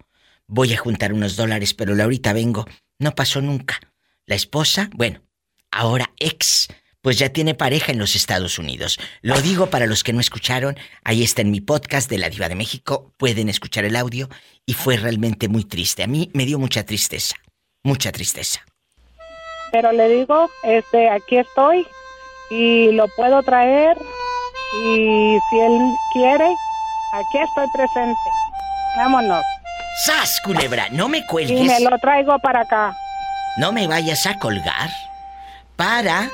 voy 0.47 0.73
a 0.73 0.77
juntar 0.77 1.11
unos 1.11 1.35
dólares, 1.35 1.73
pero 1.73 1.93
la 1.93 2.05
ahorita 2.05 2.31
vengo, 2.31 2.65
no 2.99 3.13
pasó 3.15 3.41
nunca. 3.41 3.79
La 4.25 4.35
esposa, 4.35 4.89
bueno, 4.93 5.21
ahora 5.71 6.11
ex, 6.19 6.67
pues 7.01 7.17
ya 7.17 7.29
tiene 7.29 7.55
pareja 7.55 7.91
en 7.91 7.99
los 7.99 8.15
Estados 8.15 8.59
Unidos. 8.59 8.99
Lo 9.21 9.39
digo 9.41 9.69
para 9.69 9.85
los 9.87 10.03
que 10.03 10.13
no 10.13 10.19
escucharon, 10.19 10.77
ahí 11.03 11.23
está 11.23 11.41
en 11.41 11.51
mi 11.51 11.61
podcast 11.61 12.09
de 12.09 12.17
La 12.17 12.29
Diva 12.29 12.49
de 12.49 12.55
México, 12.55 13.13
pueden 13.17 13.49
escuchar 13.49 13.85
el 13.85 13.95
audio 13.95 14.29
y 14.65 14.73
fue 14.73 14.97
realmente 14.97 15.47
muy 15.47 15.63
triste. 15.63 16.03
A 16.03 16.07
mí 16.07 16.29
me 16.33 16.45
dio 16.45 16.59
mucha 16.59 16.83
tristeza, 16.83 17.35
mucha 17.83 18.11
tristeza. 18.11 18.61
Pero 19.71 19.91
le 19.91 20.09
digo, 20.09 20.49
este, 20.63 21.09
aquí 21.09 21.37
estoy 21.37 21.85
y 22.49 22.91
lo 22.91 23.07
puedo 23.15 23.43
traer 23.43 23.95
y 24.83 25.37
si 25.49 25.59
él 25.59 25.79
quiere, 26.13 26.45
aquí 27.13 27.37
estoy 27.37 27.67
presente. 27.73 28.19
Vámonos. 28.97 29.43
¡Sas, 30.05 30.39
culebra! 30.43 30.87
No 30.91 31.07
me 31.07 31.19
Y 31.19 31.25
cuelgues. 31.27 31.61
me 31.65 31.79
lo 31.81 31.97
traigo 31.99 32.37
para 32.39 32.61
acá. 32.61 32.95
No 33.57 33.71
me 33.71 33.87
vayas 33.87 34.25
a 34.25 34.37
colgar 34.39 34.89
para 35.79 36.25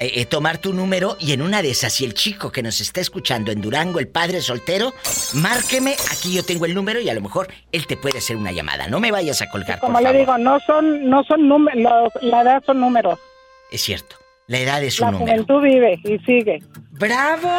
eh, 0.00 0.12
eh, 0.14 0.24
tomar 0.24 0.56
tu 0.56 0.72
número 0.72 1.18
y 1.20 1.32
en 1.32 1.42
una 1.42 1.60
de 1.60 1.70
esas, 1.72 1.92
si 1.92 2.06
el 2.06 2.14
chico 2.14 2.50
que 2.50 2.62
nos 2.62 2.80
está 2.80 3.02
escuchando 3.02 3.52
en 3.52 3.60
Durango, 3.60 3.98
el 4.00 4.08
padre 4.08 4.40
soltero, 4.40 4.94
márqueme, 5.34 5.94
aquí 6.10 6.32
yo 6.32 6.42
tengo 6.42 6.64
el 6.64 6.74
número 6.74 6.98
y 6.98 7.10
a 7.10 7.14
lo 7.14 7.20
mejor 7.20 7.48
él 7.70 7.86
te 7.86 7.98
puede 7.98 8.16
hacer 8.16 8.34
una 8.36 8.50
llamada. 8.50 8.86
No 8.88 8.98
me 8.98 9.10
vayas 9.12 9.42
a 9.42 9.50
colgar, 9.50 9.78
Como 9.78 9.92
por 9.92 10.00
le 10.02 10.08
favor. 10.08 10.20
digo, 10.20 10.38
no 10.38 10.58
son, 10.60 11.10
no 11.10 11.22
son 11.24 11.46
números, 11.46 12.10
la 12.22 12.40
edad 12.40 12.62
son 12.64 12.80
números. 12.80 13.18
Es 13.70 13.82
cierto, 13.82 14.16
la 14.46 14.58
edad 14.58 14.82
es 14.82 14.98
un 15.00 15.04
La 15.04 15.10
número. 15.12 15.30
juventud 15.44 15.62
vive 15.62 16.00
y 16.04 16.18
sigue. 16.24 16.62
¡Bravo! 16.92 17.50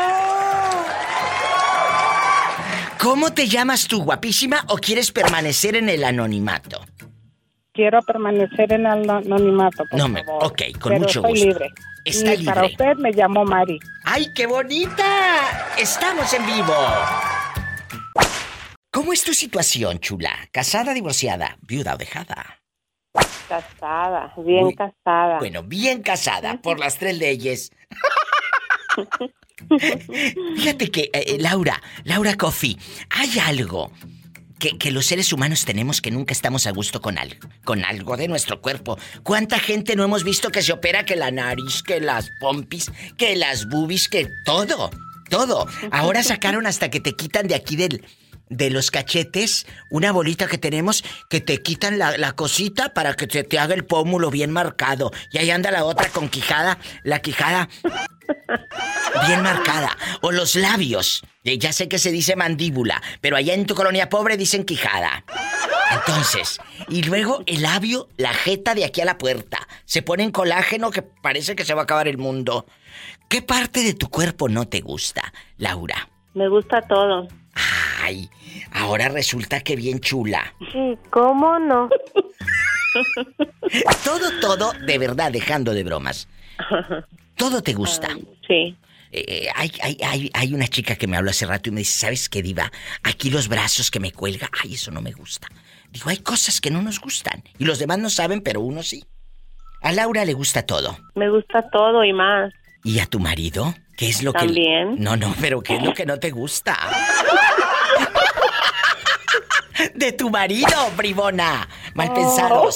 ¿Cómo 2.99 3.33
te 3.33 3.47
llamas 3.47 3.87
tú, 3.87 4.01
guapísima, 4.03 4.65
o 4.69 4.77
quieres 4.77 5.11
permanecer 5.11 5.75
en 5.75 5.89
el 5.89 6.03
anonimato? 6.05 6.83
Quiero 7.73 8.01
permanecer 8.03 8.71
en 8.73 8.85
el 8.85 9.09
anonimato, 9.09 9.83
por 9.89 9.97
No 9.99 10.07
me... 10.07 10.23
favor. 10.23 10.45
Ok, 10.45 10.61
con 10.79 10.91
Pero 10.91 10.99
mucho 10.99 11.19
estoy 11.21 11.31
gusto. 11.31 11.45
libre. 11.47 11.69
Está 12.05 12.33
y 12.35 12.45
para 12.45 12.61
libre. 12.61 12.73
usted 12.73 12.95
me 13.01 13.11
llamo 13.11 13.43
Mari. 13.45 13.79
¡Ay, 14.03 14.27
qué 14.35 14.45
bonita! 14.45 15.73
¡Estamos 15.79 16.31
en 16.33 16.45
vivo! 16.45 16.75
¿Cómo 18.91 19.11
es 19.11 19.23
tu 19.23 19.33
situación, 19.33 19.97
chula? 19.99 20.31
¿Casada, 20.51 20.93
divorciada, 20.93 21.57
viuda 21.61 21.95
o 21.95 21.97
dejada? 21.97 22.59
Casada, 23.49 24.31
bien 24.37 24.71
casada. 24.73 25.39
Bueno, 25.39 25.63
bien 25.63 26.03
casada 26.03 26.61
por 26.61 26.79
las 26.79 26.97
tres 26.99 27.17
leyes. 27.17 27.71
Fíjate 30.55 30.91
que, 30.91 31.09
eh, 31.11 31.37
Laura, 31.39 31.81
Laura 32.03 32.35
Coffee, 32.35 32.77
hay 33.09 33.39
algo 33.39 33.91
que, 34.63 34.77
que, 34.77 34.91
los 34.91 35.07
seres 35.07 35.33
humanos 35.33 35.65
tenemos 35.65 35.99
que 35.99 36.09
nunca 36.09 36.31
estamos 36.31 36.67
a 36.67 36.71
gusto 36.71 37.01
con 37.01 37.17
algo, 37.17 37.49
con 37.65 37.83
algo 37.83 38.15
de 38.15 38.29
nuestro 38.29 38.61
cuerpo. 38.61 38.97
¿Cuánta 39.21 39.59
gente 39.59 39.97
no 39.97 40.05
hemos 40.05 40.23
visto 40.23 40.51
que 40.51 40.61
se 40.61 40.71
opera 40.71 41.03
que 41.03 41.17
la 41.17 41.31
nariz, 41.31 41.83
que 41.83 41.99
las 41.99 42.29
pompis, 42.39 42.89
que 43.17 43.35
las 43.35 43.67
boobies, 43.67 44.07
que 44.07 44.29
todo, 44.45 44.89
todo? 45.29 45.67
Ahora 45.91 46.23
sacaron 46.31 46.65
hasta 46.65 46.89
que 46.89 47.01
te 47.01 47.13
quitan 47.13 47.49
de 47.49 47.55
aquí 47.55 47.75
del, 47.75 48.05
de 48.49 48.69
los 48.69 48.89
cachetes 48.89 49.65
una 49.89 50.13
bolita 50.13 50.47
que 50.47 50.57
tenemos 50.57 51.03
que 51.29 51.41
te 51.41 51.61
quitan 51.61 51.99
la, 51.99 52.31
cosita 52.31 52.93
para 52.93 53.15
que 53.15 53.27
te, 53.27 53.43
te, 53.43 53.59
haga 53.59 53.75
el 53.75 53.83
pómulo 53.83 54.31
bien 54.31 54.51
marcado. 54.51 55.11
Y 55.33 55.39
ahí 55.39 55.51
anda 55.51 55.71
la 55.71 55.83
otra 55.83 56.07
con 56.07 56.29
quijada, 56.29 56.79
la 57.03 57.19
quijada 57.19 57.67
bien 59.27 59.41
marcada. 59.41 59.97
O 60.21 60.31
los 60.31 60.55
labios. 60.55 61.23
Ya 61.43 61.73
sé 61.73 61.87
que 61.87 61.99
se 61.99 62.11
dice 62.11 62.35
mandíbula, 62.35 63.01
pero 63.21 63.35
allá 63.35 63.53
en 63.53 63.65
tu 63.65 63.75
colonia 63.75 64.09
pobre 64.09 64.37
dicen 64.37 64.63
quijada. 64.63 65.23
Entonces, 65.91 66.59
y 66.87 67.03
luego 67.03 67.43
el 67.45 67.61
labio, 67.61 68.09
la 68.17 68.33
jeta 68.33 68.73
de 68.73 68.85
aquí 68.85 69.01
a 69.01 69.05
la 69.05 69.17
puerta. 69.17 69.59
Se 69.85 70.01
pone 70.01 70.23
en 70.23 70.31
colágeno 70.31 70.91
que 70.91 71.01
parece 71.01 71.55
que 71.55 71.65
se 71.65 71.73
va 71.73 71.81
a 71.81 71.83
acabar 71.83 72.07
el 72.07 72.17
mundo. 72.17 72.65
¿Qué 73.29 73.41
parte 73.41 73.83
de 73.83 73.93
tu 73.93 74.09
cuerpo 74.09 74.49
no 74.49 74.67
te 74.67 74.81
gusta, 74.81 75.33
Laura? 75.57 76.09
Me 76.33 76.47
gusta 76.47 76.81
todo. 76.81 77.27
Ay, 78.01 78.29
ahora 78.71 79.09
resulta 79.09 79.61
que 79.61 79.75
bien 79.75 79.99
chula. 79.99 80.53
Sí, 80.71 80.97
¿cómo 81.09 81.59
no? 81.59 81.89
todo, 84.03 84.39
todo, 84.41 84.73
de 84.85 84.97
verdad, 84.97 85.31
dejando 85.31 85.73
de 85.73 85.83
bromas. 85.83 86.27
Todo 87.35 87.61
te 87.61 87.73
gusta. 87.73 88.09
Ah, 88.11 88.17
sí. 88.47 88.75
Eh, 89.11 89.47
hay, 89.53 89.71
hay, 89.81 89.97
hay, 90.03 90.31
hay, 90.33 90.53
una 90.55 90.67
chica 90.67 90.95
que 90.95 91.05
me 91.05 91.17
habló 91.17 91.29
hace 91.29 91.45
rato 91.45 91.69
y 91.69 91.71
me 91.71 91.81
dice, 91.81 91.99
¿sabes 91.99 92.29
qué, 92.29 92.41
Diva? 92.41 92.71
Aquí 93.03 93.29
los 93.29 93.47
brazos 93.47 93.91
que 93.91 93.99
me 93.99 94.11
cuelga, 94.11 94.49
ay, 94.63 94.73
eso 94.73 94.89
no 94.89 95.01
me 95.01 95.11
gusta. 95.11 95.47
Digo, 95.91 96.09
hay 96.09 96.17
cosas 96.17 96.59
que 96.59 96.71
no 96.71 96.81
nos 96.81 96.99
gustan. 96.99 97.43
Y 97.59 97.65
los 97.65 97.77
demás 97.77 97.99
no 97.99 98.09
saben, 98.09 98.41
pero 98.41 98.61
uno 98.61 98.81
sí. 98.81 99.05
A 99.81 99.91
Laura 99.91 100.25
le 100.25 100.33
gusta 100.33 100.65
todo. 100.65 100.97
Me 101.13 101.29
gusta 101.29 101.69
todo 101.69 102.03
y 102.03 102.11
más. 102.11 102.51
¿Y 102.83 102.99
a 102.99 103.05
tu 103.05 103.19
marido? 103.19 103.75
¿Qué 103.97 104.09
es 104.09 104.23
lo 104.23 104.33
que... 104.33 104.39
También. 104.39 104.95
No, 104.97 105.15
no, 105.15 105.35
pero 105.39 105.61
¿qué 105.61 105.75
es 105.75 105.83
lo 105.83 105.93
que 105.93 106.07
no 106.07 106.17
te 106.17 106.31
gusta? 106.31 106.75
De 109.93 110.11
tu 110.13 110.29
marido, 110.29 110.91
bribona. 110.97 111.67
Mal 111.93 112.11
oh. 112.15 112.69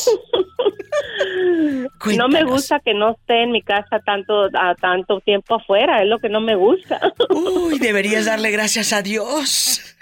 No 2.18 2.28
me 2.28 2.44
gusta 2.44 2.80
que 2.80 2.94
no 2.94 3.12
esté 3.12 3.44
en 3.44 3.52
mi 3.52 3.62
casa 3.62 4.00
tanto, 4.00 4.46
a 4.54 4.76
tanto 4.76 5.20
tiempo 5.22 5.56
afuera, 5.56 6.02
es 6.02 6.08
lo 6.08 6.20
que 6.20 6.30
no 6.30 6.42
me 6.42 6.56
gusta. 6.56 7.00
Uy, 7.30 7.80
deberías 7.80 8.26
darle 8.26 8.52
gracias 8.52 8.94
a 8.94 9.02
Dios. 9.02 9.96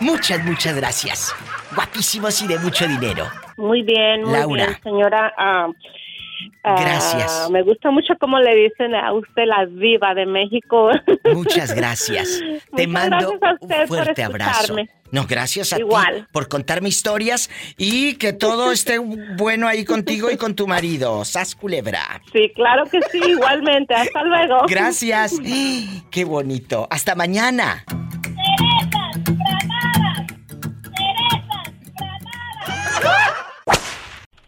muchas, 0.00 0.44
muchas 0.44 0.76
gracias. 0.76 1.34
Guapísimos 1.74 2.42
y 2.42 2.48
de 2.48 2.58
mucho 2.58 2.86
dinero. 2.86 3.26
Muy 3.56 3.82
bien, 3.82 4.22
muy 4.22 4.32
Laura. 4.32 4.66
bien, 4.66 4.82
señora. 4.82 5.32
Ah, 5.36 5.68
Gracias. 6.62 7.46
Ah, 7.46 7.48
me 7.50 7.62
gusta 7.62 7.90
mucho 7.90 8.14
cómo 8.20 8.38
le 8.38 8.54
dicen 8.54 8.94
a 8.94 9.12
usted 9.12 9.44
la 9.46 9.66
diva 9.66 10.14
de 10.14 10.26
México. 10.26 10.90
Muchas 11.32 11.74
gracias. 11.74 12.40
Te 12.76 12.86
mando 12.86 13.32
un 13.32 13.86
fuerte 13.86 14.22
abrazo. 14.22 14.76
No, 15.10 15.26
gracias 15.26 15.72
a 15.72 15.78
Igual. 15.78 16.26
ti 16.26 16.32
por 16.32 16.48
contarme 16.48 16.88
historias 16.88 17.48
y 17.76 18.14
que 18.14 18.32
todo 18.32 18.72
esté 18.72 18.98
bueno 18.98 19.66
ahí 19.66 19.84
contigo 19.84 20.30
y 20.30 20.36
con 20.36 20.54
tu 20.54 20.66
marido. 20.66 21.24
Sas 21.24 21.54
culebra. 21.54 22.20
Sí, 22.32 22.50
claro 22.54 22.84
que 22.86 23.00
sí, 23.10 23.20
igualmente. 23.26 23.94
Hasta 23.94 24.22
luego. 24.22 24.66
Gracias. 24.68 25.34
Qué 26.10 26.24
bonito. 26.24 26.86
Hasta 26.90 27.14
mañana. 27.14 27.84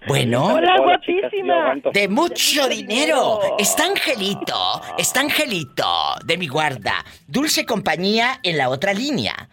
Bueno. 0.06 0.54
Hola, 0.54 0.78
guapísima. 0.78 1.74
De 1.92 2.08
mucho 2.08 2.66
dinero. 2.68 3.56
Está 3.58 3.84
Angelito. 3.84 4.80
Está 4.98 5.20
Angelito 5.20 5.86
de 6.24 6.36
mi 6.36 6.48
guarda. 6.48 7.04
Dulce 7.28 7.64
compañía 7.64 8.40
en 8.42 8.56
la 8.58 8.70
otra 8.70 8.92
línea. 8.92 9.48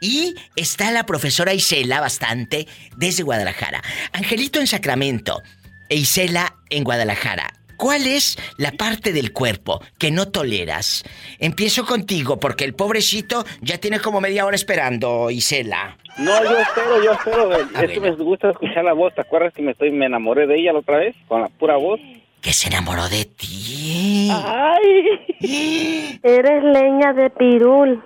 Y 0.00 0.34
está 0.56 0.90
la 0.90 1.06
profesora 1.06 1.54
Isela 1.54 2.00
bastante 2.00 2.66
desde 2.96 3.22
Guadalajara. 3.22 3.82
Angelito 4.12 4.60
en 4.60 4.66
Sacramento 4.66 5.42
e 5.88 5.96
Isela 5.96 6.56
en 6.70 6.84
Guadalajara. 6.84 7.52
¿Cuál 7.76 8.06
es 8.06 8.38
la 8.56 8.72
parte 8.72 9.12
del 9.12 9.32
cuerpo 9.32 9.82
que 9.98 10.10
no 10.10 10.28
toleras? 10.28 11.04
Empiezo 11.38 11.84
contigo 11.84 12.40
porque 12.40 12.64
el 12.64 12.74
pobrecito 12.74 13.44
ya 13.60 13.78
tiene 13.78 14.00
como 14.00 14.20
media 14.20 14.46
hora 14.46 14.56
esperando, 14.56 15.30
Isela. 15.30 15.96
No, 16.16 16.42
yo 16.42 16.58
espero, 16.58 17.04
yo 17.04 17.12
espero. 17.12 17.50
Ah, 17.74 17.84
es 17.84 17.90
que 17.90 18.00
me 18.00 18.10
gusta 18.12 18.50
escuchar 18.50 18.84
la 18.84 18.94
voz. 18.94 19.14
¿Te 19.14 19.20
acuerdas 19.20 19.52
que 19.52 19.62
me 19.62 19.72
estoy 19.72 19.90
me 19.90 20.06
enamoré 20.06 20.46
de 20.46 20.58
ella 20.58 20.72
la 20.72 20.78
otra 20.78 20.98
vez 20.98 21.14
con 21.28 21.42
la 21.42 21.48
pura 21.48 21.76
voz? 21.76 22.00
Que 22.40 22.52
se 22.54 22.68
enamoró 22.68 23.08
de 23.10 23.26
ti. 23.26 24.30
Ay. 24.32 26.18
Eres 26.22 26.64
leña 26.64 27.12
de 27.12 27.28
pirul 27.28 28.02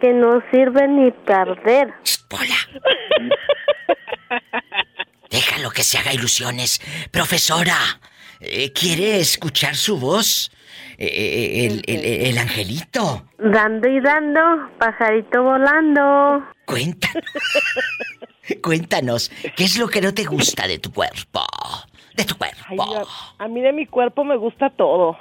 que 0.00 0.12
no 0.12 0.42
sirve 0.50 0.86
ni 0.88 1.10
perder. 1.10 1.92
¡Pola! 2.28 2.56
Déjalo 5.30 5.70
que 5.70 5.82
se 5.82 5.98
haga 5.98 6.12
ilusiones. 6.12 6.80
Profesora, 7.10 7.76
eh, 8.40 8.72
¿quiere 8.72 9.18
escuchar 9.20 9.76
su 9.76 9.98
voz? 9.98 10.50
Eh, 10.98 11.06
eh, 11.06 11.66
el, 11.66 11.82
el, 11.86 12.26
el, 12.28 12.38
angelito. 12.38 13.26
Dando 13.38 13.86
y 13.88 14.00
dando, 14.00 14.40
pajarito 14.78 15.42
volando. 15.42 16.42
Cuéntanos. 16.64 17.22
Cuéntanos, 18.62 19.30
¿qué 19.56 19.64
es 19.64 19.78
lo 19.78 19.88
que 19.88 20.00
no 20.00 20.14
te 20.14 20.24
gusta 20.24 20.66
de 20.66 20.78
tu 20.78 20.92
cuerpo? 20.92 21.44
De 22.14 22.24
tu 22.24 22.36
cuerpo. 22.36 23.06
a, 23.38 23.48
mí 23.48 23.60
de 23.60 23.72
mi 23.72 23.86
cuerpo 23.86 24.24
me 24.24 24.36
gusta 24.36 24.70
todo. 24.70 25.18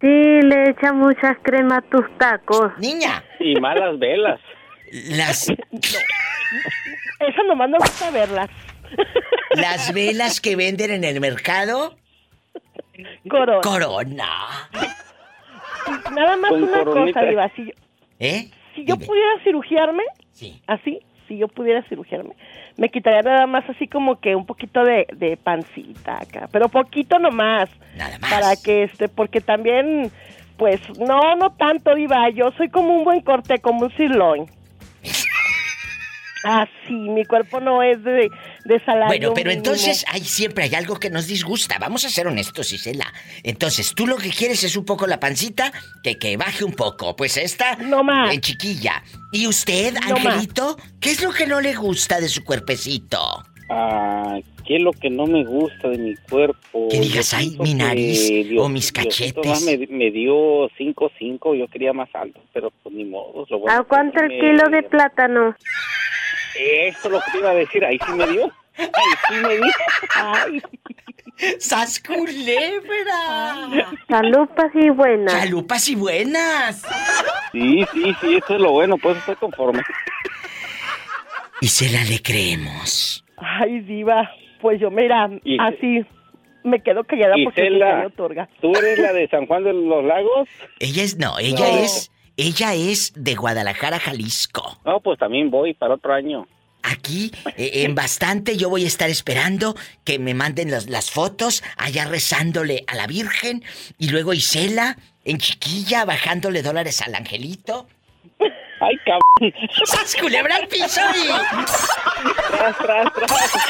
Sí, 0.00 0.06
le 0.06 0.70
echa 0.70 0.92
mucha 0.92 1.34
crema 1.42 1.78
a 1.78 1.82
tus 1.82 2.04
tacos. 2.18 2.72
Niña. 2.78 3.24
Y 3.40 3.58
malas 3.60 3.98
velas. 3.98 4.40
Las. 5.10 5.48
Eso 7.20 7.42
nomás 7.48 7.68
no 7.68 7.78
gusta 7.78 8.10
verlas. 8.10 8.48
Las 9.50 9.92
velas 9.92 10.40
que 10.40 10.56
venden 10.56 10.92
en 10.92 11.04
el 11.04 11.20
mercado. 11.20 11.96
Corona. 13.28 13.60
Corona. 13.60 14.28
Nada 16.14 16.36
más 16.36 16.52
una 16.52 16.84
cosa, 16.84 17.22
Diva. 17.22 17.50
Si 17.54 17.66
yo, 17.66 17.72
¿Eh? 18.20 18.50
Si 18.74 18.84
yo 18.84 18.96
pudiera 18.96 19.42
cirugiarme, 19.42 20.04
sí. 20.32 20.62
así, 20.66 21.00
si 21.26 21.38
yo 21.38 21.48
pudiera 21.48 21.82
cirugiarme, 21.88 22.34
me 22.78 22.90
quitaría 22.90 23.22
nada 23.22 23.46
más 23.46 23.68
así 23.68 23.88
como 23.88 24.20
que 24.20 24.36
un 24.36 24.46
poquito 24.46 24.84
de, 24.84 25.08
de 25.16 25.36
pancita 25.36 26.22
acá, 26.22 26.48
pero 26.52 26.68
poquito 26.68 27.18
nomás. 27.18 27.68
Nada 27.96 28.18
más. 28.20 28.32
Para 28.32 28.56
que 28.56 28.84
este, 28.84 29.08
porque 29.08 29.40
también, 29.40 30.12
pues, 30.56 30.80
no, 30.96 31.34
no 31.34 31.50
tanto, 31.50 31.94
Diva. 31.96 32.30
Yo 32.30 32.52
soy 32.52 32.68
como 32.68 32.94
un 32.96 33.04
buen 33.04 33.20
corte, 33.20 33.58
como 33.58 33.86
un 33.86 33.96
sirloin. 33.96 34.46
Ah, 36.44 36.66
sí, 36.86 36.92
mi 36.94 37.24
cuerpo 37.24 37.58
no 37.60 37.82
es 37.82 38.02
de, 38.04 38.30
de 38.64 38.80
salario 38.84 39.06
Bueno, 39.08 39.32
pero 39.34 39.50
mínimo. 39.50 39.58
entonces 39.58 40.04
hay, 40.08 40.20
siempre 40.20 40.64
hay 40.64 40.74
algo 40.76 40.96
que 40.98 41.10
nos 41.10 41.26
disgusta. 41.26 41.78
Vamos 41.80 42.04
a 42.04 42.10
ser 42.10 42.26
honestos, 42.28 42.72
Isela. 42.72 43.12
Entonces, 43.42 43.92
tú 43.94 44.06
lo 44.06 44.16
que 44.16 44.30
quieres 44.30 44.62
es 44.62 44.76
un 44.76 44.84
poco 44.84 45.06
la 45.06 45.18
pancita, 45.18 45.72
que, 46.02 46.16
que 46.16 46.36
baje 46.36 46.64
un 46.64 46.74
poco. 46.74 47.16
Pues 47.16 47.36
esta, 47.36 47.74
no 47.76 48.04
más. 48.04 48.32
en 48.32 48.40
chiquilla. 48.40 49.02
¿Y 49.32 49.46
usted, 49.48 49.94
No 50.08 50.16
Angelito? 50.16 50.76
¿Qué 51.00 51.10
es 51.10 51.22
lo 51.22 51.32
que 51.32 51.46
no 51.46 51.60
le 51.60 51.74
gusta 51.74 52.20
de 52.20 52.28
su 52.28 52.44
cuerpecito? 52.44 53.18
Ah, 53.70 54.38
¿qué 54.66 54.76
es 54.76 54.82
lo 54.82 54.92
que 54.92 55.10
no 55.10 55.26
me 55.26 55.44
gusta 55.44 55.88
de 55.88 55.98
mi 55.98 56.14
cuerpo? 56.30 56.88
Que 56.88 57.00
digas, 57.00 57.34
ay, 57.34 57.50
mi 57.60 57.72
que 57.72 57.74
nariz 57.74 58.28
Dios- 58.28 58.64
o 58.64 58.68
mis 58.70 58.90
cachetes. 58.92 59.62
Me, 59.62 59.76
me 59.88 60.10
dio 60.10 60.70
5-5, 60.70 61.58
yo 61.58 61.66
quería 61.68 61.92
más 61.92 62.08
alto, 62.14 62.40
pero 62.54 62.70
pues 62.82 62.94
ni 62.94 63.04
modo. 63.04 63.44
Lo 63.50 63.58
bueno 63.58 63.78
¿A 63.78 63.84
cuánto 63.84 64.20
sí 64.20 64.24
el 64.32 64.40
kilo 64.40 64.70
de 64.70 64.82
plátano? 64.84 65.54
Eso 66.58 66.98
es 67.08 67.12
lo 67.12 67.20
que 67.20 67.30
te 67.32 67.38
iba 67.38 67.50
a 67.50 67.54
decir, 67.54 67.84
ahí 67.84 67.98
sí 68.04 68.12
me 68.12 68.26
dio. 68.26 68.50
Ahí 68.76 68.88
sí 69.28 69.34
me 69.42 69.54
dio. 69.56 69.72
Ay, 70.14 70.62
¡Sas 71.60 72.00
culebra! 72.00 73.94
chalupas 74.08 74.70
y 74.74 74.90
buenas. 74.90 75.32
¡Chalupas 75.32 75.88
y 75.88 75.94
buenas! 75.94 76.82
Sí, 77.52 77.84
sí, 77.92 78.14
sí, 78.20 78.36
eso 78.36 78.54
es 78.54 78.60
lo 78.60 78.72
bueno, 78.72 78.96
pues 78.98 79.16
estoy 79.18 79.36
conforme. 79.36 79.82
Isela, 81.60 82.02
le 82.04 82.20
creemos. 82.22 83.24
Ay, 83.36 83.80
diva, 83.80 84.30
pues 84.60 84.80
yo, 84.80 84.90
mira, 84.90 85.28
Y- 85.44 85.58
así 85.60 86.04
me 86.64 86.82
quedo 86.82 87.04
callada 87.04 87.34
porque 87.44 87.62
Isela. 87.66 87.96
me 87.96 88.06
otorga. 88.06 88.48
¿Tú 88.60 88.72
eres 88.76 88.98
la 88.98 89.12
de 89.12 89.28
San 89.28 89.46
Juan 89.46 89.64
de 89.64 89.72
los 89.72 90.04
Lagos? 90.04 90.48
Ella 90.80 91.02
es, 91.02 91.16
no, 91.18 91.38
ella 91.38 91.66
No. 91.70 91.78
es 91.78 92.10
Ella 92.38 92.72
es 92.72 93.12
de 93.16 93.34
Guadalajara, 93.34 93.98
Jalisco. 93.98 94.78
No, 94.84 95.00
pues 95.00 95.18
también 95.18 95.50
voy 95.50 95.74
para 95.74 95.94
otro 95.94 96.14
año. 96.14 96.46
Aquí, 96.84 97.32
eh, 97.56 97.82
en 97.82 97.96
bastante, 97.96 98.56
yo 98.56 98.70
voy 98.70 98.84
a 98.84 98.86
estar 98.86 99.10
esperando 99.10 99.74
que 100.04 100.20
me 100.20 100.34
manden 100.34 100.70
las, 100.70 101.10
fotos, 101.10 101.64
allá 101.76 102.04
rezándole 102.04 102.84
a 102.86 102.94
la 102.94 103.08
Virgen, 103.08 103.64
y 103.98 104.10
luego 104.10 104.34
Isela, 104.34 104.96
en 105.24 105.38
chiquilla, 105.38 106.04
bajándole 106.04 106.62
dólares 106.62 107.02
al 107.02 107.16
angelito. 107.16 107.88
¡Ay, 108.38 108.96
cabrón! 108.98 109.52
¡Sas 109.84 110.14
culebra 110.14 110.54
al 110.54 110.68
piso 110.68 111.00
¡Tras, 112.52 112.78
tras, 112.78 113.12
tras! 113.14 113.60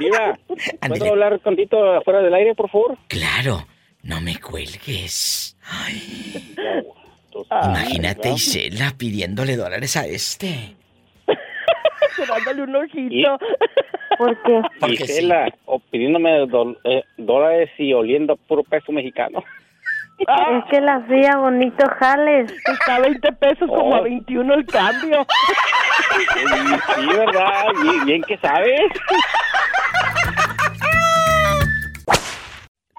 Viva, 0.00 0.38
¿puedo 0.88 1.10
hablar 1.10 1.40
contigo 1.40 1.92
afuera 1.92 2.20
del 2.20 2.34
aire, 2.34 2.56
por 2.56 2.68
favor? 2.68 2.98
Claro, 3.06 3.64
no 4.06 4.20
me 4.20 4.38
cuelgues. 4.40 5.56
Ay. 5.68 6.54
Imagínate 7.64 8.30
Isela 8.30 8.92
pidiéndole 8.96 9.56
dólares 9.56 9.96
a 9.96 10.06
este. 10.06 10.74
Dándole 12.28 12.62
un 12.62 12.76
ojito. 12.76 13.38
¿Por 14.16 14.42
qué? 14.42 14.62
Isela, 15.04 15.52
o 15.66 15.78
pidiéndome 15.78 16.44
eh, 16.84 17.02
dólares 17.18 17.70
y 17.78 17.92
oliendo 17.92 18.36
puro 18.36 18.62
peso 18.64 18.92
mexicano. 18.92 19.42
Es 20.18 20.64
que 20.70 20.80
la 20.80 20.94
hacía 20.94 21.36
bonito 21.36 21.86
jales. 21.98 22.50
Está 22.64 22.96
a 22.96 23.00
20 23.00 23.32
pesos 23.32 23.68
como 23.68 23.96
a 23.96 24.00
21 24.00 24.54
el 24.54 24.66
cambio. 24.66 25.26
Sí, 26.16 27.06
¿verdad? 27.06 27.64
Bien, 27.82 28.04
bien 28.06 28.22
que 28.22 28.38
sabes. 28.38 28.80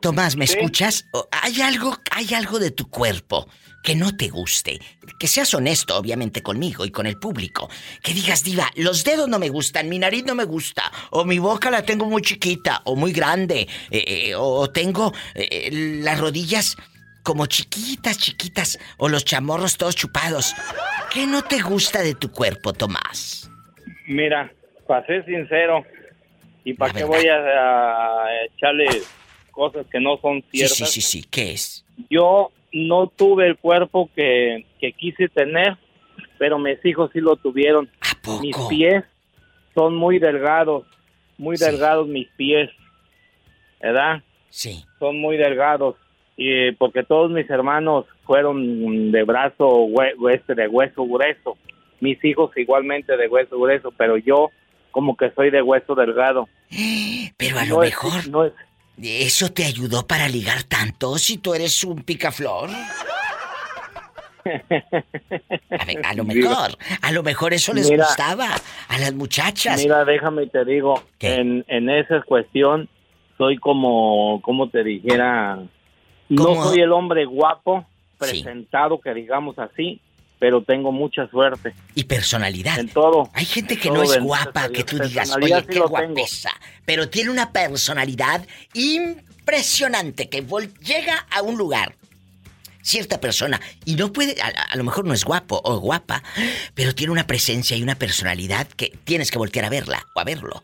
Tomás, 0.08 0.38
¿me 0.38 0.46
escuchas? 0.46 1.06
¿Hay 1.32 1.62
algo, 1.62 1.98
hay 2.12 2.34
algo 2.34 2.60
de 2.60 2.72
tu 2.72 2.90
cuerpo 2.90 3.46
que 3.84 3.94
no 3.94 4.16
te 4.16 4.30
guste? 4.30 4.80
Que 5.20 5.28
seas 5.28 5.54
honesto, 5.54 5.98
obviamente, 5.98 6.42
conmigo 6.42 6.86
y 6.86 6.92
con 6.92 7.08
el 7.08 7.20
público. 7.20 7.70
Que 8.02 8.14
digas, 8.14 8.46
diva, 8.46 8.72
los 8.78 9.04
dedos 9.04 9.28
no 9.28 9.38
me 9.38 9.50
gustan, 9.50 9.90
mi 9.90 10.00
nariz 10.00 10.24
no 10.24 10.34
me 10.34 10.46
gusta, 10.46 10.90
o 11.10 11.26
mi 11.26 11.40
boca 11.40 11.70
la 11.70 11.82
tengo 11.82 12.06
muy 12.06 12.22
chiquita, 12.22 12.84
o 12.86 12.96
muy 12.96 13.12
grande, 13.12 13.68
eh, 13.92 14.04
eh, 14.08 14.36
o 14.38 14.70
tengo 14.70 15.12
eh, 15.36 15.72
las 16.02 16.18
rodillas 16.18 16.78
como 17.22 17.46
chiquitas, 17.48 18.18
chiquitas, 18.18 18.80
o 18.96 19.10
los 19.10 19.26
chamorros 19.26 19.76
todos 19.76 19.98
chupados. 19.98 20.56
¿Qué 21.14 21.28
no 21.28 21.42
te 21.42 21.60
gusta 21.60 22.02
de 22.02 22.16
tu 22.16 22.32
cuerpo, 22.32 22.72
Tomás? 22.72 23.52
Mira, 24.08 24.54
para 24.88 25.06
ser 25.06 25.26
sincero, 25.26 25.84
¿y 26.64 26.76
para 26.76 26.94
qué 26.94 27.04
voy 27.04 27.28
a, 27.28 28.46
echarle 28.56 28.88
cosas 29.58 29.88
que 29.92 30.00
no 30.00 30.20
son 30.22 30.44
ciertas? 30.52 30.78
Sí, 30.78 30.86
sí, 30.86 31.02
sí, 31.02 31.22
sí, 31.22 31.28
¿qué 31.30 31.54
es? 31.54 31.84
Yo 32.12 32.52
no 32.72 33.08
tuve 33.08 33.48
el 33.48 33.58
cuerpo 33.58 34.08
que, 34.16 34.68
que 34.80 34.94
quise 34.94 35.28
tener, 35.30 35.76
pero 36.38 36.60
mis 36.60 36.78
hijos 36.86 37.10
sí 37.12 37.20
lo 37.20 37.36
tuvieron. 37.38 37.90
¿A 38.02 38.22
poco? 38.22 38.42
Mis 38.42 38.56
pies 38.70 39.04
son 39.74 39.96
muy 39.96 40.20
delgados, 40.20 40.86
muy 41.40 41.58
delgados 41.58 42.08
mis 42.08 42.28
pies, 42.38 42.70
¿verdad? 43.82 44.22
Sí. 44.50 44.86
Son 45.00 45.20
muy 45.20 45.38
delgados 45.38 45.96
y 46.38 46.72
porque 46.74 47.04
todos 47.04 47.32
mis 47.32 47.50
hermanos 47.50 48.06
fueron 48.24 49.12
de 49.12 49.24
brazo 49.24 49.88
este 50.32 50.54
de 50.54 50.68
hueso 50.68 51.04
grueso 51.04 51.58
mis 52.00 52.24
hijos 52.24 52.52
igualmente 52.56 53.18
de 53.18 53.28
hueso 53.28 53.60
grueso 53.60 53.92
pero 53.98 54.18
yo 54.18 54.52
como 54.92 55.18
que 55.18 55.32
soy 55.32 55.50
de 55.50 55.64
hueso 55.64 55.96
delgado 55.96 56.48
pero 57.38 57.58
a 57.58 57.66
lo 57.66 57.80
mejor 57.80 58.28
no 58.30 58.46
es... 58.46 58.54
eso 59.02 59.52
te 59.52 59.66
ayudó 59.66 60.08
para 60.08 60.28
ligar 60.28 60.64
tanto 60.64 61.18
si 61.18 61.38
tú 61.38 61.54
eres 61.54 61.84
un 61.84 62.04
picaflor 62.04 62.70
a, 66.04 66.14
lo 66.14 66.24
mejor, 66.26 66.78
a 67.02 67.12
lo 67.12 67.24
mejor 67.24 67.54
eso 67.54 67.74
les 67.74 67.90
gustaba 67.90 68.50
a 68.88 69.00
las 69.00 69.14
muchachas. 69.14 69.82
Mira, 69.82 70.06
déjame 70.06 70.48
te 70.48 70.66
digo, 70.66 71.02
en, 71.20 71.66
en 71.68 71.90
esa 71.90 72.22
cuestión 72.22 72.90
soy 73.38 73.58
como, 73.58 74.42
como 74.42 74.70
te 74.70 74.84
dijera, 74.84 75.60
no 76.30 76.56
soy 76.64 76.82
el 76.82 76.92
hombre 76.92 77.26
guapo, 77.26 77.86
presentado, 78.18 79.00
que 79.00 79.14
digamos 79.14 79.60
así, 79.60 80.02
pero 80.40 80.62
tengo 80.62 80.92
mucha 80.92 81.28
suerte. 81.30 81.74
Y 81.96 82.04
personalidad. 82.04 82.80
En 82.80 82.90
todo. 82.90 83.30
Hay 83.34 83.46
gente 83.46 83.78
que 83.78 83.90
no 83.90 84.04
es 84.04 84.20
guapa, 84.20 84.70
que 84.70 84.84
tú 84.84 85.00
digas, 85.00 85.36
oye, 85.36 85.66
qué 85.66 85.80
guapesa. 85.80 86.52
Pero 86.86 87.10
tiene 87.10 87.32
una 87.32 87.52
personalidad 87.52 88.46
impresionante 88.74 90.30
que 90.30 90.46
llega 90.82 91.26
a 91.32 91.42
un 91.42 91.58
lugar. 91.58 91.96
Cierta 92.82 93.20
persona, 93.20 93.60
y 93.84 93.96
no 93.96 94.14
puede, 94.14 94.42
a, 94.42 94.74
lo 94.78 94.86
mejor 94.86 95.04
no 95.04 95.14
es 95.14 95.26
guapo 95.26 95.60
o 95.62 95.78
guapa, 95.78 96.24
pero 96.74 96.96
tiene 96.96 97.12
una 97.12 97.28
presencia 97.28 97.76
y 97.76 97.84
una 97.84 97.96
personalidad 97.96 98.66
que 98.66 98.98
tienes 99.04 99.30
que 99.30 99.38
voltear 99.38 99.66
a 99.66 99.70
verla 99.70 100.06
o 100.16 100.22
a 100.22 100.24
verlo. 100.24 100.64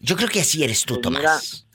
Yo 0.00 0.16
creo 0.16 0.28
que 0.28 0.40
así 0.40 0.64
eres 0.64 0.84
tú, 0.84 0.94
pues 0.94 1.02
Tomás. 1.02 1.66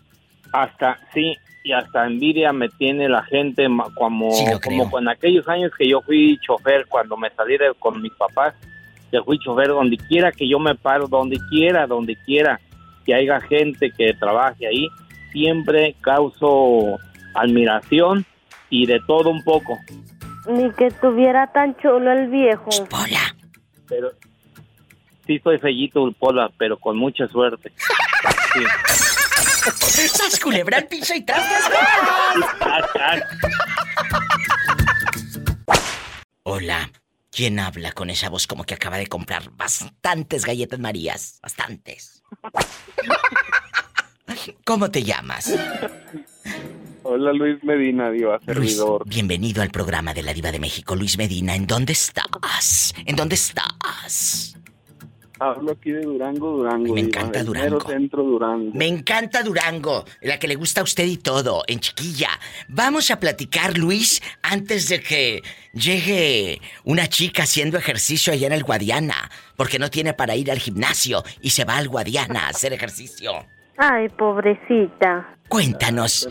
hasta, 0.52 1.00
sí, 1.14 1.38
y 1.66 1.74
hasta 1.74 2.06
envidia 2.06 2.54
me 2.54 2.70
tiene 2.70 3.10
la 3.10 3.24
gente 3.24 3.66
como, 3.96 4.30
como 4.64 5.00
en 5.00 5.10
aquellos 5.10 5.48
años 5.48 5.72
que 5.76 5.90
yo 5.90 6.00
fui 6.04 6.38
chofer 6.46 6.86
cuando 6.88 7.18
me 7.18 7.32
salí 7.32 7.58
con 7.80 8.00
mis 8.04 8.14
papás, 8.14 8.54
que 9.10 9.20
fui 9.24 9.40
chofer 9.40 9.70
donde 9.70 9.98
quiera 9.98 10.32
que 10.32 10.48
yo 10.48 10.60
me 10.60 10.76
paro, 10.76 11.08
donde 11.08 11.40
quiera, 11.50 11.88
donde 11.88 12.16
quiera 12.18 12.62
que 13.04 13.16
haya 13.16 13.42
gente 13.42 13.92
que 13.92 14.14
trabaje 14.14 14.68
ahí, 14.68 14.88
siempre 15.32 15.96
causo 16.02 17.00
admiración 17.34 18.24
y 18.70 18.86
de 18.86 19.00
todo 19.08 19.32
un 19.32 19.44
poco. 19.44 19.80
Ni 20.48 20.70
que 20.70 20.92
tuviera 20.92 21.52
tan 21.52 21.76
chulo 21.78 22.12
el 22.12 22.28
viejo. 22.28 22.70
Pola. 22.92 23.36
Pero 23.90 24.12
sí 25.26 25.40
soy 25.40 25.58
fellito, 25.58 26.12
Pola, 26.20 26.52
pero 26.60 26.78
con 26.78 26.96
mucha 26.96 27.28
suerte. 27.28 27.72
Sí. 28.54 28.62
¡Sas 30.14 30.40
culebra 30.40 30.78
al 30.78 30.88
piso 30.88 31.14
y 31.16 31.22
tras, 31.24 31.44
Hola. 36.44 36.92
¿Quién 37.32 37.60
habla 37.60 37.92
con 37.92 38.10
esa 38.10 38.30
voz 38.30 38.48
como 38.48 38.64
que 38.64 38.76
acaba 38.76 38.98
de 38.98 39.08
comprar 39.08 39.52
bastantes 39.58 40.46
galletas 40.46 40.80
marías? 40.80 41.38
Bastantes. 41.42 42.24
¿Cómo 44.64 44.90
te 44.90 45.04
llamas? 45.04 45.54
Hola 47.04 47.34
Luis 47.34 47.62
Medina, 47.64 48.10
Diva 48.10 48.40
Servidor. 48.40 49.04
bienvenido 49.06 49.62
al 49.62 49.70
programa 49.70 50.14
de 50.14 50.24
la 50.24 50.34
Diva 50.34 50.52
de 50.54 50.60
México. 50.60 50.96
Luis 50.96 51.18
Medina, 51.18 51.56
¿en 51.56 51.68
dónde 51.68 51.92
estás? 51.92 52.94
¿En 53.06 53.18
dónde 53.18 53.36
estás? 53.36 54.56
Hablo 55.40 55.74
aquí 55.74 55.92
de 55.92 56.02
Durango, 56.02 56.52
Durango. 56.52 56.94
Me 56.94 57.02
encanta 57.02 57.44
Durango. 57.44 57.82
centro 57.82 58.24
Durango. 58.24 58.72
Me 58.74 58.88
encanta 58.88 59.44
Durango, 59.44 60.06
la 60.22 60.40
que 60.40 60.48
le 60.48 60.56
gusta 60.56 60.82
a 60.82 60.84
usted 60.84 61.06
y 61.06 61.18
todo, 61.18 61.64
en 61.68 61.80
chiquilla. 61.80 62.30
Vamos 62.70 63.12
a 63.12 63.20
platicar, 63.20 63.78
Luis, 63.78 64.22
antes 64.42 64.88
de 64.88 65.02
que 65.02 65.44
llegue 65.74 66.62
una 66.86 67.08
chica 67.08 67.44
haciendo 67.44 67.78
ejercicio 67.78 68.32
allá 68.32 68.48
en 68.48 68.54
el 68.54 68.64
Guadiana, 68.64 69.30
porque 69.58 69.78
no 69.78 69.90
tiene 69.90 70.14
para 70.14 70.36
ir 70.36 70.52
al 70.52 70.60
gimnasio 70.60 71.24
y 71.42 71.50
se 71.50 71.66
va 71.66 71.78
al 71.78 71.90
Guadiana 71.90 72.46
a 72.46 72.50
hacer 72.50 72.72
ejercicio. 72.72 73.32
Ay, 73.78 74.08
pobrecita. 74.10 75.36
Cuéntanos, 75.50 76.28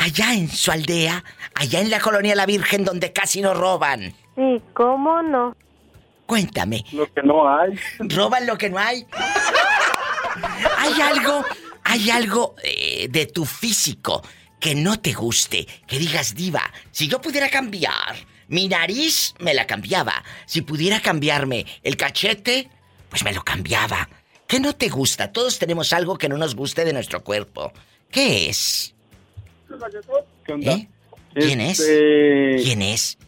allá 0.00 0.34
en 0.34 0.48
su 0.48 0.70
aldea, 0.70 1.24
allá 1.54 1.80
en 1.80 1.88
la 1.88 2.00
colonia 2.00 2.34
La 2.34 2.46
Virgen 2.46 2.84
donde 2.84 3.12
casi 3.12 3.40
nos 3.40 3.56
roban. 3.56 4.12
Sí, 4.34 4.60
¿cómo 4.74 5.22
no? 5.22 5.56
Cuéntame. 6.26 6.84
Lo 6.92 7.12
que 7.12 7.22
no 7.22 7.48
hay. 7.48 7.78
¿Roban 7.98 8.46
lo 8.46 8.56
que 8.56 8.70
no 8.70 8.78
hay? 8.78 9.06
¿Hay 10.78 11.00
algo, 11.00 11.44
hay 11.84 12.10
algo 12.10 12.54
eh, 12.62 13.08
de 13.10 13.26
tu 13.26 13.44
físico 13.44 14.22
que 14.58 14.74
no 14.74 14.98
te 15.00 15.12
guste? 15.12 15.66
Que 15.86 15.98
digas, 15.98 16.34
diva, 16.34 16.62
si 16.90 17.08
yo 17.08 17.20
pudiera 17.20 17.48
cambiar 17.50 18.16
mi 18.48 18.68
nariz, 18.68 19.34
me 19.38 19.54
la 19.54 19.66
cambiaba. 19.66 20.24
Si 20.46 20.62
pudiera 20.62 21.00
cambiarme 21.00 21.66
el 21.82 21.96
cachete, 21.96 22.68
pues 23.08 23.24
me 23.24 23.32
lo 23.32 23.42
cambiaba. 23.42 24.08
¿Qué 24.46 24.60
no 24.60 24.74
te 24.74 24.88
gusta? 24.88 25.32
Todos 25.32 25.58
tenemos 25.58 25.92
algo 25.92 26.18
que 26.18 26.28
no 26.28 26.36
nos 26.36 26.54
guste 26.54 26.84
de 26.84 26.92
nuestro 26.92 27.22
cuerpo. 27.24 27.72
¿Qué 28.10 28.48
es? 28.48 28.94
¿Qué 30.44 30.52
onda? 30.52 30.72
¿Eh? 30.72 30.88
¿Quién 31.34 31.60
es? 31.60 31.80
Este, 31.80 32.62
¿Quién 32.62 32.82
es? 32.82 33.18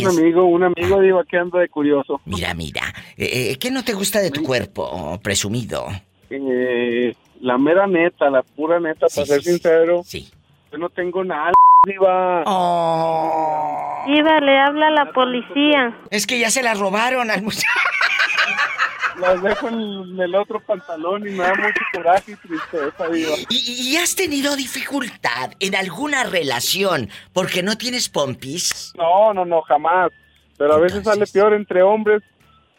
Un 0.00 0.06
amigo, 0.18 0.44
un 0.44 0.64
amigo 0.64 1.00
digo 1.00 1.22
que 1.24 1.38
ando 1.38 1.58
de 1.58 1.68
curioso. 1.68 2.20
Mira, 2.24 2.54
mira. 2.54 2.82
Eh, 3.16 3.50
eh, 3.52 3.56
¿Qué 3.58 3.70
no 3.70 3.84
te 3.84 3.92
gusta 3.92 4.20
de 4.20 4.30
tu 4.30 4.42
cuerpo, 4.42 5.18
presumido? 5.22 5.86
Eh, 6.30 7.14
la 7.40 7.58
mera 7.58 7.86
neta, 7.86 8.30
la 8.30 8.42
pura 8.42 8.80
neta, 8.80 9.06
para 9.14 9.26
ser 9.26 9.42
sincero. 9.42 10.02
Sí. 10.04 10.30
Yo 10.72 10.78
no 10.78 10.88
tengo 10.88 11.24
nada, 11.24 11.52
Diva. 11.86 12.42
Oh. 12.46 14.04
Iba, 14.08 14.40
le 14.40 14.58
habla 14.58 14.88
a 14.88 14.90
la 14.90 15.12
policía. 15.12 15.96
Es 16.10 16.26
que 16.26 16.38
ya 16.38 16.50
se 16.50 16.62
la 16.62 16.74
robaron 16.74 17.30
al 17.30 17.42
muchacho. 17.42 17.66
las 19.18 19.42
dejo 19.42 19.68
en 19.68 20.20
el 20.20 20.34
otro 20.34 20.60
pantalón 20.60 21.26
y 21.26 21.32
me 21.32 21.44
da 21.44 21.54
mucho 21.54 21.80
coraje 21.92 22.32
y 22.32 22.36
tristeza. 22.36 23.06
¿Y, 23.48 23.92
¿Y, 23.92 23.96
has 23.96 24.14
tenido 24.14 24.56
dificultad 24.56 25.52
en 25.60 25.74
alguna 25.74 26.24
relación 26.24 27.08
porque 27.32 27.62
no 27.62 27.76
tienes 27.76 28.08
pompis? 28.08 28.92
No, 28.96 29.32
no, 29.32 29.44
no, 29.44 29.62
jamás. 29.62 30.10
Pero 30.56 30.74
a 30.74 30.78
veces 30.78 31.04
sale 31.04 31.26
peor 31.26 31.54
entre 31.54 31.82
hombres. 31.82 32.22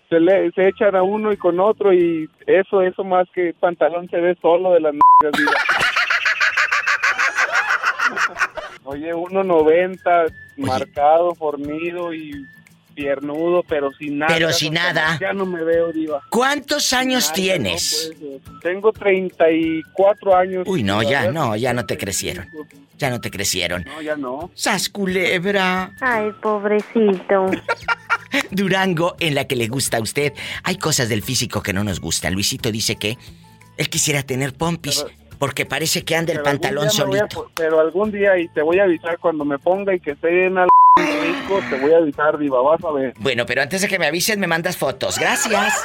Se, 0.10 0.20
le, 0.20 0.52
se 0.52 0.68
echan 0.68 0.96
a 0.96 1.04
uno 1.04 1.32
y 1.32 1.38
con 1.38 1.60
otro 1.60 1.92
y 1.92 2.30
eso, 2.46 2.82
eso 2.82 3.04
más 3.04 3.28
que 3.34 3.56
pantalón 3.60 4.08
se 4.10 4.18
ve 4.18 4.38
solo 4.42 4.72
de 4.74 4.80
las 4.80 4.94
diva. 4.94 5.52
Oye, 8.84 9.14
1.90, 9.14 10.34
marcado, 10.58 11.34
fornido 11.34 12.14
y 12.14 12.46
piernudo, 12.96 13.64
pero 13.64 13.92
sin 13.94 14.20
nada. 14.20 14.34
Pero 14.34 14.52
sin 14.52 14.74
nada. 14.74 15.20
Ya 15.20 15.34
no 15.34 15.46
me 15.46 15.64
veo, 15.64 15.92
diva. 15.92 16.22
¿Cuántos 16.30 16.94
años 16.94 17.32
tienes? 17.34 18.14
tengo 18.62 18.92
34 18.92 20.36
años. 20.36 20.64
Uy, 20.68 20.82
no, 20.82 21.04
ya, 21.04 21.32
no, 21.32 21.56
ya 21.56 21.74
no 21.74 21.86
te 21.86 21.98
crecieron. 21.98 22.48
Ya 22.98 23.10
no 23.10 23.20
te 23.20 23.30
crecieron. 23.30 23.84
No, 23.84 24.02
ya 24.02 24.16
no. 24.16 24.50
¡Sas 24.56 24.90
culebra! 24.90 25.94
Ay, 26.00 26.32
pobrecito. 26.42 27.52
Durango, 28.52 29.16
en 29.20 29.36
la 29.36 29.46
que 29.46 29.56
le 29.56 29.68
gusta 29.68 29.98
a 29.98 30.02
usted. 30.02 30.34
Hay 30.64 30.78
cosas 30.78 31.10
del 31.10 31.22
físico 31.22 31.62
que 31.62 31.74
no 31.74 31.84
nos 31.84 32.00
gustan. 32.00 32.34
Luisito 32.34 32.72
dice 32.72 32.96
que 32.96 33.18
él 33.78 33.90
quisiera 33.90 34.24
tener 34.24 34.54
pompis. 34.54 35.06
Porque 35.38 35.66
parece 35.66 36.04
que 36.04 36.16
anda 36.16 36.34
el 36.34 36.42
pantalón 36.42 36.90
solito. 36.90 37.52
pero 37.56 37.80
algún 37.80 38.12
día 38.12 38.38
y 38.38 38.48
te 38.48 38.62
voy 38.62 38.80
a 38.80 38.84
avisar 38.84 39.20
cuando 39.20 39.46
me 39.46 39.60
ponga 39.60 39.94
y 39.94 40.00
que 40.00 40.12
esté 40.12 40.46
en 40.48 40.58
al 40.58 40.70
te 41.70 41.80
voy 41.80 41.94
a 41.94 41.98
avisar, 41.98 42.38
Diva, 42.38 42.62
vas 42.62 42.84
a 42.84 42.92
ver. 42.92 43.14
Bueno, 43.20 43.46
pero 43.46 43.62
antes 43.62 43.82
de 43.82 43.88
que 43.88 44.00
me 44.00 44.08
avisen, 44.08 44.40
me 44.40 44.48
mandas 44.48 44.78
fotos. 44.78 45.20
Gracias. 45.20 45.74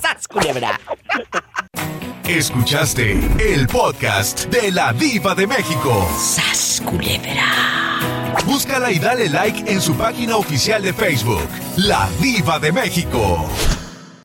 ¡Sas, 0.00 0.28
culebra! 0.28 0.78
Escuchaste 2.28 3.18
el 3.40 3.66
podcast 3.66 4.46
de 4.46 4.70
la 4.70 4.92
Diva 4.92 5.34
de 5.34 5.46
México. 5.46 6.08
¡Sas, 6.16 6.82
culebra! 6.84 7.44
Búscala 8.46 8.92
y 8.92 8.98
dale 8.98 9.28
like 9.28 9.70
en 9.70 9.80
su 9.80 9.94
página 9.96 10.36
oficial 10.36 10.82
de 10.82 10.92
Facebook, 10.92 11.48
La 11.76 12.08
Diva 12.20 12.58
de 12.58 12.72
México. 12.72 13.48